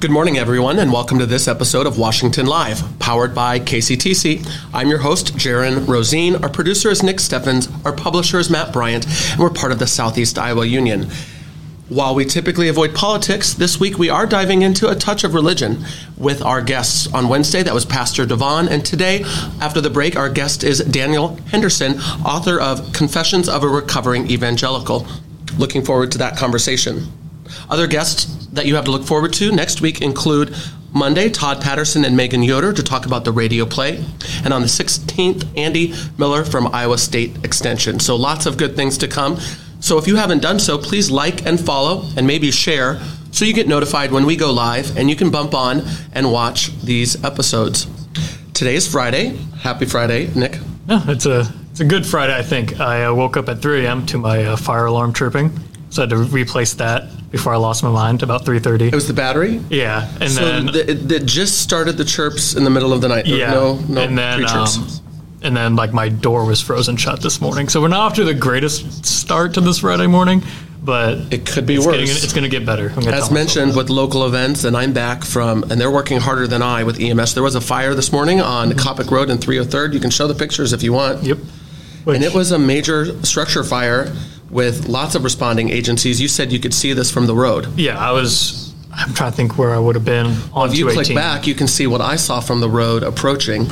Good 0.00 0.12
morning, 0.12 0.38
everyone, 0.38 0.78
and 0.78 0.92
welcome 0.92 1.18
to 1.18 1.26
this 1.26 1.48
episode 1.48 1.84
of 1.84 1.98
Washington 1.98 2.46
Live, 2.46 2.84
powered 3.00 3.34
by 3.34 3.58
KCTC. 3.58 4.48
I'm 4.72 4.88
your 4.88 5.00
host, 5.00 5.34
Jaron 5.34 5.88
Rosien. 5.88 6.36
Our 6.36 6.48
producer 6.48 6.88
is 6.88 7.02
Nick 7.02 7.18
Steffens. 7.18 7.68
Our 7.84 7.92
publisher 7.92 8.38
is 8.38 8.48
Matt 8.48 8.72
Bryant, 8.72 9.06
and 9.32 9.40
we're 9.40 9.50
part 9.50 9.72
of 9.72 9.80
the 9.80 9.88
Southeast 9.88 10.38
Iowa 10.38 10.66
Union. 10.66 11.08
While 11.88 12.14
we 12.14 12.24
typically 12.24 12.68
avoid 12.68 12.94
politics, 12.94 13.54
this 13.54 13.80
week 13.80 13.98
we 13.98 14.08
are 14.08 14.24
diving 14.24 14.62
into 14.62 14.88
a 14.88 14.94
touch 14.94 15.24
of 15.24 15.34
religion 15.34 15.84
with 16.16 16.42
our 16.42 16.62
guests. 16.62 17.12
On 17.12 17.28
Wednesday, 17.28 17.64
that 17.64 17.74
was 17.74 17.84
Pastor 17.84 18.24
Devon, 18.24 18.68
and 18.68 18.86
today, 18.86 19.24
after 19.60 19.80
the 19.80 19.90
break, 19.90 20.14
our 20.14 20.30
guest 20.30 20.62
is 20.62 20.78
Daniel 20.78 21.34
Henderson, 21.50 21.98
author 22.24 22.60
of 22.60 22.92
Confessions 22.92 23.48
of 23.48 23.64
a 23.64 23.68
Recovering 23.68 24.30
Evangelical. 24.30 25.08
Looking 25.58 25.84
forward 25.84 26.12
to 26.12 26.18
that 26.18 26.36
conversation. 26.36 27.08
Other 27.68 27.88
guests 27.88 28.37
that 28.52 28.66
you 28.66 28.74
have 28.76 28.84
to 28.86 28.90
look 28.90 29.04
forward 29.04 29.32
to 29.34 29.52
next 29.52 29.80
week 29.80 30.00
include 30.02 30.54
Monday, 30.92 31.28
Todd 31.28 31.60
Patterson 31.60 32.04
and 32.04 32.16
Megan 32.16 32.42
Yoder 32.42 32.72
to 32.72 32.82
talk 32.82 33.04
about 33.04 33.24
the 33.24 33.32
radio 33.32 33.66
play. 33.66 34.02
And 34.42 34.54
on 34.54 34.62
the 34.62 34.68
16th, 34.68 35.46
Andy 35.56 35.94
Miller 36.16 36.44
from 36.44 36.66
Iowa 36.68 36.98
State 36.98 37.44
Extension. 37.44 38.00
So 38.00 38.16
lots 38.16 38.46
of 38.46 38.56
good 38.56 38.74
things 38.74 38.96
to 38.98 39.08
come. 39.08 39.38
So 39.80 39.98
if 39.98 40.08
you 40.08 40.16
haven't 40.16 40.40
done 40.40 40.58
so, 40.58 40.78
please 40.78 41.10
like 41.10 41.46
and 41.46 41.60
follow 41.60 42.08
and 42.16 42.26
maybe 42.26 42.50
share 42.50 43.00
so 43.30 43.44
you 43.44 43.52
get 43.52 43.68
notified 43.68 44.10
when 44.10 44.24
we 44.24 44.36
go 44.36 44.52
live 44.52 44.96
and 44.96 45.10
you 45.10 45.16
can 45.16 45.30
bump 45.30 45.54
on 45.54 45.82
and 46.12 46.32
watch 46.32 46.76
these 46.80 47.22
episodes. 47.22 47.86
Today 48.54 48.74
is 48.74 48.88
Friday. 48.90 49.36
Happy 49.60 49.84
Friday, 49.84 50.32
Nick. 50.34 50.58
Yeah, 50.88 51.02
it's 51.06 51.26
a 51.26 51.46
it's 51.70 51.80
a 51.80 51.84
good 51.84 52.06
Friday. 52.06 52.34
I 52.34 52.42
think 52.42 52.80
I 52.80 53.04
uh, 53.04 53.14
woke 53.14 53.36
up 53.36 53.48
at 53.48 53.60
3 53.60 53.84
a.m. 53.84 54.06
to 54.06 54.18
my 54.18 54.44
uh, 54.44 54.56
fire 54.56 54.86
alarm 54.86 55.12
chirping, 55.12 55.52
so 55.90 56.02
I 56.02 56.06
had 56.06 56.10
to 56.10 56.16
replace 56.16 56.74
that 56.74 57.04
before 57.30 57.52
I 57.52 57.56
lost 57.56 57.82
my 57.82 57.90
mind 57.90 58.22
about 58.22 58.44
3:30. 58.44 58.88
It 58.88 58.94
was 58.94 59.06
the 59.06 59.14
battery. 59.14 59.60
Yeah, 59.70 60.10
and 60.20 60.30
so 60.30 60.44
then 60.44 60.66
the, 60.66 60.90
it, 60.90 61.12
it 61.12 61.26
just 61.26 61.60
started 61.60 61.96
the 61.96 62.04
chirps 62.04 62.54
in 62.54 62.64
the 62.64 62.70
middle 62.70 62.92
of 62.92 63.00
the 63.00 63.08
night. 63.08 63.26
Yeah, 63.26 63.50
no, 63.50 63.76
no 63.88 64.02
and 64.02 64.16
then 64.16 64.44
um, 64.46 64.66
and 65.42 65.56
then 65.56 65.76
like 65.76 65.92
my 65.92 66.08
door 66.08 66.44
was 66.44 66.60
frozen 66.60 66.96
shut 66.96 67.20
this 67.20 67.40
morning. 67.40 67.68
So 67.68 67.80
we're 67.80 67.88
not 67.88 68.00
off 68.00 68.14
to 68.14 68.24
the 68.24 68.34
greatest 68.34 69.04
start 69.04 69.54
to 69.54 69.60
this 69.60 69.80
Friday 69.80 70.06
morning, 70.06 70.42
but 70.82 71.32
it 71.32 71.46
could 71.46 71.66
be 71.66 71.76
it's 71.76 71.86
worse. 71.86 71.96
Getting, 71.96 72.08
it's 72.08 72.32
going 72.32 72.44
to 72.44 72.48
get 72.48 72.66
better. 72.66 72.92
I'm 72.96 73.06
As 73.08 73.30
mentioned 73.30 73.76
with 73.76 73.90
local 73.90 74.26
events, 74.26 74.64
and 74.64 74.76
I'm 74.76 74.92
back 74.92 75.24
from, 75.24 75.64
and 75.64 75.80
they're 75.80 75.90
working 75.90 76.18
harder 76.18 76.46
than 76.46 76.62
I 76.62 76.84
with 76.84 77.00
EMS. 77.00 77.34
There 77.34 77.42
was 77.42 77.54
a 77.54 77.60
fire 77.60 77.94
this 77.94 78.10
morning 78.12 78.40
on 78.40 78.74
Coppic 78.74 79.10
Road 79.10 79.30
and 79.30 79.38
303rd. 79.38 79.92
You 79.92 80.00
can 80.00 80.10
show 80.10 80.26
the 80.26 80.34
pictures 80.34 80.72
if 80.72 80.82
you 80.82 80.92
want. 80.92 81.22
Yep. 81.22 81.38
And 82.06 82.24
it 82.24 82.32
was 82.32 82.52
a 82.52 82.58
major 82.58 83.22
structure 83.22 83.62
fire 83.62 84.10
with 84.50 84.88
lots 84.88 85.14
of 85.14 85.24
responding 85.24 85.68
agencies. 85.68 86.20
You 86.20 86.28
said 86.28 86.52
you 86.52 86.58
could 86.58 86.74
see 86.74 86.92
this 86.92 87.10
from 87.10 87.26
the 87.26 87.34
road. 87.34 87.66
Yeah, 87.78 87.98
I 87.98 88.12
was. 88.12 88.74
I'm 88.92 89.14
trying 89.14 89.30
to 89.30 89.36
think 89.36 89.58
where 89.58 89.70
I 89.74 89.78
would 89.78 89.94
have 89.94 90.04
been 90.04 90.26
on 90.52 90.70
If 90.70 90.76
you 90.76 90.88
click 90.90 91.14
back, 91.14 91.46
you 91.46 91.54
can 91.54 91.68
see 91.68 91.86
what 91.86 92.00
I 92.00 92.16
saw 92.16 92.40
from 92.40 92.60
the 92.60 92.68
road 92.68 93.02
approaching 93.04 93.68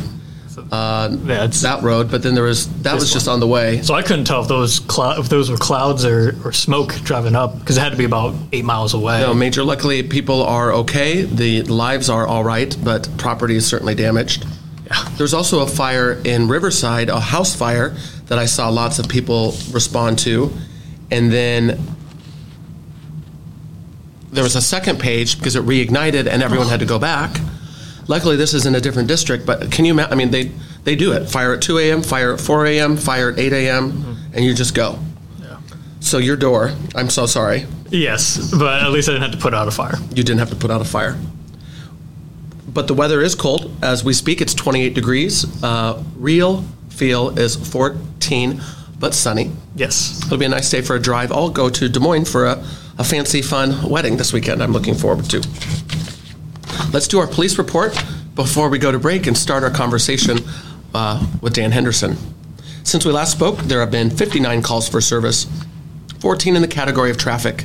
uh, 0.70 1.16
Yeah, 1.24 1.46
that 1.46 1.80
road, 1.82 2.10
but 2.10 2.22
then 2.22 2.34
there 2.34 2.44
was 2.44 2.68
that 2.82 2.94
was 2.94 3.12
just 3.12 3.26
one. 3.26 3.34
on 3.34 3.40
the 3.40 3.46
way. 3.46 3.82
so 3.82 3.94
I 3.94 4.02
couldn't 4.02 4.24
tell 4.24 4.42
if 4.42 4.48
those 4.48 4.80
clou- 4.80 5.18
if 5.18 5.28
those 5.28 5.50
were 5.50 5.56
clouds 5.56 6.04
or, 6.04 6.36
or 6.44 6.52
smoke 6.52 6.94
driving 7.02 7.34
up 7.34 7.58
because 7.58 7.76
it 7.76 7.80
had 7.80 7.90
to 7.92 7.98
be 7.98 8.04
about 8.04 8.34
eight 8.52 8.64
miles 8.64 8.94
away. 8.94 9.20
No, 9.20 9.34
major. 9.34 9.64
Luckily, 9.64 10.02
people 10.02 10.42
are 10.42 10.72
okay. 10.72 11.22
The 11.22 11.62
lives 11.62 12.08
are 12.08 12.26
all 12.26 12.44
right, 12.44 12.76
but 12.84 13.08
property 13.18 13.56
is 13.56 13.66
certainly 13.66 13.94
damaged. 13.94 14.46
Yeah. 14.86 15.08
There's 15.16 15.34
also 15.34 15.60
a 15.60 15.66
fire 15.66 16.12
in 16.24 16.46
Riverside, 16.48 17.08
a 17.08 17.18
house 17.20 17.54
fire 17.56 17.96
that 18.26 18.38
I 18.38 18.46
saw 18.46 18.68
lots 18.68 18.98
of 18.98 19.08
people 19.08 19.54
respond 19.72 20.18
to, 20.20 20.52
and 21.10 21.30
then 21.32 21.78
there 24.32 24.42
was 24.44 24.56
a 24.56 24.60
second 24.62 24.98
page 24.98 25.38
because 25.38 25.56
it 25.56 25.62
reignited 25.64 26.26
and 26.26 26.42
everyone 26.42 26.68
had 26.68 26.80
to 26.80 26.86
go 26.86 26.98
back. 26.98 27.38
Luckily, 28.08 28.36
this 28.36 28.54
is 28.54 28.66
in 28.66 28.74
a 28.74 28.80
different 28.80 29.08
district, 29.08 29.46
but 29.46 29.70
can 29.72 29.84
you? 29.84 29.92
ima- 29.92 30.08
I 30.10 30.14
mean, 30.14 30.30
they 30.30 30.50
they 30.84 30.94
do 30.94 31.12
it. 31.12 31.28
Fire 31.28 31.54
at 31.54 31.62
2 31.62 31.78
a.m., 31.78 32.02
fire 32.02 32.34
at 32.34 32.40
4 32.40 32.66
a.m., 32.66 32.96
fire 32.96 33.30
at 33.30 33.38
8 33.38 33.52
a.m., 33.52 34.16
and 34.32 34.44
you 34.44 34.54
just 34.54 34.74
go. 34.74 34.98
Yeah. 35.40 35.58
So 36.00 36.18
your 36.18 36.36
door. 36.36 36.72
I'm 36.94 37.10
so 37.10 37.26
sorry. 37.26 37.66
Yes, 37.90 38.52
but 38.52 38.82
at 38.82 38.90
least 38.92 39.08
I 39.08 39.12
didn't 39.12 39.22
have 39.24 39.32
to 39.32 39.38
put 39.38 39.54
out 39.54 39.66
a 39.68 39.70
fire. 39.72 39.94
you 40.10 40.22
didn't 40.22 40.38
have 40.38 40.50
to 40.50 40.56
put 40.56 40.70
out 40.70 40.80
a 40.80 40.84
fire. 40.84 41.16
But 42.68 42.86
the 42.88 42.94
weather 42.94 43.22
is 43.22 43.34
cold. 43.34 43.74
As 43.82 44.04
we 44.04 44.12
speak, 44.12 44.40
it's 44.40 44.54
28 44.54 44.94
degrees. 44.94 45.62
Uh, 45.64 46.02
real 46.16 46.64
feel 46.96 47.38
is 47.38 47.56
14, 47.56 48.60
but 48.98 49.14
sunny. 49.14 49.52
Yes. 49.74 50.22
It'll 50.24 50.38
be 50.38 50.46
a 50.46 50.48
nice 50.48 50.70
day 50.70 50.80
for 50.80 50.96
a 50.96 51.00
drive. 51.00 51.30
I'll 51.30 51.50
go 51.50 51.68
to 51.68 51.88
Des 51.88 52.00
Moines 52.00 52.24
for 52.30 52.46
a, 52.46 52.64
a 52.98 53.04
fancy, 53.04 53.42
fun 53.42 53.88
wedding 53.88 54.16
this 54.16 54.32
weekend. 54.32 54.62
I'm 54.62 54.72
looking 54.72 54.94
forward 54.94 55.28
to. 55.30 55.38
Let's 56.92 57.08
do 57.08 57.18
our 57.18 57.26
police 57.26 57.58
report 57.58 57.94
before 58.34 58.68
we 58.68 58.78
go 58.78 58.90
to 58.90 58.98
break 58.98 59.26
and 59.26 59.36
start 59.36 59.62
our 59.62 59.70
conversation 59.70 60.38
uh, 60.94 61.26
with 61.42 61.54
Dan 61.54 61.72
Henderson. 61.72 62.16
Since 62.84 63.04
we 63.04 63.12
last 63.12 63.32
spoke, 63.32 63.58
there 63.58 63.80
have 63.80 63.90
been 63.90 64.10
59 64.10 64.62
calls 64.62 64.88
for 64.88 65.00
service, 65.00 65.46
14 66.20 66.56
in 66.56 66.62
the 66.62 66.68
category 66.68 67.10
of 67.10 67.18
traffic, 67.18 67.64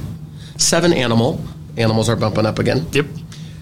seven 0.58 0.92
animal. 0.92 1.42
Animals 1.78 2.10
are 2.10 2.16
bumping 2.18 2.46
up 2.46 2.60
again 2.60 2.86
Yep. 2.92 3.06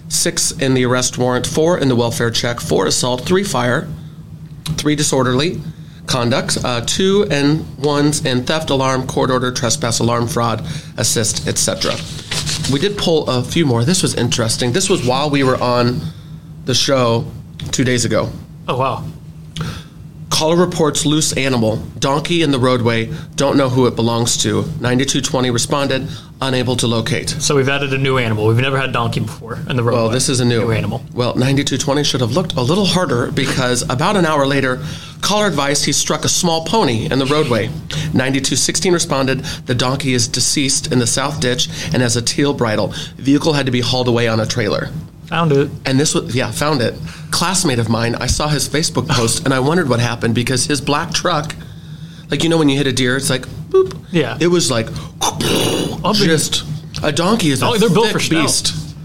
six 0.08 0.52
in 0.52 0.74
the 0.74 0.84
arrest 0.86 1.18
warrant, 1.20 1.46
four 1.46 1.78
in 1.78 1.88
the 1.90 1.96
welfare 1.96 2.32
check, 2.32 2.60
four 2.60 2.88
assault, 2.88 3.22
three 3.26 3.44
fire, 3.44 3.88
three 4.78 4.96
disorderly 4.96 5.62
conduct, 6.06 6.58
uh, 6.64 6.82
two 6.82 7.28
and 7.30 7.78
ones 7.78 8.26
in 8.26 8.44
theft 8.44 8.70
alarm, 8.70 9.06
court 9.08 9.30
order, 9.30 9.52
trespass 9.52 10.00
alarm, 10.00 10.28
fraud, 10.28 10.66
assist, 10.98 11.48
etc. 11.48 11.94
We 12.72 12.80
did 12.80 12.98
pull 12.98 13.30
a 13.30 13.44
few 13.44 13.66
more. 13.66 13.86
This 13.86 14.02
was 14.02 14.16
interesting. 14.16 14.72
This 14.74 14.90
was 14.90 15.06
while 15.06 15.30
we 15.30 15.44
were 15.44 15.62
on 15.62 16.02
the 16.66 16.74
show 16.74 17.26
two 17.72 17.84
days 17.84 18.06
ago. 18.06 18.30
Oh 18.68 18.78
wow. 18.78 19.06
Caller 20.40 20.56
reports 20.56 21.06
loose 21.06 21.34
animal, 21.34 21.84
donkey 22.00 22.44
in 22.44 22.52
the 22.52 22.60
roadway, 22.60 23.12
don't 23.36 23.58
know 23.58 23.68
who 23.68 23.88
it 23.88 23.98
belongs 23.98 24.38
to. 24.38 24.62
9220 24.80 25.52
responded, 25.52 26.08
unable 26.40 26.78
to 26.78 26.88
locate. 26.88 27.28
So 27.28 27.58
we've 27.58 27.68
added 27.68 27.92
a 27.92 27.98
new 27.98 28.18
animal. 28.18 28.48
We've 28.48 28.56
never 28.56 28.80
had 28.80 28.94
donkey 28.94 29.20
before 29.20 29.56
in 29.70 29.76
the 29.76 29.84
roadway. 29.84 30.04
Well, 30.04 30.10
this 30.10 30.30
is 30.30 30.40
a 30.40 30.46
new, 30.46 30.62
new 30.62 30.72
animal. 30.72 31.04
Well, 31.14 31.36
9220 31.36 32.06
should 32.06 32.22
have 32.22 32.32
looked 32.32 32.54
a 32.54 32.62
little 32.62 32.86
harder 32.86 33.30
because 33.34 33.82
about 33.90 34.16
an 34.16 34.26
hour 34.26 34.48
later, 34.48 34.82
caller 35.20 35.46
advised 35.46 35.84
he 35.84 35.92
struck 35.92 36.24
a 36.24 36.30
small 36.30 36.64
pony 36.64 37.12
in 37.12 37.20
the 37.20 37.26
roadway. 37.26 37.68
9216 37.68 38.94
responded, 38.94 39.40
the 39.66 39.76
donkey 39.76 40.14
is 40.14 40.26
deceased 40.26 40.90
in 40.90 41.00
the 41.00 41.08
south 41.08 41.42
ditch 41.42 41.68
and 41.92 42.02
has 42.02 42.16
a 42.16 42.22
teal 42.22 42.54
bridle. 42.54 42.94
Vehicle 43.18 43.52
had 43.52 43.66
to 43.66 43.74
be 43.74 43.82
hauled 43.82 44.08
away 44.08 44.30
on 44.30 44.40
a 44.40 44.46
trailer. 44.46 44.88
Found 45.30 45.52
it. 45.52 45.70
And 45.86 46.00
this 46.00 46.14
was, 46.16 46.36
yeah, 46.36 46.52
found 46.52 46.82
it. 46.82 46.96
Classmate 47.32 47.80
of 47.80 47.88
mine, 47.90 48.16
I 48.16 48.28
saw 48.28 48.48
his 48.48 48.68
Facebook 48.68 49.08
post 49.18 49.46
and 49.46 49.54
I 49.54 49.60
wondered 49.60 49.88
what 49.90 50.00
happened 50.00 50.36
because 50.36 50.66
his 50.66 50.82
black 50.82 51.12
truck, 51.14 51.56
like, 52.30 52.44
you 52.44 52.50
know, 52.50 52.58
when 52.58 52.68
you 52.70 52.78
hit 52.78 52.88
a 52.88 52.92
deer, 52.92 53.16
it's 53.16 53.30
like, 53.30 53.44
boop. 53.70 53.98
Yeah. 54.12 54.38
It 54.42 54.48
was 54.48 54.70
like, 54.72 54.88
I'll 55.22 56.14
be- 56.14 56.26
just, 56.26 56.64
a 57.04 57.12
donkey 57.12 57.50
is 57.52 57.62
a 57.62 57.68
Oh, 57.68 57.78
they're 57.78 57.90
built 57.90 58.12
for 58.12 58.20
stout. 58.20 58.42
beast. 58.44 58.96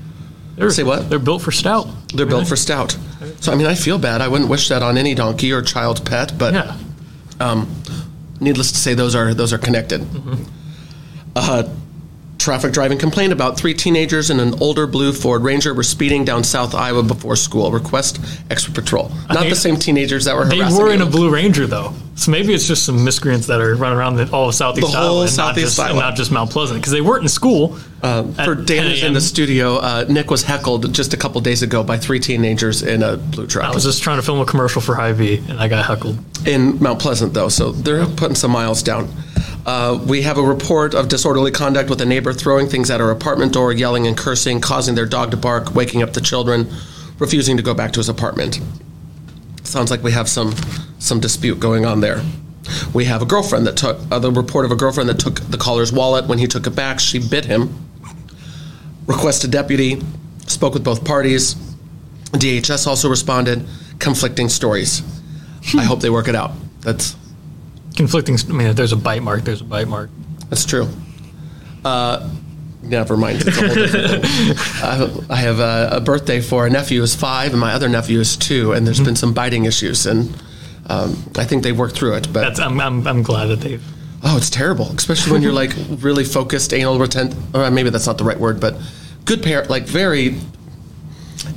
They're, 0.57 0.71
Say 0.71 0.83
what? 0.85 1.11
They're 1.11 1.19
built 1.19 1.43
for 1.43 1.51
stout. 1.53 1.89
They're 2.15 2.27
built 2.27 2.47
for 2.47 2.57
stout. 2.57 2.97
So 3.41 3.53
I 3.53 3.57
mean, 3.57 3.67
I 3.67 3.75
feel 3.75 3.99
bad. 3.99 4.21
I 4.21 4.29
wouldn't 4.29 4.49
wish 4.49 4.69
that 4.69 4.83
on 4.83 4.97
any 4.97 5.15
donkey 5.15 5.53
or 5.53 5.61
child 5.63 6.05
pet, 6.07 6.33
but 6.39 6.55
Yeah. 6.55 7.65
needless 8.41 8.71
to 8.73 8.79
say, 8.79 8.95
those 8.95 9.15
are 9.15 9.35
those 9.35 9.53
are 9.53 9.59
connected. 9.59 10.01
Mm-hmm. 10.03 10.43
Uh, 11.37 11.65
traffic 12.45 12.73
driving 12.73 12.99
complaint 12.99 13.33
about 13.33 13.57
three 13.57 13.73
teenagers 13.73 14.29
in 14.29 14.39
an 14.39 14.55
older 14.61 14.87
blue 14.87 15.13
Ford 15.13 15.43
Ranger 15.43 15.73
were 15.73 15.83
speeding 15.83 16.25
down 16.25 16.45
South 16.45 16.75
Iowa 16.75 17.03
before 17.03 17.37
school. 17.37 17.73
Request 17.73 18.21
extra 18.51 18.73
patrol. 18.73 19.09
Not 19.29 19.39
think 19.39 19.51
the 19.51 19.57
same 19.57 19.77
teenagers 19.77 20.27
that 20.27 20.37
were 20.37 20.45
They 20.45 20.59
were 20.59 20.93
in 20.93 21.01
you. 21.01 21.07
a 21.07 21.09
Blue 21.09 21.31
Ranger 21.31 21.67
though, 21.67 21.95
so 22.17 22.31
maybe 22.31 22.53
it's 22.53 22.69
just 22.69 22.85
some 22.85 23.03
miscreants 23.03 23.47
that 23.47 23.61
are 23.61 23.75
running 23.75 23.99
around 23.99 24.17
the, 24.17 24.31
all 24.31 24.49
of 24.49 24.55
Southeast 24.55 24.93
The 24.93 24.99
whole 24.99 25.21
Iowa, 25.21 25.27
and 25.27 25.37
not 25.37 25.49
Southeast 25.49 25.77
just, 25.77 25.89
and 25.89 25.99
not 25.99 26.17
just 26.17 26.31
Mount 26.31 26.51
Pleasant, 26.51 26.81
because 26.81 26.93
they 26.93 27.01
weren't 27.01 27.23
in 27.23 27.29
school. 27.29 27.79
At 28.03 28.45
for 28.45 28.55
Dan 28.55 28.95
10 28.95 29.07
in 29.07 29.15
the 29.15 29.21
studio, 29.23 29.77
uh, 29.77 30.05
Nick 30.11 30.31
was 30.31 30.43
heckled 30.43 30.93
just 30.93 31.15
a 31.15 31.17
couple 31.17 31.41
days 31.41 31.63
ago 31.63 31.83
by 31.83 31.97
three 31.97 32.21
teenagers 32.21 32.83
in 32.83 33.03
a 33.03 33.17
blue 33.17 33.47
truck. 33.47 33.65
I 33.65 33.75
was 33.75 33.85
just 33.85 34.03
trying 34.03 34.19
to 34.19 34.23
film 34.23 34.41
a 34.41 34.45
commercial 34.45 34.83
for 34.83 34.95
Hy-Vee, 34.95 35.39
and 35.49 35.59
I 35.59 35.69
got 35.69 35.87
heckled. 35.87 36.19
in 36.47 36.79
Mount 36.83 37.01
Pleasant, 37.01 37.33
though, 37.33 37.49
so 37.49 37.73
they're 37.73 38.05
putting 38.05 38.35
some 38.37 38.51
miles 38.51 38.83
down. 38.83 39.09
Uh, 39.67 39.99
we 40.07 40.23
have 40.23 40.37
a 40.37 40.43
report 40.43 40.95
of 40.95 41.09
disorderly 41.09 41.51
conduct 41.51 41.89
with 41.89 42.01
a 42.01 42.05
neighbor 42.05 42.33
throwing 42.33 42.69
things 42.69 42.91
at 42.91 43.01
her 43.01 43.11
apartment 43.11 43.53
door, 43.53 43.73
yelling 43.73 44.07
and 44.07 44.17
cursing, 44.17 44.61
causing 44.61 44.95
their 44.95 45.07
dog 45.07 45.31
to 45.31 45.37
bark, 45.37 45.75
waking 45.75 46.03
up 46.03 46.13
the 46.13 46.21
children, 46.21 46.71
refusing 47.19 47.57
to 47.57 47.63
go 47.63 47.73
back 47.73 47.93
to 47.93 48.01
his 48.01 48.09
apartment. 48.09 48.61
Sounds 49.63 49.91
like 49.91 50.03
we 50.03 50.13
have 50.13 50.29
some 50.29 50.55
some 50.99 51.21
dispute 51.21 51.61
going 51.61 51.85
on 51.87 52.01
there. 52.01 52.23
We 52.93 53.07
have 53.07 53.23
a 53.23 53.27
girlfriend 53.27 53.67
that 53.67 53.77
took 53.77 53.99
uh, 54.11 54.19
the 54.19 54.31
report 54.31 54.65
of 54.65 54.73
a 54.73 54.77
girlfriend 54.77 55.09
that 55.09 55.19
took 55.19 55.41
the 55.41 55.59
caller's 55.59 55.93
wallet. 55.93 56.27
When 56.27 56.39
he 56.39 56.47
took 56.47 56.67
it 56.67 56.71
back, 56.77 57.01
she 57.01 57.19
bit 57.19 57.47
him. 57.47 57.75
Requested 59.07 59.51
deputy, 59.51 60.03
spoke 60.47 60.75
with 60.75 60.85
both 60.85 61.05
parties. 61.05 61.55
DHS 62.33 62.87
also 62.87 63.09
responded. 63.09 63.67
Conflicting 63.99 64.49
stories. 64.49 65.03
I 65.77 65.85
hope 65.85 66.01
they 66.01 66.11
work 66.11 66.29
it 66.29 66.35
out. 66.35 66.53
That's 66.81 67.17
Conflicting. 67.97 68.37
I 68.49 68.53
mean, 68.53 68.67
if 68.69 68.77
there's 68.77 68.93
a 68.93 68.97
bite 68.97 69.23
mark, 69.23 69.45
there's 69.45 69.61
a 69.61 69.65
bite 69.65 69.89
mark. 69.89 70.11
that's 70.49 70.65
true. 70.65 70.89
Uh, 71.85 72.29
never 72.83 73.17
mind. 73.17 73.43
It's 73.47 73.57
a 73.57 73.61
whole 73.67 73.75
different 73.75 74.25
thing. 74.27 74.55
Uh, 74.85 75.21
I 75.31 75.37
have 75.37 75.61
a, 75.61 75.89
a 75.97 76.01
birthday 76.01 76.41
for 76.41 76.67
a 76.67 76.71
nephew 76.71 77.01
who's 77.01 77.15
five, 77.15 77.53
and 77.53 77.61
my 77.61 77.73
other 77.73 77.89
nephew 77.89 78.21
is 78.21 78.37
two, 78.37 78.73
and 78.73 78.87
there's 78.87 79.01
been 79.01 79.17
some 79.17 79.33
biting 79.33 79.65
issues, 79.65 80.05
and 80.07 80.31
um, 80.87 81.17
I 81.37 81.45
think 81.45 81.63
they 81.63 81.73
worked 81.73 81.97
through 81.97 82.15
it. 82.15 82.33
But 82.33 82.43
That's 82.43 82.61
I'm, 82.61 82.79
I'm, 82.81 83.07
I'm 83.07 83.23
glad 83.23 83.47
that 83.47 83.61
they've 83.61 83.83
oh, 84.25 84.37
it's 84.37 84.51
terrible, 84.51 84.91
especially 84.93 85.33
when 85.33 85.43
you're 85.43 85.53
like 85.53 85.73
really 86.01 86.25
focused, 86.25 86.73
anal 86.73 86.99
retent. 86.99 87.35
Or 87.55 87.71
maybe 87.71 87.91
that's 87.91 88.07
not 88.07 88.19
the 88.19 88.25
right 88.25 88.39
word, 88.39 88.61
but 88.61 88.77
good 89.25 89.43
parent, 89.43 89.71
like 89.71 89.85
very 89.85 90.39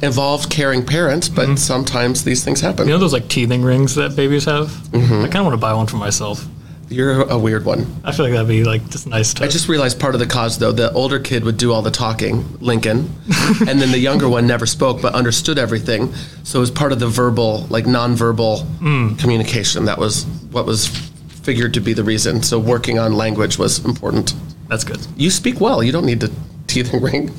involved, 0.02 0.50
caring 0.50 0.86
parents. 0.86 1.30
But 1.30 1.46
mm-hmm. 1.46 1.56
sometimes 1.56 2.24
these 2.24 2.44
things 2.44 2.62
happen. 2.62 2.88
You 2.88 2.94
know 2.94 3.00
those 3.00 3.14
like 3.14 3.28
teething 3.28 3.64
rings 3.64 3.96
that 3.96 4.16
babies 4.16 4.46
have? 4.46 4.68
Mm-hmm. 4.68 5.14
I 5.14 5.28
kind 5.28 5.38
of 5.38 5.46
want 5.46 5.54
to 5.54 5.62
buy 5.62 5.74
one 5.74 5.88
for 5.88 5.98
myself. 5.98 6.46
You're 6.90 7.24
a 7.24 7.38
weird 7.38 7.66
one. 7.66 7.86
I 8.06 8.14
feel 8.14 8.24
like 8.24 8.34
that'd 8.34 8.48
be 8.48 8.64
like 8.64 8.90
just 8.90 9.08
nice 9.08 9.34
to. 9.36 9.44
I 9.44 9.48
just 9.48 9.68
realized 9.68 10.00
part 10.00 10.16
of 10.16 10.20
the 10.20 10.26
cause, 10.26 10.58
though, 10.58 10.72
the 10.72 10.90
older 10.94 11.20
kid 11.20 11.44
would 11.44 11.58
do 11.58 11.74
all 11.74 11.82
the 11.82 11.92
talking, 11.92 12.46
Lincoln, 12.60 13.14
and 13.68 13.82
then 13.82 13.92
the 13.92 14.00
younger 14.00 14.30
one 14.30 14.48
never 14.48 14.66
spoke 14.66 15.02
but 15.02 15.14
understood 15.14 15.58
everything. 15.58 16.14
So 16.44 16.60
it 16.60 16.62
was 16.62 16.72
part 16.72 16.94
of 16.94 17.00
the 17.00 17.08
verbal, 17.08 17.68
like 17.70 17.84
nonverbal 17.84 18.64
mm. 18.80 19.20
communication. 19.20 19.84
That 19.86 19.98
was 19.98 20.24
what 20.52 20.66
was 20.66 20.88
figured 21.28 21.74
to 21.74 21.82
be 21.82 21.92
the 21.92 22.06
reason. 22.06 22.42
So 22.42 22.58
working 22.58 23.00
on 23.00 23.14
language 23.14 23.58
was 23.58 23.84
important. 23.84 24.34
That's 24.70 24.86
good. 24.86 25.06
You 25.18 25.30
speak 25.30 25.60
well. 25.60 25.84
You 25.84 25.92
don't 25.92 26.06
need 26.06 26.22
to 26.22 26.32
teething 26.68 27.02
ring. 27.02 27.34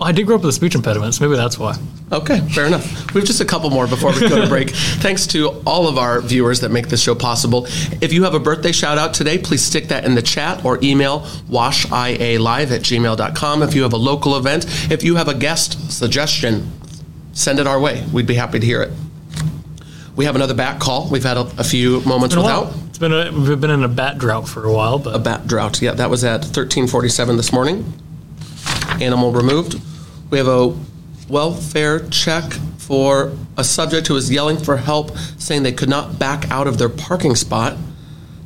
I 0.00 0.10
did 0.12 0.26
grow 0.26 0.34
up 0.36 0.42
with 0.42 0.50
a 0.50 0.52
speech 0.52 0.74
impediment, 0.74 1.14
so 1.14 1.24
maybe 1.24 1.36
that's 1.36 1.56
why. 1.58 1.76
Okay, 2.10 2.40
fair 2.48 2.66
enough. 2.66 3.12
We 3.14 3.20
have 3.20 3.26
just 3.28 3.40
a 3.40 3.44
couple 3.44 3.70
more 3.70 3.86
before 3.86 4.12
we 4.12 4.28
go 4.28 4.40
to 4.42 4.48
break. 4.48 4.70
Thanks 4.74 5.26
to 5.28 5.62
all 5.64 5.86
of 5.86 5.98
our 5.98 6.20
viewers 6.20 6.60
that 6.60 6.70
make 6.70 6.88
this 6.88 7.00
show 7.00 7.14
possible. 7.14 7.66
If 8.00 8.12
you 8.12 8.24
have 8.24 8.34
a 8.34 8.40
birthday 8.40 8.72
shout 8.72 8.98
out 8.98 9.14
today, 9.14 9.38
please 9.38 9.62
stick 9.62 9.88
that 9.88 10.04
in 10.04 10.16
the 10.16 10.22
chat 10.22 10.64
or 10.64 10.78
email 10.82 11.20
washialive 11.48 12.70
at 12.72 12.80
gmail.com. 12.82 13.62
If 13.62 13.74
you 13.74 13.82
have 13.82 13.92
a 13.92 13.96
local 13.98 14.36
event, 14.36 14.66
if 14.90 15.04
you 15.04 15.14
have 15.14 15.28
a 15.28 15.34
guest 15.34 15.92
suggestion, 15.92 16.72
send 17.32 17.60
it 17.60 17.66
our 17.68 17.78
way. 17.78 18.04
We'd 18.12 18.26
be 18.26 18.34
happy 18.34 18.58
to 18.58 18.66
hear 18.66 18.82
it. 18.82 18.90
We 20.16 20.24
have 20.24 20.34
another 20.36 20.54
bat 20.54 20.80
call. 20.80 21.08
We've 21.08 21.24
had 21.24 21.36
a, 21.36 21.48
a 21.58 21.64
few 21.64 22.00
moments 22.02 22.34
without. 22.36 22.66
while. 22.66 22.80
It's 22.88 22.98
been 22.98 23.12
a, 23.12 23.32
we've 23.32 23.60
been 23.60 23.70
in 23.70 23.82
a 23.84 23.88
bat 23.88 24.18
drought 24.18 24.48
for 24.48 24.64
a 24.64 24.72
while, 24.72 24.98
but 24.98 25.14
A 25.14 25.18
bat 25.18 25.46
drought. 25.46 25.80
Yeah, 25.82 25.92
that 25.92 26.10
was 26.10 26.24
at 26.24 26.40
1347 26.42 27.36
this 27.36 27.52
morning. 27.52 27.92
Animal 29.00 29.32
removed. 29.32 29.80
We 30.30 30.38
have 30.38 30.48
a 30.48 30.76
welfare 31.28 32.06
check 32.08 32.44
for 32.78 33.32
a 33.56 33.64
subject 33.64 34.06
who 34.06 34.14
was 34.14 34.30
yelling 34.30 34.58
for 34.58 34.76
help, 34.76 35.16
saying 35.38 35.62
they 35.62 35.72
could 35.72 35.88
not 35.88 36.18
back 36.18 36.50
out 36.50 36.66
of 36.66 36.78
their 36.78 36.88
parking 36.88 37.34
spot. 37.34 37.76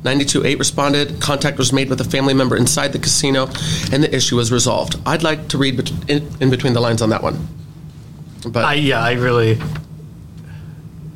928 0.03 0.57
responded. 0.59 1.21
Contact 1.21 1.57
was 1.57 1.73
made 1.73 1.89
with 1.89 1.99
a 1.99 2.05
family 2.05 2.33
member 2.33 2.55
inside 2.55 2.93
the 2.93 2.99
casino, 2.99 3.47
and 3.91 4.01
the 4.03 4.15
issue 4.15 4.37
was 4.37 4.51
resolved. 4.51 4.95
I'd 5.05 5.23
like 5.23 5.49
to 5.49 5.57
read 5.57 5.91
in, 6.09 6.29
in 6.39 6.49
between 6.49 6.73
the 6.73 6.79
lines 6.79 7.01
on 7.01 7.09
that 7.09 7.21
one. 7.21 7.47
But 8.47 8.63
I 8.63 8.73
yeah, 8.75 9.01
I 9.01 9.13
really. 9.13 9.59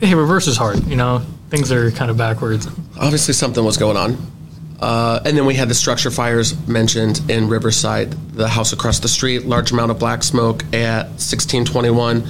Hey, 0.01 0.15
reverse 0.15 0.47
is 0.47 0.57
hard. 0.57 0.85
You 0.85 0.97
know, 0.97 1.21
things 1.49 1.71
are 1.71 1.91
kind 1.91 2.11
of 2.11 2.17
backwards. 2.17 2.67
obviously 2.99 3.33
something 3.33 3.63
was 3.63 3.77
going 3.77 3.95
on. 3.95 4.17
Uh, 4.79 5.21
and 5.23 5.37
then 5.37 5.45
we 5.45 5.55
had 5.55 5.69
the 5.69 5.75
structure 5.75 6.11
fires 6.11 6.55
mentioned 6.67 7.21
in 7.29 7.47
Riverside, 7.47 8.11
the 8.33 8.47
house 8.47 8.73
across 8.73 8.99
the 8.99 9.07
street, 9.07 9.45
large 9.45 9.71
amount 9.71 9.91
of 9.91 9.99
black 9.99 10.23
smoke 10.23 10.63
at 10.73 11.05
1621. 11.07 12.23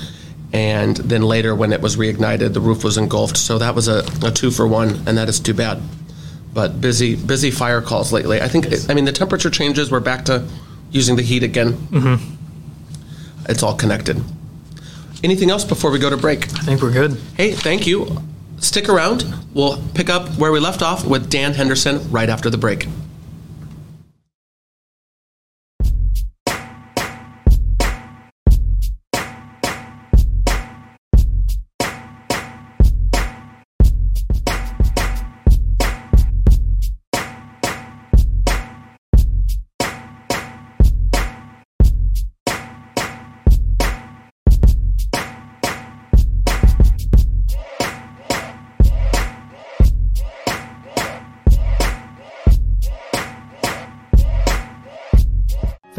And 0.53 0.97
then 0.97 1.23
later, 1.23 1.55
when 1.55 1.73
it 1.73 1.81
was 1.81 1.95
reignited, 1.97 2.53
the 2.53 2.61
roof 2.61 2.83
was 2.83 2.97
engulfed. 2.97 3.37
So 3.37 3.57
that 3.57 3.73
was 3.73 3.87
a, 3.87 4.05
a 4.23 4.29
two 4.29 4.51
for 4.51 4.67
one, 4.67 4.89
and 5.07 5.17
that 5.17 5.29
is 5.29 5.39
too 5.39 5.55
bad. 5.55 5.81
But 6.53 6.79
busy, 6.79 7.15
busy 7.15 7.49
fire 7.49 7.81
calls 7.81 8.13
lately. 8.13 8.39
I 8.39 8.47
think, 8.47 8.67
I 8.87 8.93
mean, 8.93 9.05
the 9.05 9.11
temperature 9.11 9.49
changes. 9.49 9.89
We're 9.89 9.99
back 9.99 10.25
to 10.25 10.47
using 10.91 11.15
the 11.15 11.23
heat 11.23 11.41
again. 11.41 11.73
Mm-hmm. 11.73 12.35
It's 13.49 13.63
all 13.63 13.75
connected. 13.75 14.23
Anything 15.23 15.49
else 15.49 15.63
before 15.63 15.89
we 15.89 15.97
go 15.97 16.09
to 16.09 16.17
break? 16.17 16.45
I 16.53 16.59
think 16.59 16.81
we're 16.81 16.91
good. 16.91 17.19
Hey, 17.35 17.53
thank 17.53 17.87
you. 17.87 18.21
Stick 18.63 18.87
around. 18.87 19.25
We'll 19.53 19.77
pick 19.93 20.09
up 20.09 20.29
where 20.39 20.53
we 20.53 20.61
left 20.61 20.81
off 20.81 21.05
with 21.05 21.29
Dan 21.29 21.53
Henderson 21.53 22.09
right 22.09 22.29
after 22.29 22.49
the 22.49 22.57
break. 22.57 22.87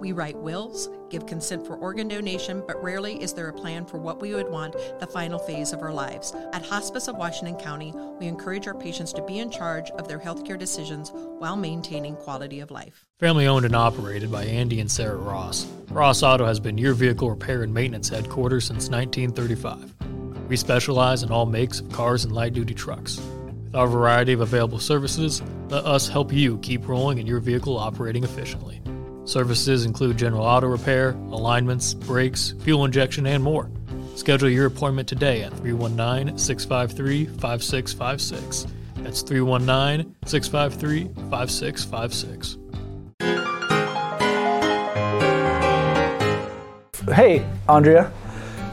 We 0.00 0.12
write 0.12 0.38
wills, 0.38 0.88
give 1.10 1.26
consent 1.26 1.66
for 1.66 1.76
organ 1.76 2.08
donation, 2.08 2.64
but 2.66 2.82
rarely 2.82 3.22
is 3.22 3.34
there 3.34 3.48
a 3.48 3.52
plan 3.52 3.84
for 3.84 3.98
what 3.98 4.18
we 4.18 4.34
would 4.34 4.48
want 4.48 4.74
the 4.98 5.06
final 5.06 5.38
phase 5.38 5.74
of 5.74 5.82
our 5.82 5.92
lives. 5.92 6.34
At 6.54 6.64
Hospice 6.64 7.06
of 7.06 7.16
Washington 7.16 7.56
County, 7.56 7.92
we 8.18 8.26
encourage 8.26 8.66
our 8.66 8.74
patients 8.74 9.12
to 9.12 9.22
be 9.22 9.40
in 9.40 9.50
charge 9.50 9.90
of 9.90 10.08
their 10.08 10.18
healthcare 10.18 10.58
decisions 10.58 11.10
while 11.12 11.54
maintaining 11.54 12.16
quality 12.16 12.60
of 12.60 12.70
life. 12.70 13.04
Family 13.18 13.46
owned 13.46 13.66
and 13.66 13.76
operated 13.76 14.32
by 14.32 14.46
Andy 14.46 14.80
and 14.80 14.90
Sarah 14.90 15.18
Ross. 15.18 15.66
Ross 15.90 16.22
Auto 16.22 16.46
has 16.46 16.60
been 16.60 16.78
your 16.78 16.94
vehicle 16.94 17.28
repair 17.28 17.62
and 17.62 17.74
maintenance 17.74 18.08
headquarters 18.08 18.64
since 18.64 18.88
1935. 18.88 20.48
We 20.48 20.56
specialize 20.56 21.22
in 21.22 21.30
all 21.30 21.44
makes 21.44 21.80
of 21.80 21.92
cars 21.92 22.24
and 22.24 22.34
light 22.34 22.54
duty 22.54 22.72
trucks. 22.72 23.20
With 23.64 23.74
our 23.74 23.86
variety 23.86 24.32
of 24.32 24.40
available 24.40 24.78
services, 24.78 25.42
let 25.68 25.84
us 25.84 26.08
help 26.08 26.32
you 26.32 26.56
keep 26.58 26.88
rolling 26.88 27.18
and 27.18 27.28
your 27.28 27.40
vehicle 27.40 27.76
operating 27.76 28.24
efficiently. 28.24 28.80
Services 29.30 29.84
include 29.84 30.18
general 30.18 30.42
auto 30.42 30.66
repair, 30.66 31.10
alignments, 31.30 31.94
brakes, 31.94 32.54
fuel 32.62 32.84
injection, 32.84 33.28
and 33.28 33.44
more. 33.44 33.70
Schedule 34.16 34.50
your 34.50 34.66
appointment 34.66 35.08
today 35.08 35.44
at 35.44 35.52
319 35.58 36.36
653 36.36 37.26
5656. 37.26 38.66
That's 38.96 39.22
319 39.22 40.16
653 40.26 41.04
5656. 41.30 42.58
Hey, 47.14 47.46
Andrea, 47.68 48.12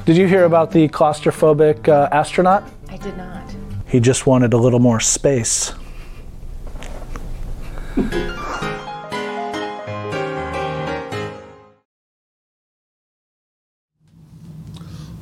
did 0.06 0.18
you 0.18 0.28
hear 0.28 0.46
about 0.46 0.72
the 0.72 0.90
claustrophobic 0.90 1.88
uh, 1.88 2.10
astronaut? 2.12 2.68
I 2.90 2.98
did 2.98 3.16
not. 3.16 3.56
He 3.86 4.00
just 4.00 4.26
wanted 4.26 4.54
a 4.54 4.58
little 4.58 4.80
more 4.80 5.00
space. 5.00 5.76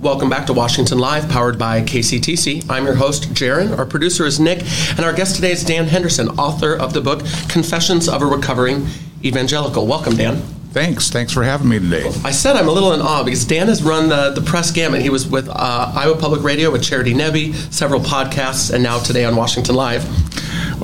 Welcome 0.06 0.30
back 0.30 0.46
to 0.46 0.54
Washington 0.54 1.00
Live, 1.00 1.28
powered 1.30 1.58
by 1.58 1.82
KCTC. 1.82 2.70
I'm 2.70 2.86
your 2.86 2.94
host, 2.94 3.34
Jaron. 3.34 3.76
Our 3.76 3.88
producer 3.88 4.24
is 4.24 4.40
Nick, 4.40 4.62
and 4.92 5.00
our 5.00 5.12
guest 5.12 5.36
today 5.36 5.52
is 5.52 5.64
Dan 5.64 5.88
Henderson, 5.88 6.30
author 6.38 6.76
of 6.76 6.94
the 6.94 7.02
book 7.02 7.24
Confessions 7.50 8.08
of 8.08 8.22
a 8.22 8.26
Recovering 8.28 8.86
Evangelical. 9.24 9.88
Welcome, 9.88 10.16
Dan. 10.16 10.36
Thanks. 10.76 11.10
Thanks 11.10 11.34
for 11.34 11.42
having 11.42 11.70
me 11.70 11.80
today. 11.80 12.08
I 12.24 12.30
said 12.30 12.56
I'm 12.56 12.68
a 12.68 12.72
little 12.72 12.94
in 12.94 13.02
awe 13.02 13.24
because 13.24 13.46
Dan 13.46 13.68
has 13.68 13.82
run 13.82 14.10
the, 14.10 14.30
the 14.30 14.42
press 14.42 14.70
gamut. 14.70 15.02
He 15.02 15.10
was 15.10 15.28
with 15.28 15.50
uh, 15.50 15.92
Iowa 15.96 16.18
Public 16.18 16.44
Radio 16.44 16.70
with 16.70 16.84
Charity 16.84 17.16
Nebbe, 17.16 17.56
several 17.74 18.00
podcasts, 18.00 18.72
and 18.72 18.84
now 18.84 19.00
today 19.00 19.26
on 19.26 19.36
Washington 19.36 19.74
Live. 19.74 20.06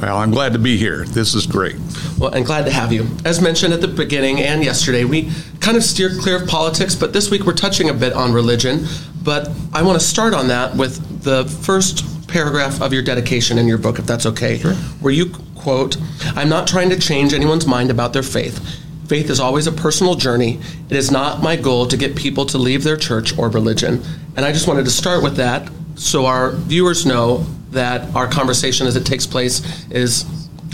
Well, 0.01 0.17
I'm 0.17 0.31
glad 0.31 0.53
to 0.53 0.59
be 0.59 0.77
here. 0.77 1.05
This 1.05 1.35
is 1.35 1.45
great. 1.45 1.75
Well, 2.17 2.33
and 2.33 2.45
glad 2.45 2.65
to 2.65 2.71
have 2.71 2.91
you. 2.91 3.05
As 3.25 3.41
mentioned 3.41 3.73
at 3.73 3.81
the 3.81 3.87
beginning 3.87 4.39
and 4.39 4.63
yesterday, 4.63 5.03
we 5.03 5.29
kind 5.59 5.77
of 5.77 5.83
steer 5.83 6.09
clear 6.19 6.41
of 6.41 6.47
politics, 6.47 6.95
but 6.95 7.13
this 7.13 7.29
week 7.29 7.43
we're 7.43 7.53
touching 7.53 7.89
a 7.89 7.93
bit 7.93 8.13
on 8.13 8.33
religion. 8.33 8.85
But 9.23 9.49
I 9.73 9.81
want 9.83 9.99
to 9.99 10.05
start 10.05 10.33
on 10.33 10.47
that 10.47 10.75
with 10.75 11.23
the 11.23 11.45
first 11.45 12.27
paragraph 12.27 12.81
of 12.81 12.93
your 12.93 13.03
dedication 13.03 13.57
in 13.57 13.67
your 13.67 13.77
book, 13.77 13.99
if 13.99 14.05
that's 14.05 14.25
okay, 14.25 14.57
sure. 14.57 14.73
where 15.01 15.13
you 15.13 15.31
quote, 15.55 15.97
I'm 16.35 16.49
not 16.49 16.67
trying 16.67 16.89
to 16.89 16.99
change 16.99 17.33
anyone's 17.33 17.67
mind 17.67 17.91
about 17.91 18.13
their 18.13 18.23
faith. 18.23 18.79
Faith 19.07 19.29
is 19.29 19.39
always 19.39 19.67
a 19.67 19.71
personal 19.71 20.15
journey. 20.15 20.59
It 20.89 20.95
is 20.95 21.11
not 21.11 21.43
my 21.43 21.55
goal 21.55 21.85
to 21.87 21.97
get 21.97 22.15
people 22.15 22.45
to 22.47 22.57
leave 22.57 22.83
their 22.83 22.97
church 22.97 23.37
or 23.37 23.49
religion. 23.49 24.01
And 24.35 24.45
I 24.45 24.51
just 24.51 24.67
wanted 24.67 24.85
to 24.85 24.91
start 24.91 25.21
with 25.21 25.35
that 25.35 25.69
so 25.95 26.25
our 26.25 26.51
viewers 26.51 27.05
know 27.05 27.45
that 27.71 28.13
our 28.15 28.27
conversation 28.27 28.87
as 28.87 28.95
it 28.95 29.05
takes 29.05 29.27
place 29.27 29.85
is 29.89 30.25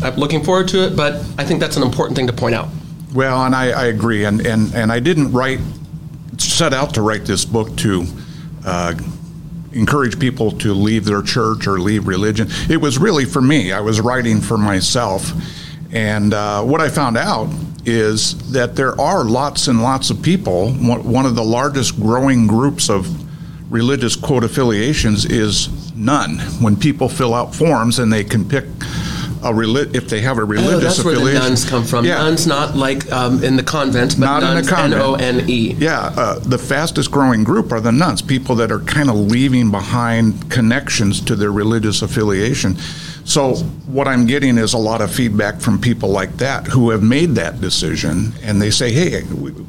I'm 0.01 0.15
looking 0.15 0.43
forward 0.43 0.67
to 0.69 0.85
it, 0.85 0.95
but 0.95 1.15
I 1.37 1.43
think 1.43 1.59
that's 1.59 1.75
an 1.75 1.83
important 1.83 2.15
thing 2.15 2.27
to 2.27 2.33
point 2.33 2.55
out. 2.55 2.69
Well, 3.13 3.43
and 3.43 3.55
I, 3.55 3.71
I 3.71 3.85
agree, 3.85 4.25
and, 4.25 4.45
and 4.45 4.73
and 4.75 4.91
I 4.91 4.99
didn't 4.99 5.31
write 5.31 5.59
set 6.37 6.73
out 6.73 6.93
to 6.93 7.01
write 7.01 7.25
this 7.25 7.45
book 7.45 7.75
to 7.77 8.05
uh, 8.65 8.93
encourage 9.73 10.19
people 10.19 10.51
to 10.51 10.73
leave 10.73 11.05
their 11.05 11.21
church 11.21 11.67
or 11.67 11.79
leave 11.79 12.07
religion. 12.07 12.47
It 12.69 12.77
was 12.77 12.97
really 12.97 13.25
for 13.25 13.41
me. 13.41 13.71
I 13.71 13.79
was 13.79 14.01
writing 14.01 14.41
for 14.41 14.57
myself. 14.57 15.31
And 15.91 16.33
uh, 16.33 16.63
what 16.63 16.81
I 16.81 16.89
found 16.89 17.17
out 17.17 17.49
is 17.85 18.51
that 18.51 18.75
there 18.75 18.99
are 18.99 19.23
lots 19.23 19.67
and 19.67 19.81
lots 19.81 20.09
of 20.09 20.21
people. 20.21 20.71
One 20.73 21.25
of 21.25 21.35
the 21.35 21.43
largest 21.43 21.99
growing 21.99 22.45
groups 22.45 22.89
of 22.89 23.07
religious 23.71 24.15
quote 24.15 24.43
affiliations 24.43 25.25
is 25.25 25.93
none. 25.95 26.39
When 26.61 26.75
people 26.75 27.07
fill 27.07 27.33
out 27.33 27.55
forms 27.55 27.99
and 27.99 28.11
they 28.11 28.23
can 28.23 28.47
pick 28.47 28.65
a 29.43 29.51
reli- 29.51 29.93
if 29.95 30.09
they 30.09 30.21
have 30.21 30.37
a 30.37 30.43
religious 30.43 30.73
oh, 30.73 30.79
that's 30.79 30.99
affiliation. 30.99 31.23
where 31.23 31.33
the 31.33 31.39
nuns 31.39 31.69
come 31.69 31.83
from. 31.83 32.05
Yeah. 32.05 32.15
Nuns, 32.17 32.47
not 32.47 32.75
like 32.75 33.11
um, 33.11 33.43
in 33.43 33.55
the 33.55 33.63
convent, 33.63 34.19
but 34.19 34.25
Not 34.25 34.43
in 34.43 34.49
nuns, 34.55 34.67
the 34.67 34.75
convent. 34.75 35.21
N-O-N-E. 35.21 35.73
Yeah, 35.77 35.99
uh, 36.15 36.39
the 36.39 36.57
fastest 36.57 37.11
growing 37.11 37.43
group 37.43 37.71
are 37.71 37.79
the 37.81 37.91
nuns, 37.91 38.21
people 38.21 38.55
that 38.55 38.71
are 38.71 38.79
kind 38.79 39.09
of 39.09 39.15
leaving 39.15 39.71
behind 39.71 40.49
connections 40.51 41.21
to 41.21 41.35
their 41.35 41.51
religious 41.51 42.01
affiliation. 42.01 42.75
So, 43.27 43.55
what 43.87 44.07
I'm 44.07 44.25
getting 44.25 44.57
is 44.57 44.73
a 44.73 44.77
lot 44.77 45.01
of 45.01 45.11
feedback 45.13 45.59
from 45.59 45.81
people 45.81 46.07
like 46.09 46.37
that 46.37 46.65
who 46.65 46.91
have 46.91 47.03
made 47.03 47.31
that 47.35 47.59
decision 47.59 48.31
and 48.41 48.61
they 48.61 48.69
say, 48.71 48.89
hey, 48.89 49.23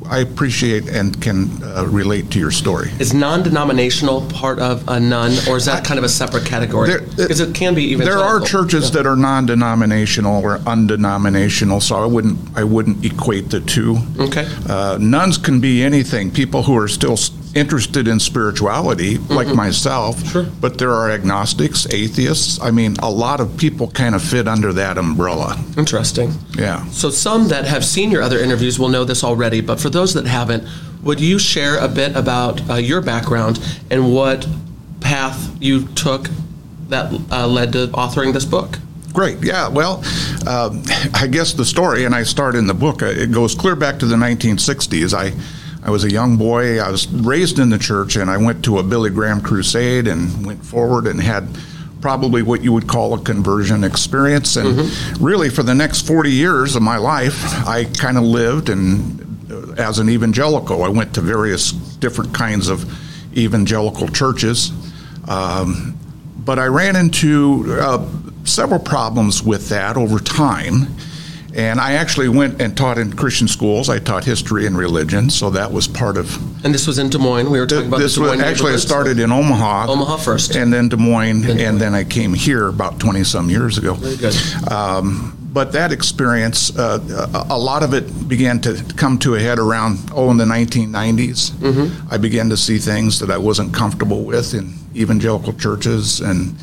I 0.08 0.18
appreciate 0.20 0.88
and 0.88 1.20
can 1.20 1.60
uh, 1.64 1.84
relate 1.88 2.30
to 2.30 2.38
your 2.38 2.52
story. 2.52 2.90
Is 3.00 3.12
non-denominational 3.12 4.22
part 4.30 4.60
of 4.60 4.86
a 4.88 5.00
nun, 5.00 5.32
or 5.48 5.56
is 5.56 5.64
that 5.64 5.84
kind 5.84 5.98
of 5.98 6.04
a 6.04 6.08
separate 6.08 6.46
category? 6.46 6.88
There- 6.88 7.00
Because 7.00 7.40
it 7.40 7.52
can 7.52 7.74
be 7.74 7.82
even. 7.86 8.06
There 8.06 8.18
are 8.18 8.40
churches 8.40 8.92
that 8.92 9.06
are 9.08 9.16
non-denominational 9.16 10.40
or 10.40 10.60
undenominational, 10.64 11.80
so 11.80 11.96
I 11.96 12.06
wouldn't 12.06 12.38
I 12.56 12.62
wouldn't 12.62 13.04
equate 13.04 13.50
the 13.50 13.60
two. 13.60 13.98
Okay. 14.20 14.46
Uh, 14.68 14.98
nuns 15.00 15.36
can 15.36 15.58
be 15.58 15.82
anything. 15.82 16.30
People 16.30 16.62
who 16.62 16.76
are 16.78 16.88
still 16.88 17.14
s- 17.14 17.30
interested 17.54 18.06
in 18.08 18.20
spirituality, 18.20 19.18
like 19.18 19.48
myself. 19.48 20.16
Mm-hmm. 20.16 20.28
Sure. 20.28 20.46
But 20.60 20.78
there 20.78 20.92
are 20.92 21.10
agnostics, 21.10 21.86
atheists. 21.92 22.60
I 22.60 22.70
mean, 22.70 22.96
a 23.02 23.10
lot 23.10 23.40
of 23.40 23.56
people 23.56 23.90
kind 23.90 24.14
of 24.14 24.22
fit 24.22 24.46
under 24.48 24.72
that 24.74 24.98
umbrella. 24.98 25.56
Interesting. 25.76 26.32
Yeah. 26.56 26.84
So 26.90 27.10
some 27.10 27.48
that 27.48 27.64
have 27.66 27.84
seen 27.84 28.10
your 28.10 28.22
other 28.22 28.38
interviews 28.38 28.78
will 28.78 28.88
know 28.88 29.04
this 29.04 29.22
already, 29.24 29.60
but 29.60 29.80
for 29.80 29.90
those 29.90 30.14
that 30.14 30.26
haven't, 30.26 30.64
would 31.02 31.20
you 31.20 31.38
share 31.38 31.78
a 31.78 31.88
bit 31.88 32.16
about 32.16 32.68
uh, 32.68 32.74
your 32.74 33.00
background 33.00 33.60
and 33.90 34.12
what 34.12 34.46
path 35.00 35.56
you 35.62 35.86
took 35.88 36.28
that 36.88 37.12
uh, 37.30 37.46
led 37.46 37.72
to 37.72 37.86
authoring 37.88 38.32
this 38.32 38.44
book? 38.44 38.78
Great. 39.12 39.42
Yeah. 39.42 39.68
Well, 39.68 40.02
um, 40.46 40.82
I 41.14 41.26
guess 41.30 41.52
the 41.54 41.64
story, 41.64 42.04
and 42.04 42.14
I 42.14 42.22
start 42.24 42.54
in 42.54 42.66
the 42.66 42.74
book. 42.74 43.02
uh, 43.02 43.06
It 43.06 43.32
goes 43.32 43.54
clear 43.54 43.74
back 43.76 43.98
to 44.00 44.06
the 44.06 44.16
1960s. 44.16 45.14
I, 45.14 45.32
I 45.88 45.90
was 45.90 46.04
a 46.04 46.10
young 46.10 46.36
boy. 46.36 46.78
I 46.80 46.90
was 46.90 47.08
raised 47.08 47.58
in 47.58 47.70
the 47.70 47.78
church, 47.78 48.16
and 48.16 48.30
I 48.30 48.36
went 48.36 48.62
to 48.66 48.76
a 48.76 48.82
Billy 48.82 49.08
Graham 49.08 49.40
crusade 49.40 50.06
and 50.06 50.44
went 50.44 50.62
forward 50.62 51.06
and 51.06 51.18
had 51.18 51.48
probably 52.02 52.42
what 52.42 52.62
you 52.62 52.74
would 52.74 52.86
call 52.86 53.14
a 53.14 53.18
conversion 53.18 53.82
experience. 53.84 54.56
And 54.56 54.90
really, 55.18 55.48
for 55.48 55.62
the 55.62 55.74
next 55.74 56.06
40 56.06 56.30
years 56.30 56.76
of 56.76 56.82
my 56.82 56.98
life, 56.98 57.42
I 57.66 57.84
kind 57.84 58.18
of 58.18 58.24
lived 58.24 58.68
and 58.68 59.50
uh, 59.50 59.82
as 59.82 59.98
an 59.98 60.10
evangelical. 60.10 60.84
I 60.84 60.88
went 60.88 61.14
to 61.14 61.22
various 61.22 61.72
different 61.72 62.34
kinds 62.34 62.68
of 62.68 62.84
evangelical 63.34 64.08
churches. 64.08 64.72
Um, 65.26 65.98
but 66.36 66.58
I 66.58 66.66
ran 66.66 66.96
into 66.96 67.64
uh, 67.80 68.06
several 68.44 68.80
problems 68.80 69.42
with 69.42 69.70
that 69.70 69.96
over 69.96 70.18
time. 70.18 70.94
And 71.58 71.80
I 71.80 71.94
actually 71.94 72.28
went 72.28 72.62
and 72.62 72.76
taught 72.76 72.98
in 72.98 73.12
Christian 73.14 73.48
schools. 73.48 73.88
I 73.88 73.98
taught 73.98 74.22
history 74.22 74.64
and 74.66 74.78
religion, 74.78 75.28
so 75.28 75.50
that 75.50 75.72
was 75.72 75.88
part 75.88 76.16
of. 76.16 76.32
And 76.64 76.72
this 76.72 76.86
was 76.86 77.00
in 77.00 77.10
Des 77.10 77.18
Moines. 77.18 77.50
We 77.50 77.58
were 77.58 77.66
talking 77.66 77.88
about 77.88 77.98
this 77.98 78.16
was 78.16 78.28
Moines 78.30 78.42
actually 78.42 78.74
I 78.74 78.76
started 78.76 79.18
in 79.18 79.32
Omaha. 79.32 79.90
Omaha 79.90 80.18
first. 80.18 80.54
and 80.54 80.72
then 80.72 80.88
Des 80.88 80.96
Moines, 80.96 81.42
Then 81.42 81.56
Des 81.56 81.64
and 81.64 81.80
then 81.80 81.94
I 81.96 82.04
came 82.04 82.32
here 82.32 82.68
about 82.68 83.00
twenty 83.00 83.24
some 83.24 83.50
years 83.50 83.76
ago. 83.76 83.94
Very 83.94 84.16
good. 84.16 84.36
Um, 84.70 85.36
but 85.52 85.72
that 85.72 85.90
experience, 85.90 86.78
uh, 86.78 87.00
a 87.34 87.54
a 87.54 87.58
lot 87.58 87.82
of 87.82 87.92
it 87.92 88.28
began 88.28 88.60
to 88.60 88.80
come 88.96 89.18
to 89.18 89.34
a 89.34 89.40
head 89.40 89.58
around, 89.58 89.98
oh, 90.14 90.30
in 90.30 90.36
the 90.36 90.44
1990s. 90.44 91.50
Mm-hmm. 91.50 92.08
I 92.14 92.18
began 92.18 92.50
to 92.50 92.56
see 92.56 92.78
things 92.78 93.18
that 93.18 93.32
I 93.32 93.38
wasn't 93.38 93.74
comfortable 93.74 94.22
with 94.22 94.54
in 94.54 94.74
evangelical 94.94 95.54
churches 95.54 96.20
and 96.20 96.54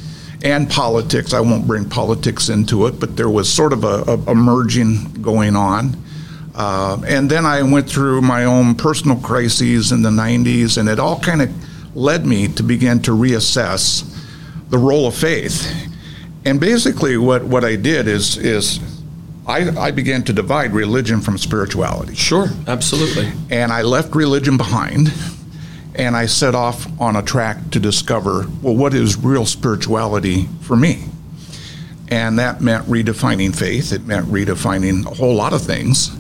and 0.46 0.70
politics. 0.70 1.34
I 1.34 1.40
won't 1.40 1.66
bring 1.66 1.90
politics 1.90 2.50
into 2.50 2.86
it, 2.86 3.00
but 3.00 3.18
there 3.18 3.30
was 3.30 3.52
sort 3.52 3.74
of 3.74 3.84
a, 3.84 4.04
a, 4.08 4.32
a 4.32 4.36
merging 4.36 5.12
going 5.22 5.56
on. 5.56 5.98
Uh, 6.54 7.02
and 7.08 7.30
then 7.30 7.46
I 7.48 7.64
went 7.64 7.90
through 7.90 8.22
my 8.22 8.46
own 8.46 8.75
personal 8.75 9.18
crises 9.18 9.92
in 9.92 10.04
the 10.04 10.12
90s, 10.12 10.78
and 10.78 10.88
it 10.88 11.00
all 11.00 11.20
kind 11.20 11.42
of 11.42 11.96
led 11.96 12.28
me 12.28 12.48
to 12.50 12.64
begin 12.64 13.02
to 13.02 13.12
reassess 13.12 14.04
the 14.70 14.78
role 14.78 15.08
of 15.08 15.16
faith. 15.16 15.68
And 16.46 16.60
basically, 16.60 17.18
what, 17.18 17.44
what 17.44 17.66
I 17.66 17.75
did 17.75 18.08
is, 18.08 18.38
is 18.38 18.80
I, 19.48 19.70
I 19.78 19.92
began 19.92 20.24
to 20.25 20.34
divide 20.34 20.74
religion 20.74 21.22
from 21.22 21.40
spirituality. 21.40 22.14
Sure, 22.14 22.50
absolutely. 22.68 23.32
And 23.50 23.72
I 23.72 23.82
left 23.82 24.16
religion 24.16 24.58
behind, 24.58 25.12
and 25.96 26.16
I 26.16 26.25
set 26.28 26.56
off 26.56 26.88
on 27.00 27.16
a 27.16 27.22
track 27.22 27.72
to 27.72 27.80
discover 27.80 28.48
well, 28.62 28.75
what 28.75 28.94
is 28.94 29.18
real 29.18 29.46
spirituality 29.46 30.48
for 30.62 30.75
me? 30.75 31.06
And 32.10 32.38
that 32.40 32.62
meant 32.62 32.86
redefining 32.86 33.56
faith. 33.56 33.92
It 33.92 34.06
meant 34.06 34.28
redefining 34.28 35.06
a 35.06 35.16
whole 35.16 35.34
lot 35.34 35.54
of 35.54 35.62
things. 35.62 36.12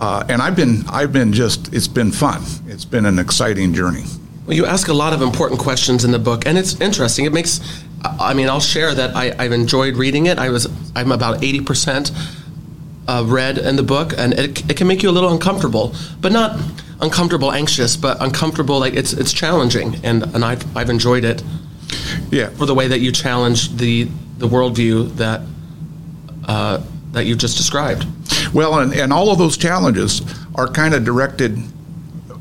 Uh, 0.00 0.24
and 0.28 0.42
I've 0.42 0.56
been, 0.56 0.84
I've 0.88 1.12
been 1.12 1.32
just, 1.32 1.72
it's 1.72 1.88
been 1.88 2.12
fun. 2.12 2.42
It's 2.66 2.84
been 2.84 3.06
an 3.06 3.18
exciting 3.18 3.74
journey. 3.74 4.04
Well, 4.46 4.56
you 4.56 4.64
ask 4.64 4.88
a 4.88 4.94
lot 4.94 5.12
of 5.12 5.22
important 5.22 5.60
questions 5.60 6.04
in 6.04 6.10
the 6.10 6.18
book, 6.18 6.46
and 6.46 6.56
it's 6.56 6.80
interesting. 6.80 7.24
It 7.24 7.32
makes, 7.32 7.60
I 8.02 8.32
mean, 8.32 8.48
I'll 8.48 8.60
share 8.60 8.94
that 8.94 9.14
I, 9.14 9.34
I've 9.38 9.52
enjoyed 9.52 9.96
reading 9.96 10.26
it. 10.26 10.38
I 10.38 10.48
was, 10.48 10.66
I'm 10.96 11.12
about 11.12 11.44
eighty 11.44 11.60
percent 11.60 12.12
uh, 13.06 13.24
read 13.26 13.58
in 13.58 13.76
the 13.76 13.82
book, 13.82 14.14
and 14.16 14.32
it, 14.34 14.70
it 14.70 14.76
can 14.76 14.86
make 14.86 15.02
you 15.02 15.10
a 15.10 15.12
little 15.12 15.32
uncomfortable, 15.32 15.94
but 16.20 16.32
not 16.32 16.58
uncomfortable, 17.00 17.52
anxious, 17.52 17.96
but 17.96 18.16
uncomfortable. 18.20 18.78
Like 18.80 18.94
it's, 18.94 19.12
it's 19.12 19.32
challenging, 19.32 19.96
and 20.04 20.22
and 20.34 20.44
I've, 20.44 20.76
I've 20.76 20.90
enjoyed 20.90 21.24
it 21.24 21.42
Yeah. 22.30 22.48
for 22.50 22.66
the 22.66 22.74
way 22.74 22.88
that 22.88 23.00
you 23.00 23.12
challenge 23.12 23.76
the 23.76 24.08
the 24.38 24.48
worldview 24.48 25.14
that 25.16 25.40
uh, 26.46 26.80
that 27.12 27.24
you 27.26 27.34
just 27.36 27.56
described. 27.56 28.06
Well, 28.54 28.78
and, 28.80 28.92
and 28.94 29.12
all 29.12 29.30
of 29.30 29.38
those 29.38 29.56
challenges 29.56 30.22
are 30.54 30.68
kind 30.68 30.94
of 30.94 31.04
directed, 31.04 31.58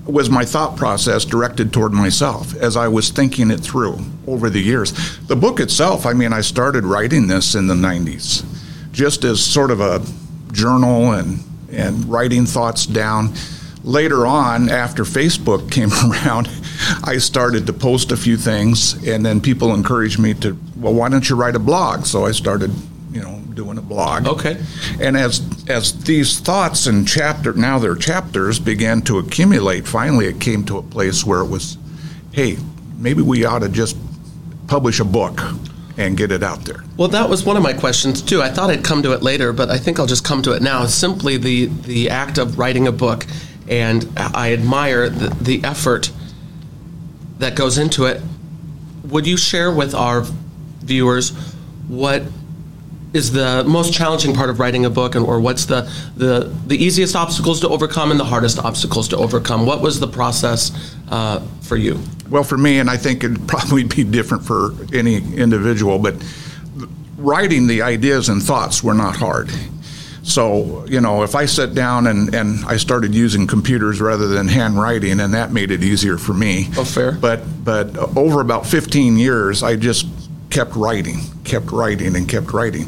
was 0.05 0.29
my 0.29 0.45
thought 0.45 0.77
process 0.77 1.25
directed 1.25 1.73
toward 1.73 1.91
myself 1.91 2.55
as 2.55 2.77
I 2.77 2.87
was 2.87 3.09
thinking 3.09 3.51
it 3.51 3.59
through 3.59 3.99
over 4.27 4.49
the 4.49 4.59
years. 4.61 5.17
The 5.27 5.35
book 5.35 5.59
itself, 5.59 6.05
I 6.05 6.13
mean, 6.13 6.33
I 6.33 6.41
started 6.41 6.83
writing 6.85 7.27
this 7.27 7.55
in 7.55 7.67
the 7.67 7.73
90s, 7.73 8.45
just 8.91 9.23
as 9.23 9.43
sort 9.43 9.71
of 9.71 9.79
a 9.81 10.01
journal 10.53 11.11
and, 11.13 11.39
and 11.71 12.05
writing 12.05 12.45
thoughts 12.45 12.85
down. 12.85 13.33
Later 13.87 14.27
on, 14.27 14.67
after 14.67 15.05
Facebook 15.05 15.71
came 15.77 15.91
around, 15.93 16.49
I 17.05 17.19
started 17.19 17.65
to 17.67 17.73
post 17.73 18.11
a 18.11 18.17
few 18.17 18.35
things, 18.35 19.07
and 19.07 19.25
then 19.25 19.39
people 19.39 19.73
encouraged 19.73 20.19
me 20.19 20.33
to, 20.35 20.59
well, 20.75 20.93
why 20.93 21.07
don't 21.07 21.29
you 21.29 21.37
write 21.37 21.55
a 21.55 21.59
blog? 21.59 22.05
So 22.05 22.25
I 22.25 22.31
started, 22.31 22.71
you 23.13 23.21
know, 23.21 23.41
doing 23.53 23.77
a 23.77 23.81
blog. 23.81 24.27
Okay. 24.27 24.61
And 24.99 25.15
as 25.15 25.41
as 25.69 26.03
these 26.03 26.39
thoughts 26.41 26.85
and 26.85 27.07
chapter 27.07 27.53
now 27.53 27.79
they're 27.79 27.95
chapters 27.95 28.59
began 28.59 29.01
to 29.03 29.19
accumulate, 29.19 29.87
finally 29.87 30.25
it 30.25 30.41
came 30.41 30.65
to 30.65 30.77
a 30.77 30.83
place 30.83 31.25
where 31.25 31.39
it 31.39 31.47
was, 31.47 31.77
hey, 32.33 32.57
maybe 32.97 33.21
we 33.21 33.45
ought 33.45 33.59
to 33.59 33.69
just 33.69 33.95
publish 34.67 34.99
a 34.99 35.05
book 35.05 35.39
and 35.97 36.15
get 36.15 36.31
it 36.31 36.43
out 36.43 36.65
there. 36.65 36.83
Well, 36.97 37.07
that 37.07 37.29
was 37.29 37.43
one 37.43 37.57
of 37.57 37.63
my 37.63 37.73
questions 37.73 38.21
too. 38.21 38.41
I 38.41 38.49
thought 38.49 38.69
I'd 38.69 38.83
come 38.83 39.01
to 39.03 39.13
it 39.13 39.23
later, 39.23 39.51
but 39.53 39.71
I 39.71 39.77
think 39.77 39.99
I'll 39.99 40.05
just 40.05 40.23
come 40.23 40.41
to 40.43 40.51
it 40.51 40.61
now. 40.61 40.85
Simply 40.85 41.37
the 41.37 41.65
the 41.65 42.09
act 42.09 42.37
of 42.37 42.59
writing 42.59 42.87
a 42.87 42.91
book, 42.91 43.25
and 43.69 44.07
I 44.17 44.53
admire 44.53 45.09
the, 45.09 45.29
the 45.41 45.63
effort 45.63 46.11
that 47.39 47.55
goes 47.55 47.77
into 47.77 48.05
it. 48.05 48.21
Would 49.05 49.27
you 49.27 49.37
share 49.37 49.71
with 49.71 49.93
our 49.93 50.25
viewers 50.81 51.31
what 51.87 52.23
is 53.13 53.31
the 53.31 53.63
most 53.65 53.93
challenging 53.93 54.33
part 54.33 54.49
of 54.49 54.59
writing 54.59 54.85
a 54.85 54.89
book, 54.89 55.15
and 55.15 55.25
or 55.25 55.39
what's 55.39 55.65
the, 55.65 55.89
the 56.15 56.53
the 56.67 56.75
easiest 56.75 57.15
obstacles 57.15 57.61
to 57.61 57.69
overcome 57.69 58.11
and 58.11 58.19
the 58.19 58.25
hardest 58.25 58.59
obstacles 58.59 59.07
to 59.09 59.17
overcome? 59.17 59.65
What 59.65 59.81
was 59.81 59.99
the 59.99 60.07
process 60.07 60.95
uh, 61.09 61.41
for 61.61 61.77
you? 61.77 61.99
Well, 62.29 62.43
for 62.43 62.57
me, 62.57 62.79
and 62.79 62.89
I 62.89 62.97
think 62.97 63.23
it'd 63.23 63.47
probably 63.47 63.83
be 63.85 64.03
different 64.03 64.45
for 64.45 64.73
any 64.93 65.15
individual, 65.15 65.99
but 65.99 66.15
writing 67.17 67.67
the 67.67 67.81
ideas 67.81 68.29
and 68.29 68.43
thoughts 68.43 68.83
were 68.83 68.93
not 68.93 69.15
hard. 69.15 69.49
So, 70.27 70.85
you 70.87 70.99
know, 70.99 71.23
if 71.23 71.35
I 71.35 71.45
sat 71.45 71.73
down 71.73 72.05
and, 72.05 72.35
and 72.35 72.65
I 72.65 72.75
started 72.75 73.15
using 73.15 73.47
computers 73.47 74.01
rather 74.01 74.27
than 74.27 74.49
handwriting, 74.49 75.21
and 75.21 75.33
that 75.33 75.53
made 75.53 75.71
it 75.71 75.83
easier 75.83 76.17
for 76.17 76.33
me. 76.33 76.67
Oh, 76.77 76.83
fair. 76.83 77.13
But, 77.13 77.43
but 77.63 77.97
over 78.17 78.41
about 78.41 78.65
15 78.65 79.15
years, 79.15 79.63
I 79.63 79.77
just 79.77 80.05
kept 80.49 80.75
writing, 80.75 81.21
kept 81.45 81.71
writing, 81.71 82.13
and 82.17 82.27
kept 82.27 82.51
writing. 82.51 82.87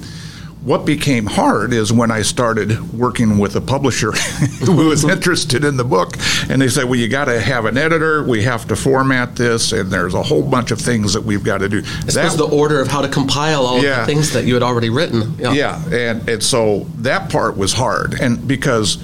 What 0.62 0.86
became 0.86 1.26
hard 1.26 1.72
is 1.72 1.94
when 1.94 2.12
I 2.12 2.22
started 2.22 2.92
working 2.94 3.38
with 3.40 3.56
a 3.56 3.62
publisher 3.62 4.12
who 4.66 4.88
was 4.90 5.06
interested 5.10 5.64
in 5.64 5.78
the 5.78 5.86
book, 5.86 6.18
and 6.50 6.62
they 6.62 6.68
said, 6.68 6.84
"Well, 6.86 7.00
you 7.00 7.08
got 7.08 7.26
to 7.26 7.40
have 7.40 7.64
an 7.64 7.78
editor. 7.78 8.24
We 8.24 8.44
have 8.44 8.68
to 8.68 8.76
format 8.76 9.38
this, 9.38 9.72
and 9.72 9.90
there's 9.90 10.14
a 10.14 10.22
whole 10.22 10.44
bunch 10.44 10.72
of 10.72 10.80
things 10.82 11.14
that 11.14 11.24
we've 11.24 11.46
got 11.46 11.60
to 11.60 11.70
do." 11.70 11.82
Suppose 12.10 12.36
the 12.36 12.44
order 12.48 12.82
of 12.82 12.90
how 12.90 13.02
to 13.02 13.08
compile 13.08 13.66
all 13.66 13.82
Yeah. 13.82 14.02
the 14.02 14.06
things 14.08 14.34
that 14.34 14.44
you 14.46 14.54
had 14.54 14.62
already 14.64 14.90
written. 14.90 15.36
yeah, 15.40 15.82
and, 15.94 16.28
and 16.28 16.44
so 16.44 16.86
that 16.98 17.30
part 17.32 17.56
was 17.56 17.72
hard, 17.72 18.16
and 18.20 18.46
because 18.46 18.98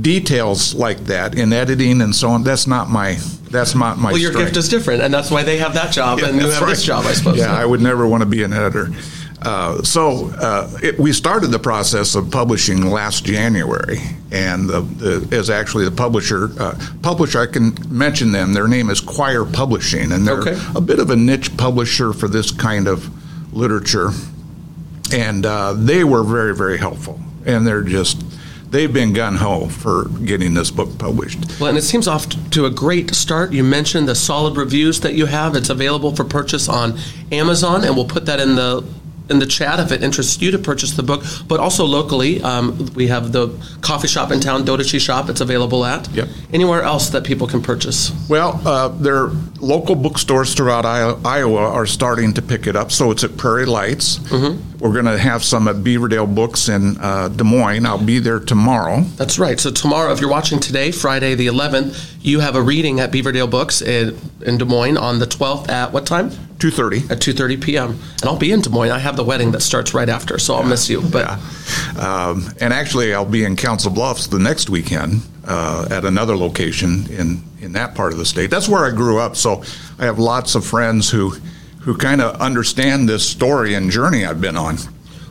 details 0.00 0.74
like 0.74 0.98
that 1.06 1.34
in 1.36 1.52
editing 1.52 2.00
and 2.00 2.14
so 2.14 2.30
on, 2.30 2.44
that's 2.44 2.66
not 2.68 2.88
my 2.88 3.18
that's 3.50 3.74
not 3.74 3.98
my. 3.98 4.12
Well, 4.12 4.20
your 4.20 4.30
strength. 4.30 4.50
gift 4.50 4.56
is 4.58 4.68
different, 4.68 5.02
and 5.02 5.12
that's 5.12 5.32
why 5.32 5.42
they 5.42 5.58
have 5.58 5.74
that 5.74 5.92
job, 5.92 6.20
Yeah, 6.20 6.26
and 6.28 6.36
you 6.36 6.42
that's 6.42 6.58
have 6.60 6.68
this 6.68 6.84
job, 6.84 7.04
I 7.06 7.12
suppose. 7.14 7.38
Yeah, 7.38 7.52
I 7.52 7.64
would 7.66 7.80
never 7.80 8.06
want 8.06 8.20
to 8.22 8.26
be 8.26 8.44
an 8.44 8.52
editor. 8.52 8.90
Uh, 9.42 9.82
so 9.82 10.30
uh, 10.38 10.70
it, 10.82 10.98
we 10.98 11.12
started 11.12 11.48
the 11.48 11.58
process 11.58 12.14
of 12.14 12.30
publishing 12.30 12.90
last 12.90 13.24
January, 13.24 13.98
and 14.30 14.68
the, 14.68 14.80
the, 14.80 15.36
is 15.36 15.48
actually 15.48 15.84
the 15.86 15.90
publisher. 15.90 16.50
Uh, 16.60 16.78
publisher, 17.02 17.40
I 17.40 17.46
can 17.46 17.74
mention 17.88 18.32
them. 18.32 18.52
Their 18.52 18.68
name 18.68 18.90
is 18.90 19.00
Quoir 19.00 19.46
Publishing, 19.46 20.12
and 20.12 20.26
they're 20.26 20.40
Okay. 20.40 20.58
a 20.74 20.80
bit 20.80 20.98
of 20.98 21.10
a 21.10 21.16
niche 21.16 21.56
publisher 21.56 22.12
for 22.12 22.28
this 22.28 22.50
kind 22.50 22.86
of 22.86 23.08
literature. 23.54 24.10
And 25.12 25.44
uh, 25.46 25.72
they 25.72 26.04
were 26.04 26.22
very, 26.22 26.54
very 26.54 26.78
helpful, 26.78 27.18
and 27.46 27.66
they're 27.66 27.82
just. 27.82 28.22
They've 28.70 28.92
been 28.92 29.12
gun 29.14 29.34
ho 29.34 29.66
for 29.66 30.04
getting 30.24 30.54
this 30.54 30.70
book 30.70 30.96
published. 30.96 31.58
Well, 31.58 31.70
and 31.70 31.76
it 31.76 31.82
seems 31.82 32.06
off 32.06 32.28
to 32.50 32.66
a 32.66 32.70
great 32.70 33.12
start. 33.16 33.52
You 33.52 33.64
mentioned 33.64 34.06
the 34.06 34.14
solid 34.14 34.56
reviews 34.56 35.00
that 35.00 35.14
you 35.14 35.26
have. 35.26 35.56
It's 35.56 35.70
available 35.70 36.14
for 36.14 36.22
purchase 36.22 36.68
on 36.68 36.96
Amazon, 37.32 37.84
and 37.84 37.96
we'll 37.96 38.04
put 38.04 38.26
that 38.26 38.38
in 38.38 38.54
the 38.54 38.84
in 39.30 39.38
the 39.38 39.46
chat 39.46 39.78
if 39.80 39.92
it 39.92 40.02
interests 40.02 40.42
you 40.42 40.50
to 40.50 40.58
purchase 40.58 40.92
the 40.92 41.02
book. 41.02 41.22
But 41.46 41.60
also 41.60 41.84
locally, 41.84 42.42
um, 42.42 42.90
we 42.94 43.06
have 43.06 43.32
the 43.32 43.48
coffee 43.80 44.08
shop 44.08 44.30
in 44.30 44.40
town, 44.40 44.64
Dodachi 44.64 45.00
Shop. 45.00 45.30
It's 45.30 45.40
available 45.40 45.84
at. 45.84 46.08
Yep. 46.12 46.28
Anywhere 46.52 46.82
else 46.82 47.10
that 47.10 47.24
people 47.24 47.46
can 47.46 47.62
purchase? 47.62 48.12
Well, 48.28 48.60
uh, 48.66 48.88
their 48.88 49.28
local 49.60 49.94
bookstores 49.94 50.54
throughout 50.54 50.84
Iowa 50.84 51.60
are 51.60 51.86
starting 51.86 52.34
to 52.34 52.42
pick 52.42 52.66
it 52.66 52.76
up. 52.76 52.90
So 52.90 53.10
it's 53.10 53.24
at 53.24 53.36
Prairie 53.36 53.66
Lights. 53.66 54.18
We're 54.80 54.94
going 54.94 55.04
to 55.04 55.18
have 55.18 55.44
some 55.44 55.68
at 55.68 55.76
Beaverdale 55.76 56.34
Books 56.34 56.70
in 56.70 56.96
uh, 56.98 57.28
Des 57.28 57.44
Moines. 57.44 57.84
I'll 57.84 58.02
be 58.02 58.18
there 58.18 58.40
tomorrow. 58.40 59.02
That's 59.16 59.38
right. 59.38 59.60
So 59.60 59.70
tomorrow, 59.70 60.10
if 60.10 60.20
you're 60.20 60.30
watching 60.30 60.58
today, 60.58 60.90
Friday 60.90 61.34
the 61.34 61.48
11th, 61.48 62.16
you 62.22 62.40
have 62.40 62.56
a 62.56 62.62
reading 62.62 62.98
at 62.98 63.12
Beaverdale 63.12 63.50
Books 63.50 63.82
in, 63.82 64.16
in 64.40 64.56
Des 64.56 64.64
Moines 64.64 64.96
on 64.96 65.18
the 65.18 65.26
12th 65.26 65.68
at 65.68 65.92
what 65.92 66.06
time? 66.06 66.30
2:30. 66.60 67.10
At 67.10 67.20
2:30 67.20 67.62
p.m. 67.62 67.90
And 67.90 68.24
I'll 68.24 68.36
be 68.38 68.52
in 68.52 68.60
Des 68.60 68.70
Moines. 68.70 68.90
I 68.90 68.98
have 68.98 69.16
the 69.16 69.24
wedding 69.24 69.50
that 69.52 69.60
starts 69.60 69.94
right 69.94 70.08
after, 70.08 70.38
so 70.38 70.54
I'll 70.54 70.62
miss 70.62 70.88
you. 70.90 71.00
But 71.02 71.38
Um, 71.98 72.50
and 72.60 72.72
actually, 72.72 73.14
I'll 73.14 73.24
be 73.24 73.44
in 73.44 73.56
Council 73.56 73.90
Bluffs 73.90 74.26
the 74.26 74.38
next 74.38 74.68
weekend 74.70 75.22
uh, 75.46 75.88
at 75.90 76.04
another 76.04 76.36
location 76.36 77.06
in, 77.10 77.42
in 77.60 77.72
that 77.72 77.94
part 77.94 78.12
of 78.12 78.18
the 78.18 78.26
state. 78.26 78.50
That's 78.50 78.68
where 78.68 78.84
I 78.84 78.90
grew 78.90 79.18
up. 79.18 79.36
So 79.36 79.62
I 79.98 80.04
have 80.04 80.18
lots 80.18 80.54
of 80.54 80.64
friends 80.64 81.10
who 81.10 81.34
who 81.80 81.96
kind 81.96 82.20
of 82.20 82.40
understand 82.40 83.08
this 83.08 83.26
story 83.26 83.74
and 83.74 83.90
journey 83.90 84.24
I've 84.24 84.40
been 84.40 84.56
on. 84.56 84.76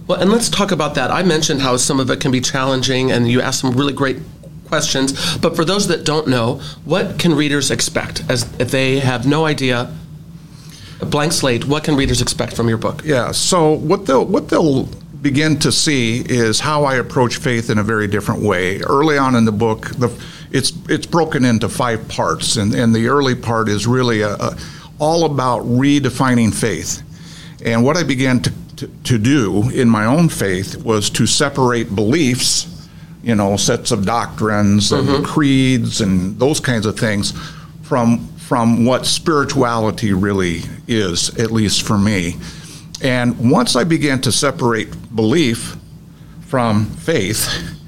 Well, 0.08 0.20
and 0.20 0.32
let's 0.32 0.50
talk 0.50 0.72
about 0.72 0.96
that. 0.96 1.12
I 1.12 1.22
mentioned 1.22 1.62
how 1.62 1.78
some 1.78 2.00
of 2.00 2.10
it 2.10 2.20
can 2.20 2.32
be 2.32 2.42
challenging, 2.42 3.12
and 3.12 3.30
you 3.30 3.42
asked 3.42 3.60
some 3.60 3.72
really 3.72 3.94
great 3.94 4.18
questions. 4.66 5.38
But 5.38 5.56
for 5.56 5.64
those 5.64 5.88
that 5.88 6.04
don't 6.04 6.28
know, 6.28 6.62
what 6.86 7.20
can 7.20 7.36
readers 7.36 7.70
expect 7.70 8.24
as 8.30 8.44
if 8.60 8.72
they 8.72 9.00
have 9.00 9.28
no 9.28 9.46
idea? 9.46 9.94
A 11.02 11.06
blank 11.06 11.34
slate. 11.34 11.66
What 11.66 11.84
can 11.84 11.96
readers 11.96 12.22
expect 12.22 12.56
from 12.56 12.68
your 12.68 12.78
book? 12.78 13.04
Yeah. 13.06 13.32
So 13.32 13.74
what 13.74 14.06
they'll 14.06 14.26
what 14.26 14.50
they'll 14.50 14.86
begin 15.22 15.60
to 15.60 15.72
see 15.72 16.22
is 16.22 16.60
how 16.60 16.86
I 16.86 16.96
approach 16.96 17.38
faith 17.38 17.70
in 17.70 17.78
a 17.78 17.84
very 17.84 18.08
different 18.08 18.42
way. 18.42 18.82
Early 18.82 19.18
on 19.18 19.36
in 19.36 19.46
the 19.46 19.52
book, 19.52 19.90
the, 19.92 20.10
it's 20.52 20.74
it's 20.90 21.06
broken 21.06 21.46
into 21.46 21.70
five 21.70 22.08
parts, 22.08 22.56
and, 22.56 22.74
and 22.74 22.96
the 22.96 23.08
early 23.08 23.36
part 23.36 23.70
is 23.70 23.86
really 23.86 24.22
a, 24.22 24.34
a, 24.36 24.58
all 25.00 25.26
about 25.26 25.64
redefining 25.64 26.54
faith. 26.54 27.04
And 27.66 27.84
what 27.84 27.98
I 27.98 28.04
began 28.04 28.42
to, 28.42 28.54
to, 28.78 28.88
to 29.06 29.18
do 29.18 29.70
in 29.70 29.90
my 29.90 30.06
own 30.06 30.30
faith 30.30 30.78
was 30.84 31.10
to 31.12 31.26
separate 31.26 31.96
beliefs, 31.96 32.88
you 33.24 33.36
know, 33.36 33.58
sets 33.58 33.92
of 33.92 34.06
doctrines 34.06 34.92
and 34.92 35.08
mm-hmm. 35.08 35.24
creeds 35.24 36.02
and 36.02 36.40
those 36.40 36.60
kinds 36.60 36.86
of 36.86 36.98
things 36.98 37.34
from 37.82 38.28
from 38.50 38.84
what 38.84 39.06
spirituality 39.06 40.12
really 40.12 40.64
is, 40.88 41.30
at 41.38 41.52
least 41.52 41.84
for 41.84 42.00
me. 42.00 42.36
And 43.00 43.52
once 43.52 43.76
I 43.76 43.84
began 43.84 44.22
to 44.22 44.32
separate 44.32 44.90
belief 45.16 45.78
from 46.48 46.86
faith, 46.86 47.79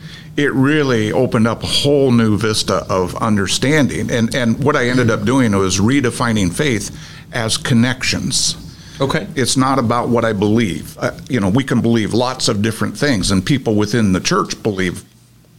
it 0.44 0.54
really 0.54 1.12
opened 1.12 1.48
up 1.48 1.64
a 1.64 1.68
whole 1.68 2.12
new 2.12 2.38
vista 2.38 2.86
of 2.90 3.16
understanding. 3.16 4.12
And 4.12 4.34
and 4.36 4.64
what 4.64 4.76
I 4.76 4.88
ended 4.88 5.10
up 5.10 5.24
doing 5.24 5.56
was 5.56 5.80
redefining 5.80 6.52
faith 6.54 6.96
as 7.32 7.58
connections. 7.58 8.56
Okay. 9.00 9.28
It's 9.36 9.58
not 9.58 9.80
about 9.80 10.10
what 10.10 10.26
I 10.26 10.34
believe. 10.34 10.98
Uh, 10.98 11.18
you 11.28 11.40
know, 11.40 11.50
we 11.50 11.64
can 11.64 11.82
believe 11.82 12.14
lots 12.14 12.48
of 12.48 12.62
different 12.62 12.98
things, 12.98 13.32
and 13.32 13.44
people 13.44 13.76
within 13.76 14.14
the 14.14 14.20
church 14.20 14.62
believe 14.62 15.04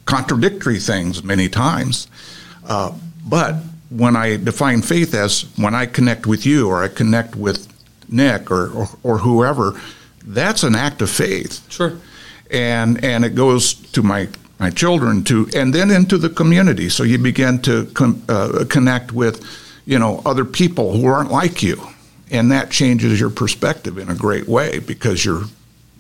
contradictory 0.05 0.79
things 0.79 1.25
many 1.25 1.49
times. 1.49 2.07
Uh, 2.64 2.92
but 3.25 3.57
when 3.90 4.16
I 4.16 4.37
define 4.37 4.83
faith 4.83 5.14
as 5.14 5.42
when 5.57 5.75
I 5.75 5.87
connect 5.87 6.27
with 6.27 6.47
you 6.47 6.68
or 6.68 6.83
I 6.83 6.88
connect 6.88 7.37
with 7.37 7.68
Nick 8.09 8.51
or, 8.51 8.71
or, 8.71 8.88
or 9.03 9.18
whoever, 9.18 9.81
that's 10.25 10.62
an 10.62 10.75
act 10.75 11.03
of 11.03 11.11
faith. 11.11 11.71
Sure. 11.71 11.99
And 12.51 13.03
and 13.05 13.25
it 13.25 13.35
goes 13.35 13.75
to 13.75 14.03
my 14.03 14.29
my 14.62 14.70
children 14.70 15.25
to 15.25 15.48
and 15.57 15.75
then 15.75 15.90
into 15.90 16.16
the 16.16 16.31
community. 16.31 16.88
So 16.88 17.03
you 17.03 17.18
begin 17.18 17.61
to 17.62 17.87
con, 17.87 18.22
uh, 18.29 18.64
connect 18.68 19.11
with, 19.12 19.44
you 19.85 19.98
know, 19.98 20.22
other 20.25 20.44
people 20.44 20.92
who 20.92 21.05
aren't 21.05 21.33
like 21.33 21.64
you, 21.64 21.83
and 22.31 22.53
that 22.53 22.70
changes 22.70 23.18
your 23.18 23.31
perspective 23.31 23.98
in 23.98 24.09
a 24.09 24.14
great 24.14 24.46
way 24.46 24.79
because 24.79 25.25
you're 25.25 25.42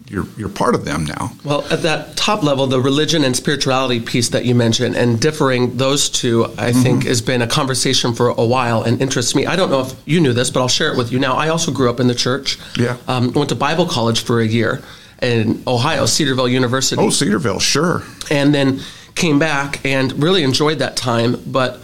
you're 0.06 0.28
you're 0.36 0.48
part 0.48 0.76
of 0.76 0.84
them 0.84 1.04
now. 1.04 1.32
Well, 1.44 1.64
at 1.72 1.82
that 1.82 2.16
top 2.16 2.44
level, 2.44 2.68
the 2.68 2.80
religion 2.80 3.24
and 3.24 3.34
spirituality 3.34 3.98
piece 3.98 4.28
that 4.28 4.44
you 4.44 4.54
mentioned, 4.54 4.94
and 4.94 5.20
differing 5.20 5.76
those 5.76 6.08
two, 6.08 6.46
I 6.56 6.72
think, 6.72 7.04
has 7.06 7.20
been 7.20 7.42
a 7.42 7.48
conversation 7.48 8.14
for 8.14 8.28
a 8.28 8.46
while 8.46 8.84
and 8.84 9.02
interests 9.02 9.34
me. 9.34 9.44
I 9.44 9.56
don't 9.56 9.70
know 9.70 9.80
if 9.80 9.92
you 10.04 10.20
knew 10.20 10.32
this, 10.32 10.50
but 10.50 10.60
I'll 10.60 10.68
share 10.68 10.92
it 10.92 10.96
with 10.96 11.10
you 11.10 11.18
now. 11.18 11.34
I 11.34 11.48
also 11.48 11.72
grew 11.72 11.90
up 11.90 11.98
in 11.98 12.06
the 12.06 12.14
church. 12.14 12.58
Yeah. 12.78 12.96
Um, 13.08 13.32
went 13.32 13.48
to 13.48 13.56
Bible 13.56 13.86
college 13.86 14.20
for 14.20 14.40
a 14.40 14.46
year 14.46 14.82
in 15.22 15.62
Ohio, 15.66 16.04
Cedarville 16.04 16.48
University. 16.48 17.00
Oh, 17.00 17.10
Cedarville, 17.10 17.60
sure. 17.60 18.02
and 18.30 18.54
then 18.54 18.80
came 19.14 19.38
back 19.38 19.84
and 19.84 20.22
really 20.22 20.42
enjoyed 20.42 20.78
that 20.80 20.96
time, 20.96 21.40
but 21.46 21.80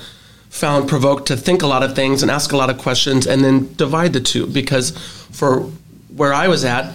found 0.50 0.88
provoked 0.88 1.28
to 1.28 1.36
think 1.36 1.62
a 1.62 1.66
lot 1.66 1.82
of 1.82 1.94
things 1.94 2.22
and 2.22 2.30
ask 2.30 2.52
a 2.52 2.56
lot 2.56 2.70
of 2.70 2.78
questions 2.78 3.26
and 3.26 3.44
then 3.44 3.72
divide 3.74 4.12
the 4.12 4.20
two 4.20 4.46
because 4.46 4.90
for 5.30 5.60
where 6.14 6.32
I 6.32 6.48
was 6.48 6.64
at, 6.64 6.92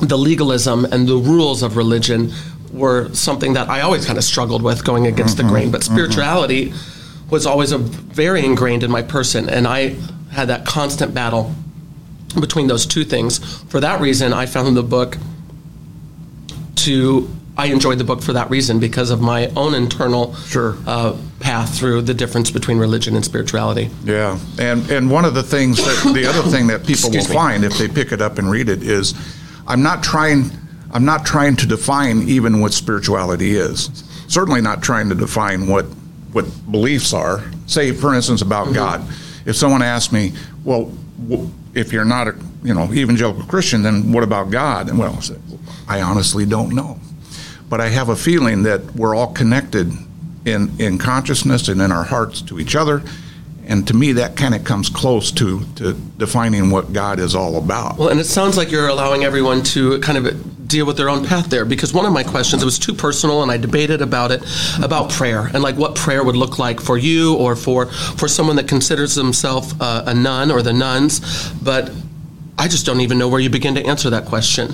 the 0.00 0.16
legalism 0.16 0.86
and 0.86 1.06
the 1.06 1.16
rules 1.16 1.62
of 1.62 1.76
religion 1.76 2.32
were 2.72 3.12
something 3.14 3.52
that 3.52 3.68
I 3.68 3.82
always 3.82 4.06
kind 4.06 4.18
of 4.18 4.24
struggled 4.24 4.62
with 4.62 4.84
going 4.84 5.06
against 5.06 5.36
the 5.36 5.42
mm-hmm. 5.42 5.52
grain, 5.52 5.70
but 5.70 5.82
mm-hmm. 5.82 5.94
spirituality 5.94 6.72
was 7.28 7.46
always 7.46 7.70
a 7.70 7.78
very 7.78 8.44
ingrained 8.44 8.82
in 8.82 8.90
my 8.90 9.02
person 9.02 9.48
and 9.48 9.68
I 9.68 9.96
had 10.32 10.48
that 10.48 10.64
constant 10.64 11.12
battle 11.14 11.54
between 12.40 12.66
those 12.66 12.86
two 12.86 13.04
things. 13.04 13.38
For 13.64 13.80
that 13.80 14.00
reason, 14.00 14.32
I 14.32 14.46
found 14.46 14.76
the 14.76 14.82
book 14.82 15.16
to 16.84 17.28
I 17.56 17.66
enjoyed 17.66 17.98
the 17.98 18.04
book 18.04 18.22
for 18.22 18.32
that 18.32 18.48
reason 18.48 18.78
because 18.80 19.10
of 19.10 19.20
my 19.20 19.48
own 19.56 19.74
internal 19.74 20.34
Sure. 20.46 20.76
uh, 20.86 21.14
path 21.40 21.76
through 21.76 22.02
the 22.02 22.14
difference 22.14 22.50
between 22.50 22.78
religion 22.78 23.14
and 23.16 23.24
spirituality. 23.24 23.90
Yeah, 24.04 24.38
and 24.58 24.88
and 24.90 25.10
one 25.10 25.24
of 25.24 25.34
the 25.34 25.42
things 25.42 25.76
that 25.78 26.12
the 26.14 26.26
other 26.26 26.42
thing 26.50 26.68
that 26.68 26.86
people 26.86 27.10
will 27.10 27.18
me. 27.18 27.24
find 27.24 27.64
if 27.64 27.76
they 27.76 27.88
pick 27.88 28.12
it 28.12 28.22
up 28.22 28.38
and 28.38 28.50
read 28.50 28.68
it 28.68 28.82
is, 28.82 29.14
I'm 29.66 29.82
not 29.82 30.02
trying 30.02 30.50
I'm 30.92 31.04
not 31.04 31.26
trying 31.26 31.56
to 31.56 31.66
define 31.66 32.22
even 32.28 32.60
what 32.60 32.72
spirituality 32.72 33.56
is. 33.56 33.90
Certainly 34.28 34.60
not 34.62 34.82
trying 34.82 35.08
to 35.10 35.14
define 35.14 35.66
what 35.66 35.86
what 36.32 36.46
beliefs 36.70 37.12
are. 37.12 37.42
Say, 37.66 37.92
for 37.92 38.14
instance, 38.14 38.40
about 38.42 38.72
God. 38.72 39.02
If 39.44 39.56
someone 39.56 39.82
asks 39.82 40.12
me, 40.12 40.32
well, 40.64 40.92
if 41.74 41.92
you're 41.92 42.04
not 42.04 42.28
a 42.28 42.34
you 42.62 42.72
know 42.74 42.90
evangelical 42.92 43.44
Christian, 43.44 43.82
then 43.82 44.12
what 44.12 44.22
about 44.22 44.50
God? 44.50 44.88
And 44.88 44.98
well, 44.98 45.18
I 45.90 46.02
honestly 46.02 46.46
don't 46.46 46.72
know, 46.72 47.00
but 47.68 47.80
I 47.80 47.88
have 47.88 48.10
a 48.10 48.16
feeling 48.16 48.62
that 48.62 48.94
we're 48.94 49.12
all 49.12 49.32
connected 49.32 49.92
in 50.44 50.70
in 50.78 50.98
consciousness 50.98 51.66
and 51.66 51.82
in 51.82 51.90
our 51.90 52.04
hearts 52.04 52.40
to 52.42 52.60
each 52.60 52.76
other. 52.76 53.02
And 53.66 53.86
to 53.88 53.94
me, 53.94 54.12
that 54.12 54.36
kind 54.36 54.54
of 54.54 54.64
comes 54.64 54.88
close 54.88 55.30
to, 55.32 55.64
to 55.76 55.92
defining 55.92 56.70
what 56.70 56.92
God 56.92 57.20
is 57.20 57.34
all 57.36 57.56
about. 57.56 57.98
Well, 57.98 58.08
and 58.08 58.18
it 58.18 58.24
sounds 58.24 58.56
like 58.56 58.70
you're 58.70 58.88
allowing 58.88 59.22
everyone 59.22 59.62
to 59.64 60.00
kind 60.00 60.18
of 60.18 60.66
deal 60.66 60.86
with 60.86 60.96
their 60.96 61.08
own 61.08 61.24
path 61.24 61.50
there 61.50 61.64
because 61.64 61.92
one 61.92 62.06
of 62.06 62.12
my 62.12 62.22
questions 62.22 62.62
it 62.62 62.64
was 62.64 62.78
too 62.78 62.94
personal 62.94 63.42
and 63.42 63.50
I 63.50 63.56
debated 63.56 64.00
about 64.00 64.30
it 64.30 64.42
about 64.80 65.10
prayer 65.10 65.50
and 65.52 65.62
like 65.62 65.76
what 65.76 65.96
prayer 65.96 66.22
would 66.22 66.36
look 66.36 66.60
like 66.60 66.80
for 66.80 66.96
you 66.96 67.34
or 67.34 67.56
for 67.56 67.86
for 67.86 68.28
someone 68.28 68.54
that 68.56 68.68
considers 68.68 69.16
themselves 69.16 69.74
uh, 69.80 70.04
a 70.06 70.14
nun 70.14 70.52
or 70.52 70.62
the 70.62 70.72
nuns 70.72 71.50
but 71.54 71.90
I 72.60 72.68
just 72.68 72.84
don't 72.84 73.00
even 73.00 73.16
know 73.18 73.26
where 73.26 73.40
you 73.40 73.48
begin 73.48 73.74
to 73.76 73.86
answer 73.86 74.10
that 74.10 74.26
question. 74.26 74.68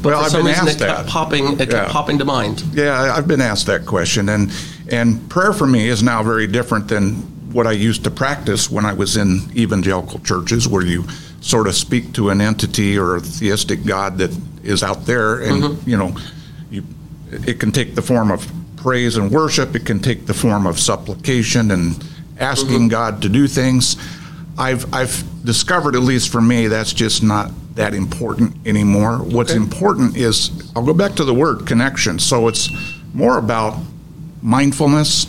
But 0.00 0.12
Well, 0.12 0.18
for 0.20 0.24
I've 0.26 0.30
some 0.30 0.40
been 0.42 0.46
reason 0.46 0.68
asked 0.68 0.80
it 0.80 0.86
kept 0.86 0.98
that. 0.98 1.08
popping 1.08 1.60
it 1.60 1.70
kept 1.70 1.90
popping 1.90 2.18
to 2.18 2.24
mind. 2.24 2.62
Yeah, 2.72 3.14
I've 3.16 3.26
been 3.26 3.40
asked 3.40 3.66
that 3.66 3.84
question, 3.84 4.28
and 4.28 4.52
and 4.92 5.28
prayer 5.28 5.52
for 5.52 5.66
me 5.66 5.88
is 5.88 6.04
now 6.04 6.22
very 6.22 6.46
different 6.46 6.86
than 6.86 7.14
what 7.52 7.66
I 7.66 7.72
used 7.72 8.04
to 8.04 8.12
practice 8.12 8.70
when 8.70 8.84
I 8.84 8.92
was 8.92 9.16
in 9.16 9.50
evangelical 9.56 10.20
churches, 10.20 10.68
where 10.68 10.84
you 10.84 11.04
sort 11.40 11.66
of 11.66 11.74
speak 11.74 12.12
to 12.12 12.30
an 12.30 12.40
entity 12.40 12.96
or 12.96 13.16
a 13.16 13.20
theistic 13.20 13.84
God 13.84 14.18
that 14.18 14.30
is 14.62 14.84
out 14.84 15.04
there, 15.06 15.40
and 15.40 15.62
mm-hmm. 15.64 15.90
you 15.90 15.96
know, 15.96 16.16
you 16.70 16.84
it 17.32 17.58
can 17.58 17.72
take 17.72 17.96
the 17.96 18.02
form 18.02 18.30
of 18.30 18.48
praise 18.76 19.16
and 19.16 19.32
worship. 19.32 19.74
It 19.74 19.84
can 19.84 19.98
take 19.98 20.26
the 20.26 20.34
form 20.34 20.64
of 20.64 20.78
supplication 20.78 21.72
and 21.72 22.04
asking 22.38 22.68
mm-hmm. 22.68 22.88
God 22.88 23.22
to 23.22 23.28
do 23.28 23.48
things. 23.48 23.96
I've 24.58 24.92
I've 24.92 25.44
discovered, 25.44 25.94
at 25.94 26.02
least 26.02 26.30
for 26.30 26.40
me, 26.40 26.66
that's 26.66 26.92
just 26.92 27.22
not 27.22 27.50
that 27.74 27.94
important 27.94 28.54
anymore. 28.66 29.18
What's 29.18 29.54
important 29.54 30.16
is 30.16 30.70
I'll 30.76 30.84
go 30.84 30.94
back 30.94 31.14
to 31.14 31.24
the 31.24 31.34
word 31.34 31.66
connection. 31.66 32.18
So 32.18 32.48
it's 32.48 32.70
more 33.14 33.38
about 33.38 33.78
mindfulness, 34.42 35.26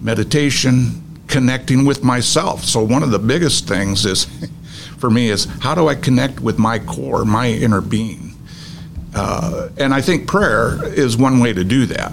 meditation, 0.00 1.02
connecting 1.28 1.84
with 1.84 2.02
myself. 2.02 2.64
So 2.64 2.82
one 2.82 3.02
of 3.02 3.10
the 3.10 3.18
biggest 3.18 3.68
things 3.68 4.04
is 4.04 4.24
for 4.98 5.10
me 5.10 5.30
is 5.30 5.44
how 5.60 5.74
do 5.74 5.88
I 5.88 5.94
connect 5.94 6.40
with 6.40 6.58
my 6.58 6.78
core, 6.78 7.24
my 7.24 7.48
inner 7.48 7.80
being? 7.80 8.32
Uh, 9.14 9.68
and 9.78 9.94
I 9.94 10.00
think 10.00 10.26
prayer 10.26 10.84
is 10.84 11.16
one 11.16 11.38
way 11.38 11.52
to 11.52 11.62
do 11.62 11.86
that. 11.86 12.12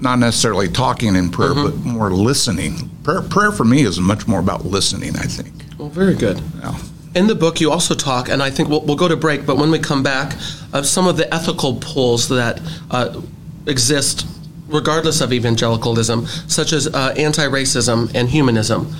Not 0.00 0.18
necessarily 0.18 0.68
talking 0.68 1.14
in 1.14 1.30
prayer, 1.30 1.54
but 1.54 1.76
more 1.76 2.10
listening. 2.10 2.90
Prayer, 3.04 3.22
prayer 3.22 3.52
for 3.52 3.64
me 3.64 3.82
is 3.82 4.00
much 4.00 4.26
more 4.26 4.40
about 4.40 4.64
listening, 4.64 5.16
I 5.16 5.24
think. 5.26 5.52
Well, 5.82 5.90
very 5.90 6.14
good. 6.14 6.40
Yeah. 6.60 6.78
In 7.16 7.26
the 7.26 7.34
book, 7.34 7.60
you 7.60 7.72
also 7.72 7.96
talk, 7.96 8.28
and 8.28 8.40
I 8.40 8.50
think 8.50 8.68
we'll, 8.68 8.82
we'll 8.82 8.96
go 8.96 9.08
to 9.08 9.16
break, 9.16 9.44
but 9.44 9.56
when 9.56 9.72
we 9.72 9.80
come 9.80 10.00
back, 10.04 10.34
of 10.72 10.86
some 10.86 11.08
of 11.08 11.16
the 11.16 11.34
ethical 11.34 11.74
pulls 11.74 12.28
that 12.28 12.60
uh, 12.92 13.20
exist 13.66 14.24
regardless 14.68 15.20
of 15.20 15.32
evangelicalism, 15.32 16.26
such 16.46 16.72
as 16.72 16.86
uh, 16.86 17.12
anti 17.16 17.42
racism 17.42 18.14
and 18.14 18.28
humanism. 18.28 18.94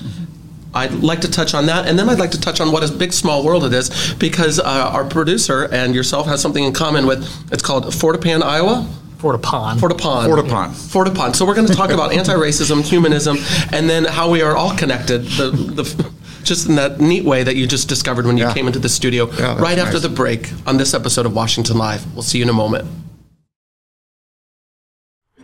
I'd 0.74 0.92
like 1.04 1.20
to 1.20 1.30
touch 1.30 1.54
on 1.54 1.66
that, 1.66 1.86
and 1.86 1.96
then 1.96 2.08
I'd 2.08 2.18
like 2.18 2.32
to 2.32 2.40
touch 2.40 2.60
on 2.60 2.72
what 2.72 2.82
a 2.82 2.92
big 2.92 3.12
small 3.12 3.44
world 3.44 3.64
it 3.64 3.72
is, 3.72 4.14
because 4.14 4.58
uh, 4.58 4.64
our 4.92 5.04
producer 5.04 5.68
and 5.70 5.94
yourself 5.94 6.26
has 6.26 6.42
something 6.42 6.64
in 6.64 6.72
common 6.72 7.06
with 7.06 7.22
it's 7.52 7.62
called 7.62 7.84
Fortepan, 7.84 8.42
Iowa. 8.42 8.88
Fort 9.18 9.40
Pond. 9.40 9.80
Fortepon. 9.80 10.26
Fortepon. 10.26 10.70
Fortepon. 10.70 11.36
So 11.36 11.46
we're 11.46 11.54
going 11.54 11.68
to 11.68 11.74
talk 11.76 11.92
about 11.92 12.12
anti-racism, 12.18 12.82
humanism, 12.82 13.36
and 13.72 13.88
then 13.88 14.04
how 14.04 14.28
we 14.28 14.42
are 14.42 14.56
all 14.56 14.76
connected. 14.76 15.22
The, 15.22 15.50
the 15.52 16.12
just 16.42 16.68
in 16.68 16.74
that 16.76 17.00
neat 17.00 17.24
way 17.24 17.42
that 17.42 17.56
you 17.56 17.66
just 17.66 17.88
discovered 17.88 18.26
when 18.26 18.36
you 18.36 18.44
Yeah. 18.44 18.54
came 18.54 18.66
into 18.66 18.78
the 18.78 18.88
studio. 18.88 19.26
that's 19.26 19.60
right 19.60 19.78
after 19.78 19.94
nice. 19.94 20.02
the 20.02 20.08
break 20.08 20.50
on 20.66 20.76
this 20.76 20.94
episode 20.94 21.26
of 21.26 21.34
Washington 21.34 21.76
Live. 21.78 22.04
We'll 22.14 22.22
see 22.22 22.38
you 22.38 22.44
in 22.44 22.50
a 22.50 22.52
moment. 22.54 22.86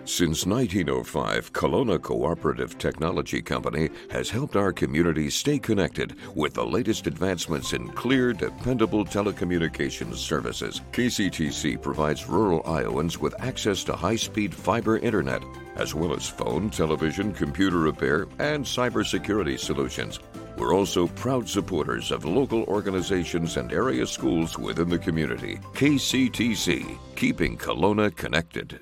Since 0.04 0.46
1905, 0.46 1.52
Kalona 1.52 2.00
Cooperative 2.00 2.78
Technology 2.78 3.42
Company 3.42 3.90
has 4.10 4.30
helped 4.30 4.56
our 4.56 4.72
community 4.72 5.28
stay 5.28 5.58
connected 5.58 6.16
with 6.34 6.54
the 6.54 6.64
latest 6.64 7.06
advancements 7.06 7.74
in 7.74 7.88
clear, 7.90 8.32
dependable 8.32 9.04
telecommunications 9.04 10.16
services. 10.16 10.80
KCTC 10.92 11.76
provides 11.82 12.26
rural 12.26 12.62
Iowans 12.66 13.18
with 13.18 13.38
access 13.38 13.84
to 13.84 13.92
high 13.94 14.16
speed 14.16 14.54
fiber 14.54 14.96
internet, 14.96 15.42
as 15.76 15.94
well 15.94 16.14
as 16.14 16.26
phone, 16.26 16.70
television, 16.70 17.30
computer 17.34 17.76
repair, 17.78 18.28
and 18.38 18.64
cybersecurity 18.64 19.58
solutions. 19.58 20.20
We're 20.58 20.74
also 20.74 21.06
proud 21.06 21.48
supporters 21.48 22.10
of 22.10 22.24
local 22.24 22.64
organizations 22.64 23.56
and 23.56 23.72
area 23.72 24.04
schools 24.06 24.58
within 24.58 24.88
the 24.88 24.98
community. 24.98 25.60
KCTC, 25.74 26.98
keeping 27.14 27.56
Kalona 27.56 28.14
connected. 28.14 28.80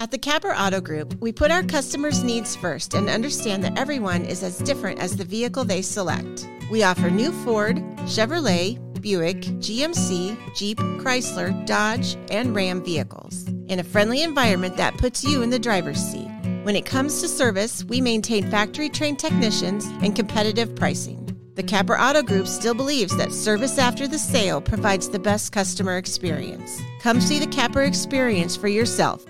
At 0.00 0.10
the 0.10 0.18
Capper 0.18 0.52
Auto 0.52 0.80
Group, 0.80 1.14
we 1.20 1.30
put 1.30 1.50
our 1.50 1.62
customers' 1.62 2.24
needs 2.24 2.56
first 2.56 2.94
and 2.94 3.08
understand 3.08 3.62
that 3.62 3.78
everyone 3.78 4.24
is 4.24 4.42
as 4.42 4.58
different 4.58 4.98
as 4.98 5.14
the 5.14 5.24
vehicle 5.24 5.64
they 5.64 5.82
select. 5.82 6.48
We 6.70 6.82
offer 6.82 7.10
new 7.10 7.30
Ford, 7.44 7.76
Chevrolet, 8.06 8.80
Buick, 9.02 9.42
GMC, 9.42 10.56
Jeep, 10.56 10.78
Chrysler, 10.78 11.66
Dodge, 11.66 12.16
and 12.30 12.54
Ram 12.54 12.82
vehicles 12.82 13.46
in 13.68 13.78
a 13.78 13.84
friendly 13.84 14.22
environment 14.22 14.76
that 14.78 14.96
puts 14.96 15.22
you 15.22 15.42
in 15.42 15.50
the 15.50 15.58
driver's 15.58 16.00
seat. 16.00 16.31
When 16.62 16.76
it 16.76 16.86
comes 16.86 17.20
to 17.20 17.28
service, 17.28 17.82
we 17.82 18.00
maintain 18.00 18.48
factory 18.48 18.88
trained 18.88 19.18
technicians 19.18 19.84
and 20.00 20.14
competitive 20.14 20.76
pricing. 20.76 21.36
The 21.56 21.62
Capper 21.64 21.98
Auto 21.98 22.22
Group 22.22 22.46
still 22.46 22.72
believes 22.72 23.16
that 23.16 23.32
service 23.32 23.78
after 23.78 24.06
the 24.06 24.18
sale 24.18 24.60
provides 24.60 25.08
the 25.08 25.18
best 25.18 25.50
customer 25.50 25.96
experience. 25.96 26.80
Come 27.00 27.20
see 27.20 27.40
the 27.40 27.48
Capper 27.48 27.82
experience 27.82 28.56
for 28.56 28.68
yourself. 28.68 29.24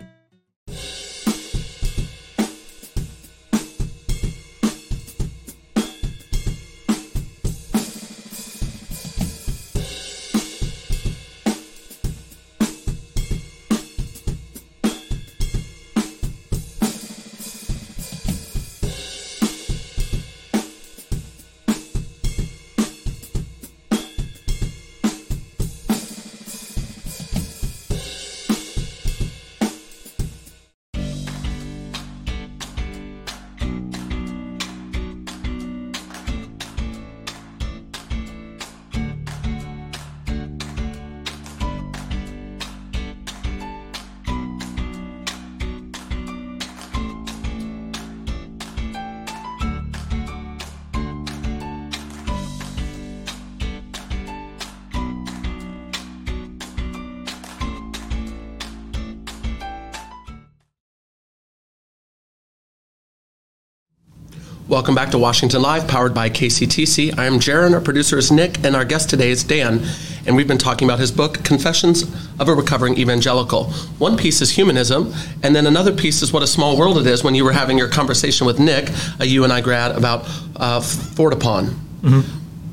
Welcome 64.73 64.95
back 64.95 65.11
to 65.11 65.19
Washington 65.19 65.61
Live, 65.61 65.87
powered 65.87 66.15
by 66.15 66.31
KCTC. 66.31 67.19
I 67.19 67.27
am 67.27 67.35
Jaron, 67.35 67.75
our 67.75 67.81
producer 67.83 68.17
is 68.17 68.33
Nick, 68.33 68.65
and 68.65 68.75
our 68.75 68.87
guest 68.87 69.11
today 69.11 69.31
is 69.31 69.45
Dan. 69.45 69.83
And 70.25 70.35
we've 70.35 70.49
been 70.49 70.57
talking 70.57 70.89
about 70.89 70.99
his 70.99 71.13
book, 71.13 71.45
Confessions 71.45 72.05
of 72.41 72.49
a 72.49 72.55
Recovering 72.55 72.97
Evangelical. 72.97 73.65
One 73.99 74.17
piece 74.17 74.41
is 74.41 74.53
humanism, 74.53 75.13
and 75.43 75.55
then 75.55 75.67
another 75.67 75.93
piece 75.93 76.23
is 76.23 76.33
what 76.33 76.43
a 76.43 76.47
small 76.47 76.79
world 76.79 76.97
it 76.97 77.07
is 77.07 77.23
when 77.23 77.35
you 77.35 77.45
were 77.45 77.53
having 77.53 77.77
your 77.77 77.91
conversation 77.91 78.47
with 78.47 78.59
Nick, 78.59 78.89
a 79.21 79.27
UNI 79.27 79.61
grad, 79.61 79.95
about 79.95 80.23
uh, 80.57 80.81
Fortepon. 80.81 81.75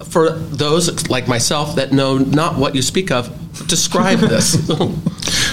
For 0.05 0.29
those 0.29 1.09
like 1.09 1.27
myself 1.27 1.75
that 1.75 1.91
know 1.91 2.17
not 2.17 2.57
what 2.57 2.75
you 2.75 2.81
speak 2.81 3.11
of, 3.11 3.27
describe 3.67 4.19
this. 4.19 4.55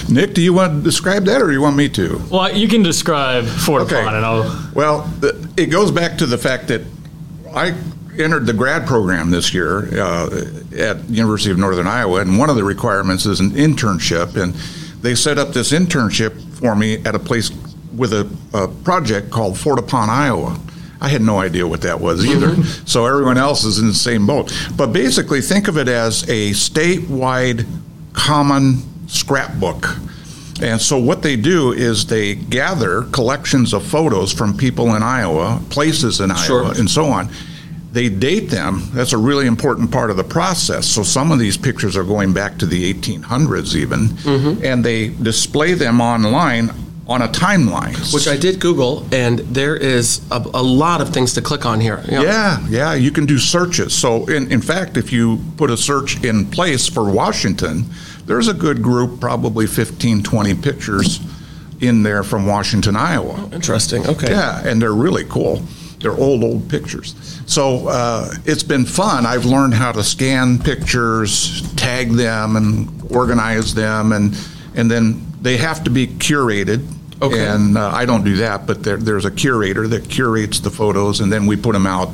Nick, 0.09 0.33
do 0.33 0.41
you 0.41 0.53
want 0.53 0.77
to 0.77 0.81
describe 0.83 1.25
that, 1.25 1.41
or 1.41 1.47
do 1.47 1.53
you 1.53 1.61
want 1.61 1.75
me 1.75 1.89
to? 1.89 2.21
Well, 2.31 2.55
you 2.55 2.67
can 2.67 2.81
describe 2.83 3.45
Fort 3.45 3.83
Okay. 3.83 4.03
Pond, 4.03 4.15
and 4.15 4.25
I'll. 4.25 4.69
Well, 4.73 5.09
it 5.57 5.67
goes 5.67 5.91
back 5.91 6.17
to 6.19 6.25
the 6.25 6.37
fact 6.37 6.67
that 6.69 6.81
I 7.53 7.73
entered 8.17 8.45
the 8.45 8.53
grad 8.53 8.87
program 8.87 9.29
this 9.31 9.53
year 9.53 9.87
uh, 10.01 10.45
at 10.77 11.03
University 11.09 11.51
of 11.51 11.57
Northern 11.57 11.87
Iowa, 11.87 12.21
and 12.21 12.37
one 12.37 12.49
of 12.49 12.55
the 12.55 12.63
requirements 12.63 13.25
is 13.25 13.39
an 13.39 13.51
internship, 13.51 14.41
and 14.41 14.53
they 15.03 15.13
set 15.13 15.37
up 15.37 15.49
this 15.49 15.71
internship 15.71 16.41
for 16.59 16.75
me 16.75 16.95
at 17.05 17.13
a 17.13 17.19
place 17.19 17.51
with 17.95 18.13
a, 18.13 18.29
a 18.53 18.67
project 18.67 19.29
called 19.31 19.55
Fortepan 19.55 20.07
Iowa. 20.09 20.59
I 20.99 21.09
had 21.09 21.21
no 21.21 21.39
idea 21.39 21.67
what 21.67 21.81
that 21.81 21.99
was 21.99 22.25
either. 22.25 22.63
so 22.85 23.05
everyone 23.05 23.37
else 23.37 23.63
is 23.63 23.77
in 23.77 23.87
the 23.87 23.93
same 23.93 24.25
boat. 24.25 24.51
But 24.75 24.87
basically, 24.93 25.41
think 25.41 25.67
of 25.67 25.77
it 25.77 25.87
as 25.87 26.23
a 26.23 26.51
statewide 26.51 27.67
common 28.13 28.81
scrapbook. 29.07 29.87
And 30.61 30.81
so 30.81 30.97
what 30.97 31.21
they 31.21 31.35
do 31.35 31.71
is 31.71 32.05
they 32.07 32.33
gather 32.35 33.03
collections 33.11 33.73
of 33.73 33.85
photos 33.85 34.33
from 34.33 34.57
people 34.57 34.95
in 34.95 35.03
Iowa, 35.03 35.61
places 35.69 36.19
in 36.19 36.33
Sure. 36.35 36.65
Iowa, 36.65 36.75
and 36.79 36.89
so 36.89 37.05
on. 37.05 37.29
They 37.91 38.09
date 38.09 38.49
them. 38.49 38.89
That's 38.93 39.13
a 39.13 39.17
really 39.17 39.45
important 39.47 39.91
part 39.91 40.09
of 40.11 40.17
the 40.17 40.23
process. 40.23 40.87
So 40.87 41.03
some 41.03 41.31
of 41.31 41.39
these 41.39 41.57
pictures 41.57 41.95
are 41.95 42.03
going 42.03 42.33
back 42.33 42.57
to 42.59 42.65
the 42.65 42.91
1800s 42.93 43.75
even, 43.75 44.07
Mm-hmm. 44.09 44.65
and 44.65 44.83
they 44.83 45.09
display 45.09 45.73
them 45.73 46.01
online 46.01 46.71
on 47.07 47.21
a 47.21 47.27
timeline. 47.27 47.95
Which 48.13 48.27
I 48.27 48.35
did 48.35 48.59
Google, 48.59 49.07
and 49.13 49.39
there 49.39 49.75
is 49.77 50.21
a, 50.29 50.37
a 50.53 50.61
lot 50.61 50.99
of 51.01 51.09
things 51.09 51.33
to 51.35 51.41
click 51.41 51.65
on 51.65 51.79
here. 51.79 52.01
You 52.05 52.11
know, 52.13 52.23
Yeah, 52.23 52.65
yeah, 52.67 52.93
you 52.95 53.11
can 53.11 53.25
do 53.25 53.37
searches. 53.37 53.93
So, 53.93 54.25
in, 54.25 54.51
in 54.51 54.61
fact, 54.61 54.97
if 54.97 55.13
you 55.13 55.39
put 55.55 55.69
a 55.71 55.77
search 55.77 56.21
in 56.23 56.47
place 56.47 56.87
for 56.89 57.09
Washington, 57.09 57.85
there's 58.27 58.47
a 58.47 58.53
good 58.53 58.81
group, 58.81 59.19
probably 59.19 59.65
15, 59.65 60.21
20 60.21 60.55
pictures 60.55 61.19
in 61.79 62.03
there 62.03 62.23
from 62.23 62.45
Washington, 62.45 62.95
Iowa. 62.95 63.49
Interesting. 63.51 64.05
Okay. 64.05 64.29
Yeah, 64.29 64.67
and 64.67 64.81
they're 64.81 64.93
really 64.93 65.23
cool. 65.25 65.63
They're 65.99 66.11
old, 66.11 66.43
old 66.43 66.69
pictures. 66.69 67.15
So 67.47 67.87
uh, 67.87 68.31
it's 68.45 68.63
been 68.63 68.85
fun. 68.85 69.25
I've 69.25 69.45
learned 69.45 69.73
how 69.73 69.91
to 69.91 70.03
scan 70.03 70.59
pictures, 70.59 71.73
tag 71.73 72.11
them, 72.11 72.55
and 72.55 73.11
organize 73.11 73.73
them, 73.73 74.11
and 74.11 74.37
and 74.75 74.91
then 74.91 75.25
they 75.41 75.57
have 75.57 75.83
to 75.85 75.89
be 75.89 76.05
curated. 76.07 76.85
Okay. 77.19 77.47
And 77.47 77.79
uh, 77.79 77.89
I 77.89 78.05
don't 78.05 78.23
do 78.23 78.35
that, 78.37 78.67
but 78.67 78.83
there, 78.83 78.97
there's 78.97 79.25
a 79.25 79.31
curator 79.31 79.87
that 79.87 80.07
curates 80.07 80.59
the 80.59 80.69
photos, 80.69 81.19
and 81.19 81.33
then 81.33 81.47
we 81.47 81.55
put 81.55 81.73
them 81.73 81.87
out. 81.87 82.11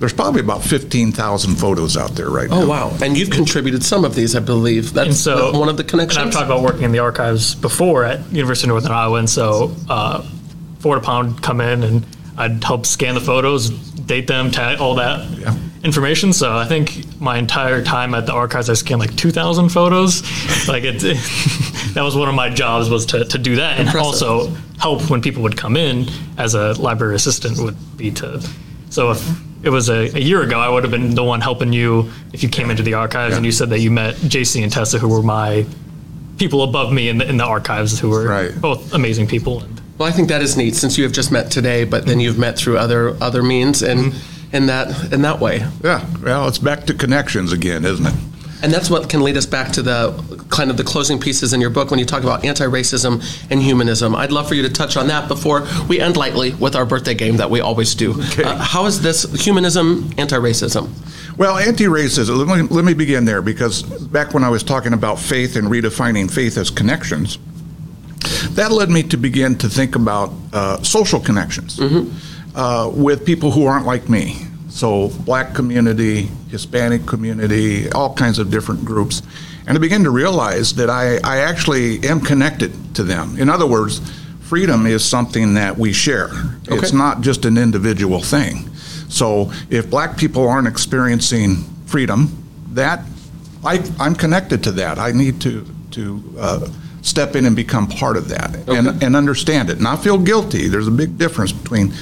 There's 0.00 0.12
probably 0.14 0.40
about 0.40 0.62
15,000 0.64 1.56
photos 1.56 1.96
out 1.96 2.12
there 2.16 2.30
right 2.30 2.48
now. 2.50 2.62
Oh 2.62 2.66
wow! 2.68 2.96
And 3.02 3.16
you've 3.18 3.30
contributed 3.30 3.82
some 3.84 4.04
of 4.04 4.14
these, 4.14 4.34
I 4.34 4.40
believe. 4.40 4.94
That's 4.94 5.06
And 5.08 5.16
so 5.16 5.58
one 5.58 5.68
of 5.68 5.76
the 5.76 5.84
connections. 5.84 6.16
And 6.16 6.26
I've 6.28 6.32
talked 6.32 6.46
about 6.46 6.62
working 6.62 6.82
in 6.84 6.92
the 6.92 7.00
archives 7.00 7.54
before 7.54 8.04
at 8.04 8.20
University 8.32 8.66
of 8.66 8.70
Northern 8.70 8.92
Iowa, 8.92 9.18
and 9.18 9.28
so 9.28 9.76
uh, 9.90 10.22
Florida 10.78 11.04
Pound 11.04 11.42
come 11.42 11.60
in 11.60 11.82
and 11.84 12.06
I'd 12.38 12.64
help 12.64 12.86
scan 12.86 13.14
the 13.14 13.20
photos, 13.20 13.68
date 13.68 14.26
them, 14.26 14.50
tag 14.50 14.80
all 14.80 14.94
that 14.94 15.28
Yeah. 15.38 15.54
information. 15.84 16.32
So 16.32 16.56
I 16.56 16.64
think 16.64 17.20
my 17.20 17.36
entire 17.36 17.82
time 17.84 18.14
at 18.14 18.24
the 18.24 18.32
archives, 18.32 18.70
I 18.70 18.74
scanned 18.74 19.00
like 19.00 19.14
2,000 19.16 19.68
photos. 19.68 20.22
like 20.66 20.84
it, 20.84 21.00
that 21.92 22.00
was 22.02 22.16
one 22.16 22.30
of 22.30 22.34
my 22.34 22.48
jobs 22.48 22.88
was 22.88 23.04
to, 23.06 23.26
to 23.26 23.36
do 23.36 23.56
that, 23.56 23.78
and 23.78 23.94
also 23.94 24.46
help 24.78 25.10
when 25.10 25.20
people 25.20 25.42
would 25.42 25.58
come 25.58 25.76
in 25.76 26.08
as 26.38 26.54
a 26.54 26.72
library 26.80 27.16
assistant 27.16 27.58
would 27.58 27.76
be 27.98 28.10
to. 28.12 28.40
So 28.88 29.10
if 29.10 29.40
it 29.62 29.70
was 29.70 29.88
a, 29.88 30.16
a 30.16 30.20
year 30.20 30.42
ago, 30.42 30.58
I 30.58 30.68
would 30.68 30.84
have 30.84 30.90
been 30.90 31.14
the 31.14 31.24
one 31.24 31.40
helping 31.40 31.72
you 31.72 32.10
if 32.32 32.42
you 32.42 32.48
came 32.48 32.70
into 32.70 32.82
the 32.82 32.94
archives 32.94 33.36
and 33.36 33.44
you 33.44 33.52
said 33.52 33.70
that 33.70 33.80
you 33.80 33.90
met 33.90 34.14
JC 34.16 34.62
and 34.62 34.72
Tessa, 34.72 34.98
who 34.98 35.08
were 35.08 35.22
my 35.22 35.66
people 36.38 36.62
above 36.62 36.92
me 36.92 37.08
in 37.08 37.18
the, 37.18 37.28
in 37.28 37.36
the 37.36 37.44
archives, 37.44 38.00
who 38.00 38.08
were 38.08 38.26
Right. 38.26 38.60
both 38.60 38.94
amazing 38.94 39.26
people. 39.26 39.60
And 39.60 39.80
Well, 39.98 40.08
I 40.08 40.12
think 40.12 40.28
that 40.28 40.40
is 40.40 40.56
neat 40.56 40.74
since 40.74 40.96
you 40.96 41.04
have 41.04 41.12
just 41.12 41.30
met 41.30 41.50
today, 41.50 41.84
but 41.84 42.06
then 42.06 42.20
you've 42.20 42.38
met 42.38 42.56
through 42.56 42.78
other 42.78 43.16
other 43.22 43.42
means 43.42 43.82
and 43.82 44.12
mm-hmm. 44.12 44.56
in 44.56 44.66
that 44.66 45.12
in 45.12 45.22
that 45.22 45.40
way. 45.40 45.66
Yeah, 45.84 46.06
well, 46.22 46.48
it's 46.48 46.58
back 46.58 46.86
to 46.86 46.94
connections 46.94 47.52
again, 47.52 47.84
isn't 47.84 48.06
it? 48.06 48.14
And 48.62 48.72
that's 48.72 48.90
what 48.90 49.08
can 49.08 49.22
lead 49.22 49.36
us 49.38 49.46
back 49.46 49.72
to 49.72 49.82
the 49.82 50.44
kind 50.50 50.70
of 50.70 50.76
the 50.76 50.84
closing 50.84 51.18
pieces 51.18 51.52
in 51.52 51.60
your 51.60 51.70
book 51.70 51.90
when 51.90 51.98
you 51.98 52.04
talk 52.04 52.22
about 52.22 52.44
anti-racism 52.44 53.22
and 53.50 53.62
humanism. 53.62 54.14
I'd 54.14 54.32
love 54.32 54.48
for 54.48 54.54
you 54.54 54.62
to 54.62 54.68
touch 54.68 54.96
on 54.96 55.06
that 55.06 55.28
before 55.28 55.66
we 55.88 55.98
end 55.98 56.16
lightly 56.16 56.52
with 56.54 56.76
our 56.76 56.84
birthday 56.84 57.14
game 57.14 57.38
that 57.38 57.48
we 57.48 57.60
always 57.60 57.94
do. 57.94 58.12
Okay. 58.12 58.44
Uh, 58.44 58.56
how 58.56 58.84
is 58.84 59.00
this 59.00 59.22
humanism, 59.42 60.10
anti-racism? 60.18 60.90
Well, 61.38 61.56
anti-racism. 61.56 62.46
Let 62.46 62.58
me, 62.58 62.68
let 62.68 62.84
me 62.84 62.92
begin 62.92 63.24
there 63.24 63.40
because 63.40 63.82
back 63.82 64.34
when 64.34 64.44
I 64.44 64.50
was 64.50 64.62
talking 64.62 64.92
about 64.92 65.18
faith 65.18 65.56
and 65.56 65.68
redefining 65.68 66.30
faith 66.30 66.58
as 66.58 66.68
connections, 66.70 67.38
that 68.50 68.72
led 68.72 68.90
me 68.90 69.02
to 69.04 69.16
begin 69.16 69.56
to 69.56 69.68
think 69.70 69.96
about 69.96 70.32
uh, 70.52 70.82
social 70.82 71.18
connections 71.20 71.80
uh, 72.54 72.90
with 72.92 73.24
people 73.24 73.50
who 73.52 73.64
aren't 73.64 73.86
like 73.86 74.10
me. 74.10 74.36
So, 74.70 75.08
black 75.08 75.54
community, 75.54 76.30
Hispanic 76.48 77.04
community, 77.04 77.90
all 77.90 78.14
kinds 78.14 78.38
of 78.38 78.50
different 78.50 78.84
groups. 78.84 79.22
And 79.66 79.76
I 79.76 79.80
began 79.80 80.04
to 80.04 80.10
realize 80.10 80.74
that 80.74 80.88
I, 80.88 81.16
I 81.18 81.38
actually 81.38 82.02
am 82.08 82.20
connected 82.20 82.94
to 82.94 83.02
them. 83.02 83.36
In 83.36 83.48
other 83.48 83.66
words, 83.66 84.00
freedom 84.42 84.86
is 84.86 85.04
something 85.04 85.54
that 85.54 85.76
we 85.76 85.92
share, 85.92 86.30
it's 86.68 86.92
not 86.92 87.20
just 87.20 87.44
an 87.44 87.58
individual 87.58 88.20
thing. 88.20 88.68
So, 89.08 89.52
if 89.70 89.90
black 89.90 90.16
people 90.16 90.48
aren't 90.48 90.68
experiencing 90.68 91.64
freedom, 91.86 92.44
that 92.72 93.04
I, 93.64 93.84
I'm 93.98 94.14
connected 94.14 94.62
to 94.64 94.72
that. 94.72 94.98
I 94.98 95.12
need 95.12 95.40
to 95.42 95.66
to 95.92 96.22
uh, 96.38 96.68
step 97.02 97.34
in 97.34 97.46
and 97.46 97.56
become 97.56 97.88
part 97.88 98.16
of 98.16 98.28
that 98.28 98.54
and, 98.68 99.02
and 99.02 99.16
understand 99.16 99.70
it, 99.70 99.80
not 99.80 100.02
feel 100.02 100.18
guilty. 100.18 100.68
There's 100.68 100.86
a 100.86 100.92
big 100.92 101.18
difference 101.18 101.52
between 101.52 101.92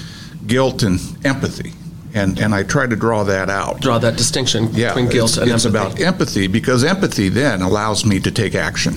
guilt 0.47 0.83
and 0.83 1.01
empathy, 1.25 1.73
and 2.15 2.39
and 2.39 2.55
I 2.55 2.63
try 2.63 2.87
to 2.87 2.97
draw 2.97 3.25
that 3.25 3.51
out. 3.51 3.81
Draw 3.81 3.99
that 3.99 4.17
distinction 4.17 4.69
Yeah, 4.73 4.89
between 4.89 5.09
guilt 5.11 5.31
it's, 5.31 5.37
and 5.39 5.51
it's 5.51 5.65
empathy. 5.67 5.89
about 5.89 6.01
empathy 6.01 6.47
because 6.47 6.85
empathy 6.85 7.29
then 7.29 7.63
allows 7.63 8.05
me 8.05 8.19
to 8.21 8.31
take 8.31 8.55
action. 8.55 8.95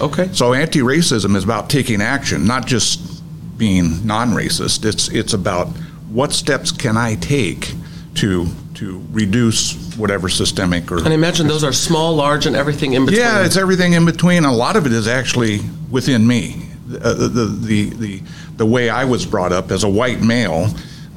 okay. 0.00 0.28
So 0.32 0.52
anti-racism 0.54 1.36
is 1.36 1.44
about 1.44 1.70
taking 1.70 2.00
action, 2.02 2.46
not 2.46 2.66
just 2.66 3.00
being 3.58 4.04
non-racist. 4.06 4.84
It's 4.84 5.08
it's 5.08 5.32
about 5.34 5.68
what 6.10 6.32
steps 6.32 6.72
can 6.72 6.96
I 6.96 7.14
take 7.16 7.72
to 8.16 8.46
to 8.74 9.04
reduce 9.12 9.74
whatever 9.96 10.28
systemic 10.30 10.90
or 10.90 10.98
And 10.98 11.08
I 11.08 11.12
imagine 11.14 11.46
those 11.46 11.62
are 11.64 11.72
small, 11.72 12.14
large, 12.16 12.46
and 12.46 12.56
everything 12.56 12.94
in 12.94 13.04
between. 13.04 13.20
yeah, 13.20 13.44
it's 13.44 13.56
everything 13.58 13.92
in 13.92 14.06
between. 14.06 14.44
A 14.44 14.52
lot 14.52 14.74
of 14.76 14.86
it 14.86 14.92
is 14.92 15.06
actually 15.06 15.60
within 15.90 16.26
me. 16.26 16.66
Uh, 16.90 17.12
the, 17.14 17.28
the, 17.28 17.44
the, 17.44 17.90
the, 17.90 18.22
the 18.56 18.66
way 18.66 18.88
I 18.88 19.04
was 19.04 19.24
brought 19.26 19.52
up 19.52 19.70
as 19.70 19.84
a 19.84 19.88
white 19.88 20.20
male 20.22 20.68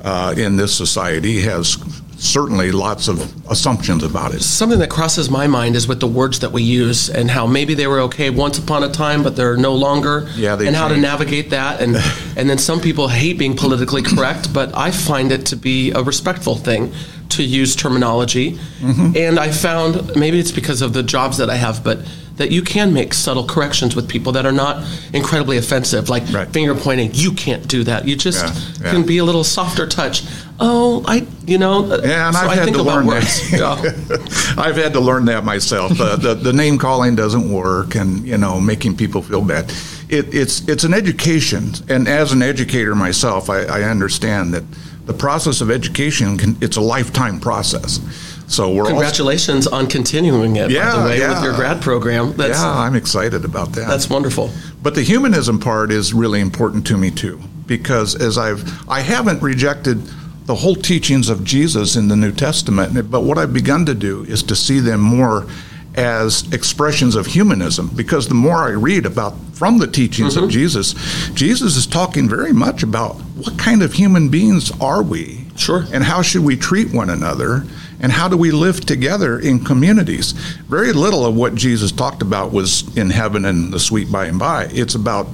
uh, 0.04 0.34
in 0.38 0.58
this 0.58 0.76
society 0.76 1.42
has 1.42 1.78
certainly 2.18 2.72
lots 2.72 3.08
of 3.08 3.20
assumptions 3.52 4.04
about 4.04 4.34
it. 4.34 4.42
Something 4.42 4.80
that 4.80 4.90
crosses 4.90 5.30
my 5.30 5.46
mind 5.48 5.76
is 5.76 5.88
with 5.88 6.00
the 6.00 6.08
words 6.08 6.40
that 6.40 6.52
we 6.52 6.64
use 6.64 7.10
and 7.10 7.30
how 7.30 7.46
maybe 7.46 7.74
they 7.74 7.88
were 7.88 8.00
okay 8.02 8.30
once 8.30 8.58
upon 8.58 8.84
a 8.84 8.90
time, 8.90 9.24
but 9.24 9.36
they're 9.36 9.58
no 9.58 9.76
longer. 9.76 10.30
Yeah, 10.36 10.58
and 10.60 10.76
how 10.76 10.88
to 10.88 10.98
navigate 10.98 11.50
that, 11.50 11.82
and 11.82 11.98
and 12.38 12.50
then 12.50 12.58
some 12.58 12.80
people 12.80 13.08
hate 13.10 13.38
being 13.38 13.56
politically 13.56 14.02
correct, 14.02 14.54
but 14.54 14.76
I 14.76 14.92
find 14.92 15.32
it 15.32 15.46
to 15.48 15.56
be 15.56 15.92
a 15.92 16.02
respectful 16.02 16.56
thing 16.56 16.94
to 17.30 17.44
use 17.44 17.76
terminology. 17.76 18.54
Mm-hmm. 18.80 19.18
And 19.18 19.40
I 19.40 19.52
found 19.52 20.16
maybe 20.16 20.40
it's 20.40 20.52
because 20.52 20.82
of 20.82 20.94
the 20.94 21.04
jobs 21.04 21.38
that 21.38 21.50
I 21.50 21.56
have, 21.56 21.84
but 21.84 22.00
that 22.38 22.50
you 22.52 22.62
can 22.64 22.92
make 22.94 23.14
subtle 23.14 23.46
corrections 23.46 23.96
with 23.96 24.10
people 24.10 24.32
that 24.32 24.44
are 24.46 24.52
not 24.52 24.84
incredibly 25.14 25.58
offensive, 25.58 26.10
like 26.10 26.24
Right. 26.34 26.48
finger 26.50 26.74
pointing. 26.74 27.12
You 27.14 27.32
can't 27.32 27.68
do 27.68 27.84
that. 27.84 28.08
You 28.08 28.16
just 28.16 28.44
Yeah, 28.44 28.86
yeah. 28.86 28.92
can 28.92 29.04
be 29.04 29.20
a 29.20 29.24
little 29.24 29.44
softer 29.44 29.86
touch. 29.86 30.24
Oh, 30.60 31.04
I, 31.08 31.28
you 31.46 31.58
know. 31.60 31.86
Yeah, 32.04 32.28
and 32.28 32.36
so 32.36 32.42
I've 32.44 32.50
I 32.50 32.56
had 32.56 32.64
think 32.66 32.78
to 32.78 32.84
learn 32.84 33.06
words. 33.06 33.52
that. 33.52 34.56
I've 34.58 34.76
had 34.78 34.94
to 34.94 35.00
learn 35.00 35.26
that 35.26 35.44
myself. 35.44 36.00
Uh, 36.00 36.16
the, 36.16 36.34
the 36.34 36.54
name 36.54 36.78
calling 36.78 37.16
doesn't 37.16 37.52
work, 37.52 37.96
and 37.96 38.26
you 38.26 38.38
know, 38.38 38.60
making 38.60 38.96
people 38.98 39.22
feel 39.22 39.42
bad. 39.42 39.72
It, 40.10 40.34
it's 40.34 40.68
it's 40.68 40.84
an 40.84 40.94
education, 40.94 41.74
and 41.90 42.08
as 42.08 42.32
an 42.34 42.42
educator 42.42 42.96
myself, 42.96 43.50
I, 43.50 43.64
I 43.64 43.84
understand 43.84 44.54
that 44.54 44.64
the 45.06 45.14
process 45.14 45.60
of 45.62 45.70
education 45.70 46.38
can, 46.38 46.58
it's 46.62 46.78
a 46.78 46.82
lifetime 46.82 47.40
process. 47.40 48.00
So 48.48 48.74
we're 48.74 48.86
Congratulations 48.86 49.68
on 49.68 49.88
continuing 49.88 50.56
it, 50.58 50.68
by 50.68 50.92
the 50.98 51.04
way, 51.06 51.20
yeah. 51.20 51.34
with 51.34 51.44
your 51.44 51.56
grad 51.56 51.82
program. 51.82 52.34
That's 52.34 52.60
yeah, 52.60 52.78
I'm 52.80 52.96
excited 52.96 53.46
about 53.46 53.72
that. 53.74 53.88
that's 53.88 54.10
wonderful. 54.10 54.50
But 54.82 54.96
the 54.96 55.02
humanism 55.02 55.60
part 55.60 55.92
is 55.92 56.14
really 56.14 56.42
important 56.42 56.86
to 56.88 56.98
me 56.98 57.10
too, 57.10 57.40
because 57.66 58.16
as 58.16 58.38
I've 58.38 58.64
I 58.90 59.00
haven't 59.00 59.42
rejected 59.42 60.02
the 60.46 60.56
whole 60.56 60.76
teachings 60.76 61.30
of 61.30 61.44
Jesus 61.46 61.96
in 61.96 62.10
the 62.10 62.18
New 62.18 62.34
Testament, 62.34 63.10
but 63.10 63.22
what 63.22 63.38
I've 63.38 63.54
begun 63.54 63.86
to 63.86 63.94
do 63.96 64.24
is 64.26 64.44
to 64.44 64.56
see 64.58 64.80
them 64.82 65.00
more 65.00 65.48
as 65.96 66.52
expressions 66.52 67.16
of 67.16 67.28
humanism 67.28 67.90
because 67.96 68.28
the 68.28 68.34
more 68.34 68.58
I 68.64 68.72
read 68.72 69.06
about 69.06 69.36
from 69.54 69.78
the 69.78 69.88
teachings 69.88 70.36
Mm-hmm. 70.36 70.46
of 70.46 70.50
Jesus, 70.50 70.96
Jesus 71.34 71.76
is 71.78 71.86
talking 71.86 72.28
very 72.28 72.52
much 72.52 72.82
about 72.84 73.16
what 73.38 73.58
kind 73.60 73.84
of 73.84 73.94
human 73.94 74.30
beings 74.30 74.72
are 74.82 75.04
we? 75.04 75.46
Sure. 75.56 75.86
And 75.94 76.04
how 76.04 76.22
should 76.24 76.44
we 76.44 76.58
treat 76.58 76.92
one 76.94 77.10
another? 77.12 77.64
And 78.04 78.12
how 78.12 78.28
do 78.28 78.36
we 78.36 78.52
live 78.52 78.82
together 78.86 79.40
in 79.40 79.64
communities? 79.64 80.34
Very 80.68 80.92
little 80.92 81.26
of 81.26 81.36
what 81.36 81.56
Jesus 81.56 81.90
talked 81.92 82.22
about 82.22 82.52
was 82.52 82.96
in 82.98 83.10
heaven 83.10 83.46
and 83.46 83.72
the 83.74 83.80
sweet 83.80 84.12
by 84.12 84.26
and 84.26 84.38
by. 84.38 84.66
It's 84.66 84.94
about 84.94 85.28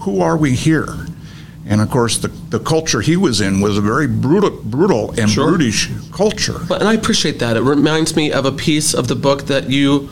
who 0.00 0.20
are 0.20 0.36
we 0.36 0.52
here? 0.52 0.94
And 1.66 1.80
of 1.80 1.90
course, 1.90 2.18
the, 2.18 2.28
the 2.28 2.58
culture 2.60 3.00
he 3.00 3.16
was 3.16 3.40
in 3.40 3.62
was 3.62 3.78
a 3.78 3.80
very 3.80 4.06
brutal, 4.06 4.50
brutal 4.50 5.18
and 5.18 5.30
Sure. 5.30 5.48
brutish 5.48 5.88
culture. 6.12 6.60
And 6.70 6.82
I 6.86 6.92
appreciate 6.92 7.38
that. 7.38 7.56
It 7.56 7.62
reminds 7.62 8.14
me 8.14 8.32
of 8.32 8.44
a 8.44 8.52
piece 8.52 8.92
of 8.92 9.08
the 9.08 9.16
book 9.16 9.46
that 9.46 9.70
you 9.70 10.10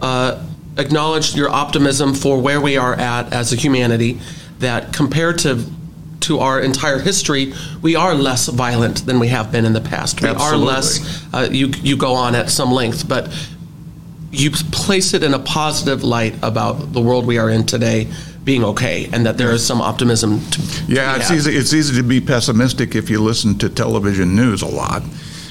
uh, 0.00 0.40
acknowledged 0.76 1.36
your 1.36 1.50
optimism 1.50 2.14
for 2.14 2.40
where 2.40 2.60
we 2.60 2.76
are 2.76 2.94
at 2.94 3.32
as 3.32 3.52
a 3.52 3.56
humanity. 3.56 4.20
That 4.60 4.92
compared 4.92 5.38
to 5.40 5.64
to 6.28 6.38
our 6.40 6.60
entire 6.60 6.98
history, 6.98 7.54
we 7.80 7.96
are 7.96 8.14
less 8.14 8.48
violent 8.48 9.06
than 9.06 9.18
we 9.18 9.28
have 9.28 9.50
been 9.50 9.64
in 9.64 9.72
the 9.72 9.80
past. 9.80 10.20
We 10.22 10.28
Absolutely. 10.28 10.58
are 10.68 10.74
less. 10.74 11.26
Uh, 11.32 11.48
you 11.50 11.68
you 11.82 11.96
go 11.96 12.12
on 12.12 12.34
at 12.34 12.50
some 12.50 12.70
length, 12.70 13.08
but 13.08 13.32
you 14.30 14.50
place 14.50 15.14
it 15.14 15.22
in 15.22 15.32
a 15.32 15.38
positive 15.38 16.04
light 16.04 16.34
about 16.42 16.92
the 16.92 17.00
world 17.00 17.26
we 17.26 17.38
are 17.38 17.48
in 17.48 17.64
today 17.64 18.06
being 18.44 18.62
okay, 18.62 19.08
and 19.12 19.24
that 19.24 19.38
there 19.38 19.52
is 19.52 19.66
some 19.66 19.80
optimism. 19.80 20.40
To 20.50 20.60
Yeah, 20.86 21.14
be 21.14 21.20
it's 21.20 21.30
easy. 21.30 21.52
It's 21.56 21.72
easy 21.72 21.96
to 21.96 22.02
be 22.02 22.20
pessimistic 22.20 22.94
if 22.94 23.08
you 23.08 23.20
listen 23.22 23.56
to 23.58 23.68
television 23.70 24.36
news 24.36 24.60
a 24.62 24.66
lot. 24.68 25.02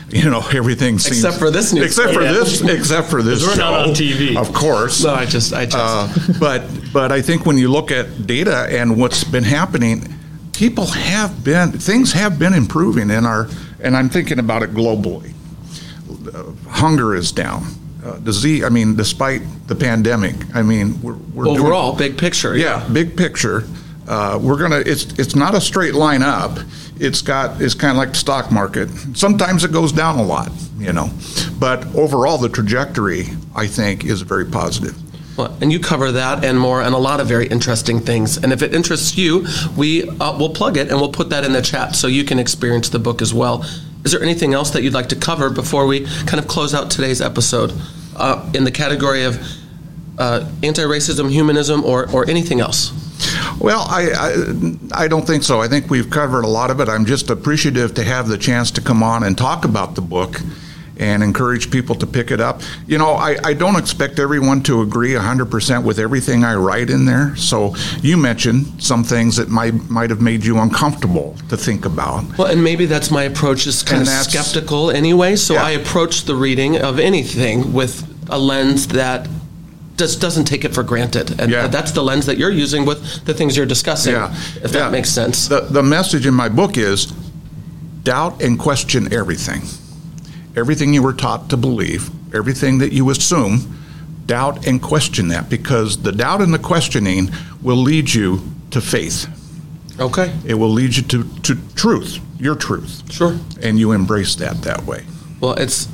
You 0.10 0.30
know, 0.30 0.42
everything 0.54 1.00
seems 1.00 1.18
Except 1.18 1.38
for 1.38 1.52
this 1.52 1.74
news. 1.74 1.86
Except 1.86 2.14
for 2.14 2.22
Yeah. 2.22 2.32
this. 2.34 2.62
Except 2.62 3.10
for 3.10 3.22
this 3.24 3.42
We're 3.46 3.56
show, 3.56 3.72
not 3.72 3.88
on 3.90 3.96
TV. 3.96 4.38
of 4.38 4.54
course. 4.54 5.04
No, 5.04 5.14
I 5.14 5.26
just 5.26 5.54
I 5.54 5.66
just. 5.66 5.78
Uh, 5.78 6.08
but 6.40 6.62
but 6.94 7.12
I 7.12 7.22
think 7.24 7.46
when 7.48 7.58
you 7.58 7.68
look 7.70 7.92
at 7.92 8.26
data 8.28 8.68
and 8.70 8.96
what's 8.96 9.24
been 9.26 9.44
happening, 9.44 10.14
people 10.58 10.88
have 10.88 11.44
been 11.44 11.72
things 11.72 12.12
have 12.14 12.40
been 12.40 12.54
improving 12.54 13.10
in 13.12 13.26
our, 13.26 13.48
and 13.80 13.96
I'm 13.96 14.10
thinking 14.10 14.40
about 14.40 14.64
it 14.64 14.72
globally. 14.72 15.34
Uh, 16.34 16.52
hunger 16.70 17.16
is 17.16 17.32
down. 17.32 17.64
Uh, 18.04 18.18
disease. 18.20 18.64
I 18.64 18.70
mean, 18.70 18.96
despite 18.96 19.42
the 19.68 19.76
pandemic, 19.76 20.36
I 20.56 20.62
mean, 20.62 21.02
we're, 21.02 21.14
we're 21.34 21.46
doing- 21.46 21.60
overall, 21.60 21.96
big 21.96 22.18
picture. 22.18 22.56
yeah, 22.58 22.88
big 22.92 23.16
picture. 23.16 23.64
Uh, 24.08 24.40
we're 24.42 24.58
gonna. 24.58 24.78
It's 24.86 25.04
it's 25.20 25.36
not 25.36 25.54
a 25.54 25.62
straight 25.62 25.94
line 25.94 26.24
up. 26.24 26.58
It's 27.00 27.22
got. 27.22 27.62
It's 27.62 27.74
kind 27.74 27.92
of 27.92 27.98
like 27.98 28.10
the 28.10 28.16
stock 28.16 28.52
market. 28.52 28.90
Sometimes 29.14 29.64
it 29.64 29.72
goes 29.72 29.92
down 29.92 30.18
a 30.18 30.24
lot, 30.24 30.50
you 30.80 30.94
know, 30.94 31.10
but 31.60 31.86
overall 31.96 32.38
the 32.38 32.50
trajectory 32.50 33.26
I 33.56 33.68
think 33.68 34.06
is 34.06 34.22
very 34.22 34.46
positive. 34.46 34.96
And 35.46 35.72
you 35.72 35.80
cover 35.80 36.12
that 36.12 36.44
and 36.44 36.60
more, 36.60 36.82
and 36.82 36.96
a 36.96 36.98
lot 36.98 37.20
of 37.20 37.28
very 37.28 37.48
interesting 37.48 38.00
things. 38.00 38.38
And 38.38 38.52
if 38.52 38.62
it 38.62 38.74
interests 38.74 39.18
you, 39.18 39.46
we 39.76 40.08
uh, 40.10 40.38
will 40.38 40.50
plug 40.50 40.78
it 40.78 40.90
and 40.90 41.00
we'll 41.00 41.12
put 41.12 41.30
that 41.30 41.44
in 41.44 41.54
the 41.54 41.62
chat 41.62 41.96
so 41.96 42.08
you 42.08 42.24
can 42.24 42.40
experience 42.40 42.90
the 42.90 43.00
book 43.00 43.22
as 43.22 43.34
well. 43.34 43.64
Is 44.04 44.12
there 44.12 44.22
anything 44.22 44.54
else 44.54 44.72
that 44.72 44.84
you'd 44.84 44.94
like 44.94 45.10
to 45.10 45.16
cover 45.16 45.50
before 45.50 45.86
we 45.86 46.06
kind 46.26 46.40
of 46.40 46.48
close 46.48 46.74
out 46.74 46.90
today's 46.90 47.22
episode 47.22 47.74
uh, 48.16 48.50
in 48.54 48.64
the 48.64 48.72
category 48.72 49.24
of 49.24 49.40
uh, 50.18 50.50
anti-racism, 50.64 51.30
humanism, 51.30 51.84
or 51.84 52.10
or 52.12 52.28
anything 52.30 52.60
else? 52.60 52.92
Well, 53.60 53.86
I, 53.90 54.12
I 54.94 55.04
I 55.04 55.08
don't 55.08 55.26
think 55.26 55.44
so. 55.44 55.62
I 55.62 55.68
think 55.68 55.90
we've 55.90 56.10
covered 56.10 56.44
a 56.44 56.48
lot 56.48 56.72
of 56.72 56.80
it. 56.80 56.90
I'm 56.90 57.06
just 57.06 57.30
appreciative 57.30 57.94
to 57.96 58.04
have 58.04 58.28
the 58.28 58.38
chance 58.38 58.72
to 58.72 58.82
come 58.82 59.04
on 59.04 59.24
and 59.24 59.38
talk 59.38 59.66
about 59.66 59.96
the 59.96 60.02
book 60.02 60.42
and 61.00 61.24
encourage 61.24 61.70
people 61.72 61.96
to 61.96 62.08
pick 62.08 62.32
it 62.32 62.40
up. 62.40 62.62
You 62.88 62.98
know, 62.98 63.12
I, 63.12 63.38
I 63.44 63.54
don't 63.54 63.76
expect 63.76 64.20
everyone 64.20 64.62
to 64.64 64.82
agree 64.82 65.12
100% 65.14 65.84
with 65.84 66.00
everything 66.00 66.44
I 66.44 66.56
write 66.56 66.90
in 66.90 67.06
there. 67.06 67.36
So 67.36 67.76
you 68.02 68.18
mentioned 68.18 68.82
some 68.82 69.04
things 69.04 69.36
that 69.38 69.50
might 69.50 69.74
might 69.90 70.10
have 70.10 70.22
made 70.22 70.44
you 70.44 70.58
uncomfortable 70.60 71.36
to 71.50 71.58
think 71.58 71.86
about. 71.86 72.38
Well, 72.38 72.48
and 72.48 72.64
maybe 72.64 72.86
that's 72.86 73.12
my 73.12 73.24
approach 73.24 73.68
is 73.68 73.84
kind 73.84 74.02
And 74.02 74.10
of 74.10 74.26
skeptical 74.26 74.92
anyway. 74.92 75.36
So 75.36 75.54
Yeah. 75.54 75.64
I 75.64 75.72
approach 75.72 76.24
the 76.24 76.36
reading 76.36 76.78
of 76.78 77.00
anything 77.00 77.74
with 77.74 78.04
a 78.30 78.38
lens 78.38 78.88
that 78.90 79.28
just 79.98 80.22
doesn't 80.22 80.46
take 80.46 80.64
it 80.64 80.74
for 80.76 80.84
granted, 80.84 81.40
and 81.40 81.52
Yeah. 81.52 81.68
that's 81.68 81.92
the 81.92 82.04
lens 82.04 82.26
that 82.28 82.38
you're 82.38 82.52
using 82.52 82.86
with 82.86 83.26
the 83.26 83.34
things 83.34 83.58
you're 83.58 83.66
discussing. 83.66 84.14
Yeah, 84.14 84.32
if 84.64 84.72
yeah. 84.72 84.80
that 84.80 84.92
makes 84.92 85.10
sense. 85.10 85.48
The 85.48 85.62
the 85.62 85.82
message 85.84 86.26
in 86.28 86.34
my 86.34 86.50
book 86.50 86.78
is 86.78 87.08
doubt 88.04 88.42
and 88.42 88.60
question 88.60 89.12
everything. 89.12 89.62
Everything 90.58 90.94
you 90.94 91.04
were 91.04 91.14
taught 91.14 91.50
to 91.52 91.58
believe, 91.58 92.10
everything 92.34 92.80
that 92.80 92.92
you 92.92 93.10
assume, 93.12 93.78
doubt 94.26 94.66
and 94.68 94.82
question 94.82 95.28
that 95.30 95.50
because 95.50 96.02
the 96.02 96.12
doubt 96.12 96.42
and 96.42 96.54
the 96.54 96.60
questioning 96.60 97.30
will 97.62 97.78
lead 97.78 98.12
you 98.14 98.42
to 98.72 98.82
faith. 98.82 99.28
Okay, 100.00 100.34
It 100.46 100.56
will 100.56 100.70
lead 100.70 100.96
you 100.96 101.04
to, 101.04 101.24
to 101.42 101.56
truth, 101.76 102.20
your 102.40 102.56
truth. 102.56 103.12
sure. 103.12 103.38
And 103.62 103.80
you 103.80 103.92
embrace 103.94 104.36
that 104.36 104.62
that 104.64 104.84
way. 104.84 105.06
Well, 105.40 105.54
it's 105.54 105.88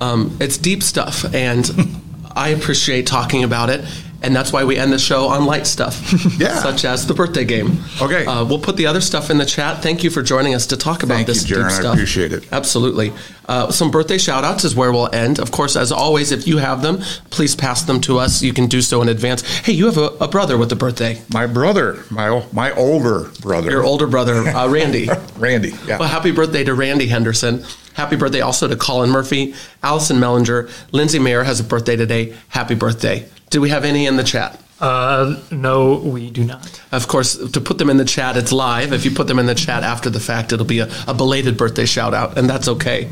um, 0.00 0.36
it's 0.40 0.58
deep 0.58 0.82
stuff, 0.82 1.24
and 1.34 1.70
I 2.36 2.50
appreciate 2.50 3.06
talking 3.06 3.44
about 3.44 3.70
it. 3.70 3.84
And 4.22 4.34
that's 4.34 4.52
why 4.52 4.64
we 4.64 4.76
end 4.78 4.92
the 4.92 4.98
show 4.98 5.26
on 5.28 5.44
light 5.44 5.66
stuff, 5.66 6.00
Yeah. 6.40 6.58
such 6.62 6.84
as 6.84 7.06
the 7.06 7.14
birthday 7.14 7.44
game. 7.44 7.78
Okay. 8.00 8.24
uh, 8.24 8.44
we'll 8.44 8.58
put 8.58 8.76
the 8.76 8.86
other 8.86 9.00
stuff 9.00 9.30
in 9.30 9.36
the 9.38 9.44
chat. 9.44 9.82
Thank 9.82 10.02
you 10.02 10.10
for 10.10 10.22
joining 10.22 10.54
us 10.54 10.66
to 10.68 10.76
talk 10.76 11.02
about 11.02 11.16
Thank 11.16 11.28
you, 11.28 11.34
this 11.34 11.44
Jaron. 11.44 11.56
deep 11.56 11.64
I 11.66 11.68
stuff. 11.80 11.94
appreciate 11.94 12.32
it. 12.32 12.48
Absolutely. 12.50 13.12
Uh, 13.48 13.70
some 13.70 13.90
birthday 13.90 14.18
shout 14.18 14.42
outs 14.42 14.64
is 14.64 14.74
where 14.74 14.90
we'll 14.90 15.14
end. 15.14 15.38
Of 15.38 15.50
course, 15.52 15.76
as 15.76 15.92
always, 15.92 16.32
if 16.32 16.48
you 16.48 16.58
have 16.58 16.82
them, 16.82 16.98
please 17.30 17.54
pass 17.54 17.82
them 17.82 18.00
to 18.02 18.18
us. 18.18 18.42
You 18.42 18.52
can 18.52 18.66
do 18.66 18.80
so 18.82 19.02
in 19.02 19.08
advance. 19.08 19.42
Hey, 19.58 19.72
you 19.74 19.86
have 19.86 19.98
a, 19.98 20.06
a 20.20 20.26
brother 20.28 20.56
with 20.58 20.72
a 20.72 20.76
birthday. 20.76 21.20
My 21.32 21.46
brother, 21.46 22.02
my 22.10 22.44
my 22.52 22.72
older 22.72 23.30
brother, 23.42 23.70
Your 23.70 23.84
older 23.84 24.06
brother, 24.08 24.34
uh, 24.34 24.66
Randy. 24.70 25.08
Randy. 25.38 25.72
Yeah. 25.86 25.98
Well, 25.98 26.08
happy 26.08 26.32
birthday 26.32 26.64
to 26.64 26.74
Randy 26.74 27.06
Henderson. 27.06 27.64
Happy 27.94 28.16
birthday 28.16 28.40
also 28.40 28.66
to 28.66 28.76
Colin 28.76 29.10
Murphy, 29.10 29.54
Allison 29.82 30.16
Mellinger, 30.18 30.68
Lindsay 30.92 31.18
Mayer 31.18 31.44
has 31.44 31.60
a 31.60 31.64
birthday 31.64 31.96
today. 31.96 32.34
Happy 32.48 32.74
birthday. 32.74 33.26
Do 33.50 33.60
we 33.60 33.70
have 33.70 33.84
any 33.84 34.06
in 34.06 34.16
the 34.16 34.24
chat? 34.24 34.60
Uh, 34.80 35.40
no, 35.50 35.94
we 35.94 36.30
do 36.30 36.44
not. 36.44 36.82
Of 36.92 37.08
course, 37.08 37.36
to 37.52 37.60
put 37.60 37.78
them 37.78 37.88
in 37.88 37.96
the 37.96 38.04
chat, 38.04 38.36
it's 38.36 38.52
live. 38.52 38.92
If 38.92 39.04
you 39.04 39.10
put 39.10 39.26
them 39.26 39.38
in 39.38 39.46
the 39.46 39.54
chat 39.54 39.82
after 39.82 40.10
the 40.10 40.20
fact, 40.20 40.52
it'll 40.52 40.66
be 40.66 40.80
a, 40.80 40.88
a 41.06 41.14
belated 41.14 41.56
birthday 41.56 41.86
shout 41.86 42.12
out, 42.12 42.36
and 42.36 42.48
that's 42.48 42.68
okay. 42.68 43.08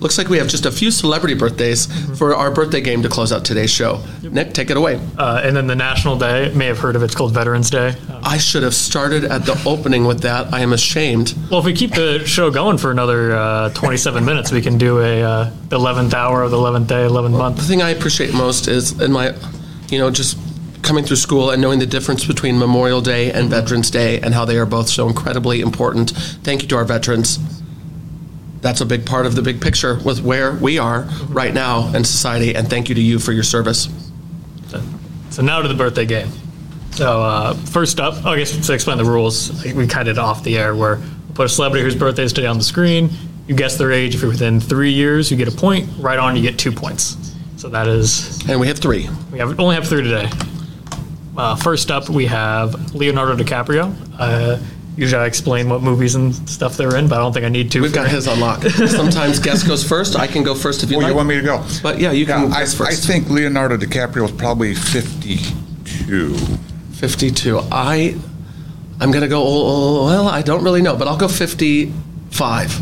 Looks 0.00 0.16
like 0.16 0.28
we 0.28 0.38
have 0.38 0.46
just 0.46 0.64
a 0.64 0.70
few 0.70 0.92
celebrity 0.92 1.34
birthdays 1.34 1.86
for 2.16 2.32
our 2.32 2.52
birthday 2.52 2.80
game 2.80 3.02
to 3.02 3.08
close 3.08 3.32
out 3.32 3.44
today's 3.44 3.70
show. 3.70 4.00
Nick, 4.22 4.54
take 4.54 4.70
it 4.70 4.76
away. 4.76 5.00
Uh, 5.18 5.40
and 5.42 5.56
then 5.56 5.66
the 5.66 5.74
national 5.74 6.16
day, 6.16 6.52
may 6.54 6.66
have 6.66 6.78
heard 6.78 6.94
of 6.94 7.02
it, 7.02 7.06
it's 7.06 7.16
called 7.16 7.34
Veterans 7.34 7.68
Day. 7.68 7.96
Uh, 8.08 8.20
I 8.22 8.38
should 8.38 8.62
have 8.62 8.74
started 8.74 9.24
at 9.24 9.44
the 9.44 9.60
opening 9.66 10.04
with 10.04 10.20
that. 10.20 10.52
I 10.54 10.60
am 10.60 10.72
ashamed. 10.72 11.34
well, 11.50 11.58
if 11.58 11.66
we 11.66 11.72
keep 11.72 11.94
the 11.94 12.24
show 12.26 12.48
going 12.48 12.78
for 12.78 12.92
another 12.92 13.34
uh, 13.34 13.70
27 13.70 14.24
minutes, 14.24 14.52
we 14.52 14.62
can 14.62 14.78
do 14.78 15.00
a 15.00 15.22
uh, 15.22 15.50
11th 15.70 16.14
hour 16.14 16.44
of 16.44 16.52
the 16.52 16.56
11th 16.56 16.86
day, 16.86 17.04
11th 17.04 17.22
The 17.24 17.28
month. 17.30 17.56
The 17.56 17.62
thing 17.64 17.82
I 17.82 17.90
appreciate 17.90 18.32
most 18.32 18.68
is 18.68 19.00
in 19.00 19.10
my, 19.10 19.34
you 19.88 19.98
know, 19.98 20.10
just 20.10 20.38
coming 20.82 21.04
through 21.04 21.16
school 21.16 21.50
and 21.50 21.60
knowing 21.60 21.78
the 21.78 21.86
difference 21.86 22.24
between 22.24 22.58
Memorial 22.58 23.00
Day 23.00 23.32
and 23.32 23.50
Veterans 23.50 23.90
Day 23.90 24.20
and 24.20 24.32
how 24.32 24.44
they 24.44 24.56
are 24.56 24.66
both 24.66 24.88
so 24.88 25.08
incredibly 25.08 25.60
important. 25.60 26.10
Thank 26.10 26.62
you 26.62 26.68
to 26.68 26.76
our 26.76 26.84
veterans. 26.84 27.38
That's 28.60 28.80
a 28.80 28.86
big 28.86 29.06
part 29.06 29.26
of 29.26 29.34
the 29.34 29.42
big 29.42 29.60
picture 29.60 29.98
with 30.04 30.22
where 30.22 30.52
we 30.52 30.78
are 30.78 31.02
right 31.28 31.52
now 31.52 31.92
in 31.94 32.04
society. 32.04 32.54
And 32.54 32.68
thank 32.68 32.88
you 32.88 32.94
to 32.94 33.00
you 33.00 33.18
for 33.18 33.32
your 33.32 33.44
service. 33.44 33.88
So 35.30 35.42
now 35.42 35.62
to 35.62 35.68
the 35.68 35.74
birthday 35.74 36.06
game. 36.06 36.28
So 36.90 37.22
uh, 37.22 37.54
first 37.54 38.00
up, 38.00 38.14
oh, 38.24 38.30
I 38.30 38.38
guess 38.38 38.66
to 38.66 38.72
explain 38.72 38.98
the 38.98 39.04
rules, 39.04 39.64
we 39.64 39.86
kind 39.86 40.08
of 40.08 40.18
off 40.18 40.42
the 40.42 40.58
air 40.58 40.74
where 40.74 40.96
we 40.96 41.34
put 41.34 41.46
a 41.46 41.48
celebrity 41.48 41.84
whose 41.84 41.94
birthday 41.94 42.24
is 42.24 42.32
today 42.32 42.48
on 42.48 42.58
the 42.58 42.64
screen. 42.64 43.10
You 43.46 43.54
guess 43.54 43.78
their 43.78 43.92
age. 43.92 44.14
If 44.14 44.22
you're 44.22 44.30
within 44.30 44.58
three 44.58 44.92
years, 44.92 45.30
you 45.30 45.36
get 45.36 45.46
a 45.46 45.56
point. 45.56 45.88
Right 45.98 46.18
on, 46.18 46.34
you 46.34 46.42
get 46.42 46.58
two 46.58 46.72
points. 46.72 47.36
So 47.58 47.68
that 47.70 47.88
is 47.88 48.38
And 48.48 48.60
we 48.60 48.68
have 48.68 48.78
three. 48.78 49.08
we 49.32 49.38
have 49.40 49.58
only 49.58 49.74
have 49.74 49.86
three 49.86 50.02
today. 50.02 50.30
Uh, 51.36 51.54
first 51.56 51.90
up, 51.90 52.08
we 52.08 52.26
have 52.26 52.94
Leonardo 52.94 53.36
DiCaprio. 53.36 53.94
Uh, 54.18 54.58
usually, 54.96 55.22
I 55.22 55.26
explain 55.26 55.68
what 55.68 55.82
movies 55.82 56.14
and 56.16 56.34
stuff 56.48 56.76
they're 56.76 56.96
in, 56.96 57.08
but 57.08 57.16
I 57.16 57.18
don't 57.18 57.32
think 57.32 57.44
I 57.46 57.48
need 57.48 57.70
to. 57.72 57.80
We've 57.80 57.92
got 57.92 58.08
his 58.08 58.26
on 58.26 58.40
lock. 58.40 58.62
Sometimes 58.62 59.38
guest 59.38 59.66
goes 59.66 59.86
first. 59.86 60.16
I 60.16 60.26
can 60.26 60.42
go 60.42 60.54
first 60.54 60.82
if 60.82 60.90
you 60.90 60.96
Oh, 60.96 61.00
like. 61.00 61.10
you 61.10 61.14
want 61.16 61.28
me 61.28 61.34
to 61.36 61.42
go? 61.42 61.64
But 61.82 62.00
yeah, 62.00 62.10
you 62.12 62.26
can 62.26 62.52
I, 62.52 62.64
first. 62.64 62.80
I 62.80 62.94
think 62.94 63.28
Leonardo 63.30 63.76
DiCaprio 63.76 64.24
is 64.24 64.32
probably 64.32 64.74
52. 64.74 66.36
52. 66.36 67.60
I, 67.70 68.16
I'm 69.00 69.10
going 69.12 69.22
to 69.22 69.28
go, 69.28 69.42
oh, 69.44 70.06
well, 70.06 70.26
I 70.28 70.42
don't 70.42 70.64
really 70.64 70.82
know, 70.82 70.96
but 70.96 71.06
I'll 71.06 71.16
go 71.16 71.28
55. 71.28 72.80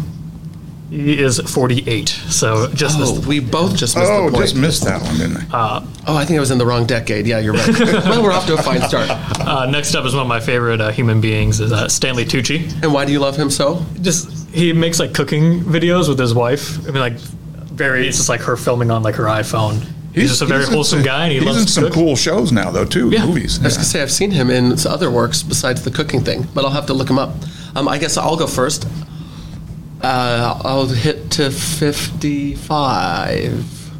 He 0.90 1.18
is 1.20 1.40
48. 1.40 2.08
So 2.08 2.68
just 2.72 2.98
Oh, 3.00 3.16
this, 3.16 3.26
we 3.26 3.40
both 3.40 3.76
just 3.76 3.96
missed 3.96 4.10
Oh, 4.10 4.26
the 4.26 4.32
point. 4.32 4.44
just 4.44 4.56
missed 4.56 4.84
that 4.84 5.02
one, 5.02 5.16
didn't 5.18 5.52
I? 5.52 5.82
oh, 6.06 6.16
I 6.16 6.24
think 6.24 6.36
I 6.36 6.40
was 6.40 6.52
in 6.52 6.58
the 6.58 6.66
wrong 6.66 6.86
decade. 6.86 7.26
Yeah, 7.26 7.40
you're 7.40 7.54
right. 7.54 7.68
well, 7.80 8.22
we're 8.22 8.32
off 8.32 8.46
to 8.46 8.54
a 8.54 8.62
fine 8.62 8.80
start. 8.82 9.10
uh, 9.40 9.66
next 9.66 9.94
up 9.96 10.04
is 10.04 10.14
one 10.14 10.22
of 10.22 10.28
my 10.28 10.38
favorite 10.40 10.80
uh, 10.80 10.90
human 10.92 11.20
beings 11.20 11.58
is 11.58 11.72
uh, 11.72 11.88
Stanley 11.88 12.24
Tucci. 12.24 12.70
And 12.82 12.92
why 12.92 13.04
do 13.04 13.10
you 13.12 13.18
love 13.18 13.36
him 13.36 13.50
so? 13.50 13.84
Just 14.00 14.48
he 14.54 14.72
makes 14.72 15.00
like 15.00 15.12
cooking 15.12 15.60
videos 15.60 16.08
with 16.08 16.18
his 16.20 16.34
wife. 16.34 16.78
I 16.86 16.92
mean, 16.92 17.00
like 17.00 17.14
very. 17.18 18.06
It's 18.06 18.18
just 18.18 18.28
like 18.28 18.40
her 18.42 18.56
filming 18.56 18.90
on 18.92 19.02
like 19.02 19.16
her 19.16 19.24
iPhone. 19.24 19.84
He's, 20.14 20.30
just 20.30 20.40
a 20.40 20.46
very 20.46 20.64
wholesome 20.64 21.00
some- 21.00 21.04
guy, 21.04 21.24
and 21.24 21.32
he 21.32 21.38
he's 21.40 21.46
loves 21.46 21.60
in 21.60 21.66
to 21.66 21.72
some 21.72 21.84
cook. 21.84 21.92
cool 21.92 22.16
shows 22.16 22.50
now, 22.50 22.70
though, 22.70 22.86
too. 22.86 23.10
Yeah. 23.10 23.26
Movies. 23.26 23.58
I 23.60 23.64
was 23.64 23.74
yeah. 23.74 23.76
going 23.76 23.84
to 23.84 23.84
say, 23.84 24.02
I've 24.02 24.10
seen 24.10 24.30
him 24.30 24.48
in 24.48 24.72
other 24.86 25.10
works 25.10 25.42
besides 25.42 25.82
the 25.84 25.90
cooking 25.90 26.22
thing, 26.24 26.46
but 26.54 26.64
I'll 26.64 26.70
have 26.70 26.86
to 26.86 26.94
look 26.94 27.10
him 27.10 27.18
up. 27.18 27.34
Um, 27.74 27.86
I 27.86 27.98
guess 27.98 28.16
I'll 28.16 28.36
go 28.36 28.46
first. 28.46 28.86
Uh, 30.02 30.60
I'll 30.64 30.86
hit 30.86 31.30
to 31.32 31.50
55. 31.50 33.90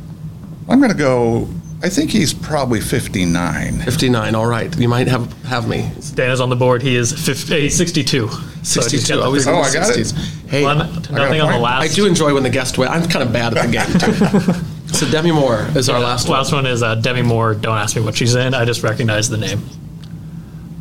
I'm 0.69 0.79
going 0.79 0.91
to 0.91 0.97
go. 0.97 1.49
I 1.83 1.89
think 1.89 2.11
he's 2.11 2.33
probably 2.33 2.81
59. 2.81 3.81
59, 3.81 4.35
all 4.35 4.47
right. 4.47 4.75
You 4.79 4.89
might 4.89 5.09
have 5.09 5.31
have 5.45 5.69
me. 5.69 5.91
Dan 6.15 6.31
is 6.31 6.41
on 6.41 6.49
the 6.49 6.57
board. 6.57 6.83
He 6.83 6.97
is 6.97 7.13
50, 7.13 7.61
he's 7.61 7.77
62. 7.77 8.29
So 8.29 8.81
62. 8.81 9.15
got 9.15 9.23
Always 9.25 9.47
Oh, 9.47 9.53
the 9.53 9.59
I 9.59 9.73
got 9.73 9.97
it. 9.97 10.11
Hey, 10.49 10.65
One, 10.65 10.81
I 10.81 10.87
got 10.87 11.11
a 11.11 11.13
nothing 11.13 11.41
on 11.43 11.53
the 11.53 11.59
last. 11.59 11.91
I 11.91 11.95
do 11.95 12.07
enjoy 12.07 12.35
when 12.35 12.43
the 12.43 12.51
guest 12.51 12.79
wins. 12.79 12.91
I'm 12.91 13.07
kind 13.09 13.23
of 13.25 13.33
bad 13.33 13.57
at 13.57 13.67
the 13.67 13.73
game, 13.73 14.01
too. 14.01 14.95
so 14.95 15.09
Demi 15.11 15.33
Moore 15.33 15.67
is 15.77 15.89
our 15.89 16.01
last 16.01 16.29
one. 16.29 16.39
Last 16.39 16.53
one 16.53 16.67
is 16.67 16.83
uh, 16.83 16.95
Demi 16.97 17.23
Moore. 17.23 17.55
Don't 17.55 17.77
ask 17.77 17.95
me 17.95 18.03
what 18.03 18.17
she's 18.17 18.35
in. 18.35 18.55
I 18.55 18.65
just 18.65 18.83
recognize 18.83 19.29
the 19.29 19.39
name. 19.39 19.63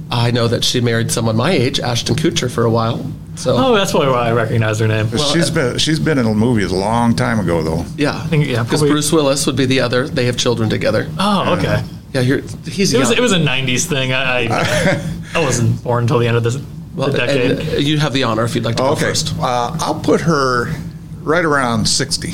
I 0.10 0.32
know 0.32 0.48
that 0.48 0.64
she 0.64 0.82
married 0.82 1.12
someone 1.12 1.36
my 1.36 1.52
age, 1.52 1.80
Ashton 1.80 2.16
Kutcher, 2.16 2.50
for 2.50 2.64
a 2.64 2.70
while. 2.70 3.12
So 3.36 3.56
Oh, 3.58 3.76
that's 3.76 3.92
probably 3.92 4.10
why 4.10 4.30
I 4.30 4.32
recognize 4.34 4.80
her 4.80 4.88
name. 4.88 5.10
she's 5.34 5.50
been 5.50 5.78
she's 5.78 6.00
been 6.00 6.18
in 6.18 6.26
movies 6.36 6.72
a 6.72 6.76
long 6.76 7.16
time 7.16 7.40
ago 7.40 7.62
though. 7.62 7.86
yeah, 7.98 8.26
think- 8.28 8.48
yeah, 8.48 8.64
because 8.64 8.80
probably- 8.80 8.92
Bruce 8.92 9.12
Willis 9.12 9.46
would 9.46 9.56
be 9.58 9.66
the 9.66 9.82
other. 9.82 10.08
They 10.08 10.26
have 10.26 10.38
children 10.38 10.70
together. 10.70 11.08
Oh, 11.20 11.54
okay. 11.58 11.84
Yeah, 12.14 12.22
you're, 12.22 12.42
he's 12.66 12.94
It 12.94 13.00
was 13.00 13.12
it 13.12 13.20
was 13.20 13.34
a 13.34 13.38
'90s 13.40 13.86
thing. 13.88 14.14
I 14.14 14.48
I, 14.48 15.02
I 15.36 15.44
wasn't 15.44 15.84
born 15.84 16.04
until 16.06 16.20
the 16.20 16.28
end 16.28 16.38
of 16.38 16.44
this 16.44 16.58
well, 16.96 17.10
the 17.10 17.18
decade. 17.18 17.60
and 17.60 17.84
you 17.86 17.98
have 18.00 18.14
the 18.14 18.24
honor 18.24 18.46
if 18.46 18.56
you'd 18.56 18.64
like 18.64 18.78
to 18.78 18.84
go 18.84 18.90
Okay, 18.92 19.02
first. 19.02 19.34
uh, 19.40 19.76
I'll 19.82 20.00
put 20.00 20.22
her 20.22 20.74
right 21.22 21.44
around 21.44 21.88
sixty. 21.90 22.34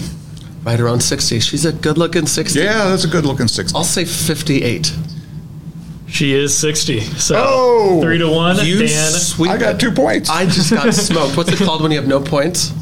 Right 0.64 0.80
around 0.80 1.00
60. 1.02 1.40
She's 1.40 1.66
a 1.66 1.74
good-looking 1.74 2.28
60. 2.28 2.60
Yeah, 2.60 2.90
that's 2.90 3.04
a 3.04 3.08
good 3.08 3.26
looking 3.26 3.48
sixty. 3.48 3.76
I'll 3.76 3.84
say 3.84 4.06
58. 4.06 4.94
She 6.12 6.34
is 6.34 6.56
60. 6.58 7.00
So 7.02 7.36
Oh! 7.38 8.02
three 8.02 8.18
to 8.18 8.30
one. 8.30 8.58
You 8.66 8.80
Dan. 8.80 9.12
sweet. 9.12 9.50
I 9.50 9.58
got 9.58 9.80
two 9.80 9.92
points. 9.92 10.30
I 10.30 10.46
just 10.46 10.70
got 10.72 10.94
smoked. 10.94 11.38
What's 11.38 11.52
it 11.52 11.58
called 11.66 11.82
when 11.82 11.92
you 11.92 11.98
have 11.98 12.08
no 12.08 12.20
points? 12.22 12.74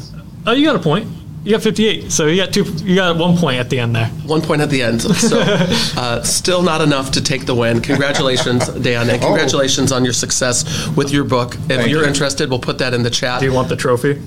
Oh, 0.46 0.52
you 0.52 0.66
got 0.66 0.76
a 0.76 0.80
point. 0.80 1.06
You 1.44 1.52
got 1.52 1.62
58. 1.62 2.10
So 2.12 2.26
you 2.26 2.36
got 2.36 2.52
two. 2.52 2.64
You 2.84 2.96
got 2.96 3.16
one 3.16 3.36
point 3.38 3.58
at 3.60 3.70
the 3.70 3.78
end 3.78 3.94
there. 3.96 4.08
One 4.26 4.42
point 4.42 4.60
at 4.60 4.68
the 4.68 4.82
end. 4.82 5.00
So, 5.00 5.40
uh, 5.96 6.22
still 6.22 6.60
not 6.62 6.80
enough 6.82 7.12
to 7.12 7.22
take 7.22 7.46
the 7.46 7.54
win. 7.54 7.80
Congratulations, 7.80 8.68
Dan, 8.82 9.08
and 9.08 9.22
congratulations 9.22 9.90
on 9.92 10.04
your 10.04 10.12
success 10.12 10.88
with 10.96 11.10
your 11.12 11.24
book. 11.24 11.54
If 11.54 11.60
Thank 11.62 11.88
you're 11.88 12.02
you. 12.02 12.08
interested, 12.08 12.50
we'll 12.50 12.58
put 12.58 12.78
that 12.78 12.92
in 12.92 13.02
the 13.02 13.10
chat. 13.10 13.40
Do 13.40 13.46
you 13.46 13.52
want 13.54 13.68
the 13.70 13.76
trophy? 13.76 14.20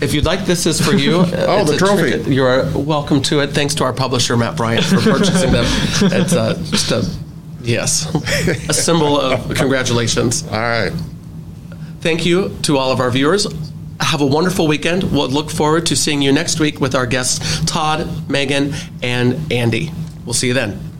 If 0.00 0.12
you'd 0.12 0.24
like, 0.26 0.44
this 0.44 0.66
is 0.66 0.80
for 0.84 0.92
you. 0.92 1.14
Oh, 1.16 1.62
It's 1.62 1.70
the 1.72 1.76
trophy. 1.78 2.10
trinket. 2.10 2.26
You're 2.32 2.68
welcome 2.76 3.20
to 3.22 3.40
it. 3.40 3.48
Thanks 3.52 3.74
to 3.76 3.84
our 3.84 3.92
publisher, 3.92 4.36
Matt 4.36 4.56
Bryant, 4.56 4.84
for 4.84 4.98
purchasing 5.00 5.50
them. 5.50 5.64
It's 6.12 6.34
uh, 6.34 6.54
just 6.70 6.90
a, 6.92 7.08
yes, 7.64 8.06
a 8.68 8.72
symbol 8.74 9.20
of 9.20 9.54
congratulations. 9.54 10.44
All 10.44 10.52
right. 10.52 10.92
Thank 12.00 12.26
you 12.26 12.56
to 12.62 12.76
all 12.76 12.92
of 12.92 13.00
our 13.00 13.10
viewers. 13.10 13.46
Have 14.00 14.20
a 14.20 14.26
wonderful 14.26 14.66
weekend. 14.66 15.04
We'll 15.04 15.28
look 15.28 15.50
forward 15.50 15.86
to 15.86 15.96
seeing 15.96 16.20
you 16.20 16.32
next 16.32 16.60
week 16.60 16.80
with 16.80 16.94
our 16.94 17.06
guests, 17.06 17.64
Todd, 17.64 18.28
Megan, 18.28 18.74
and 19.02 19.52
Andy. 19.52 19.90
We'll 20.24 20.34
see 20.34 20.48
you 20.48 20.54
then. 20.54 20.93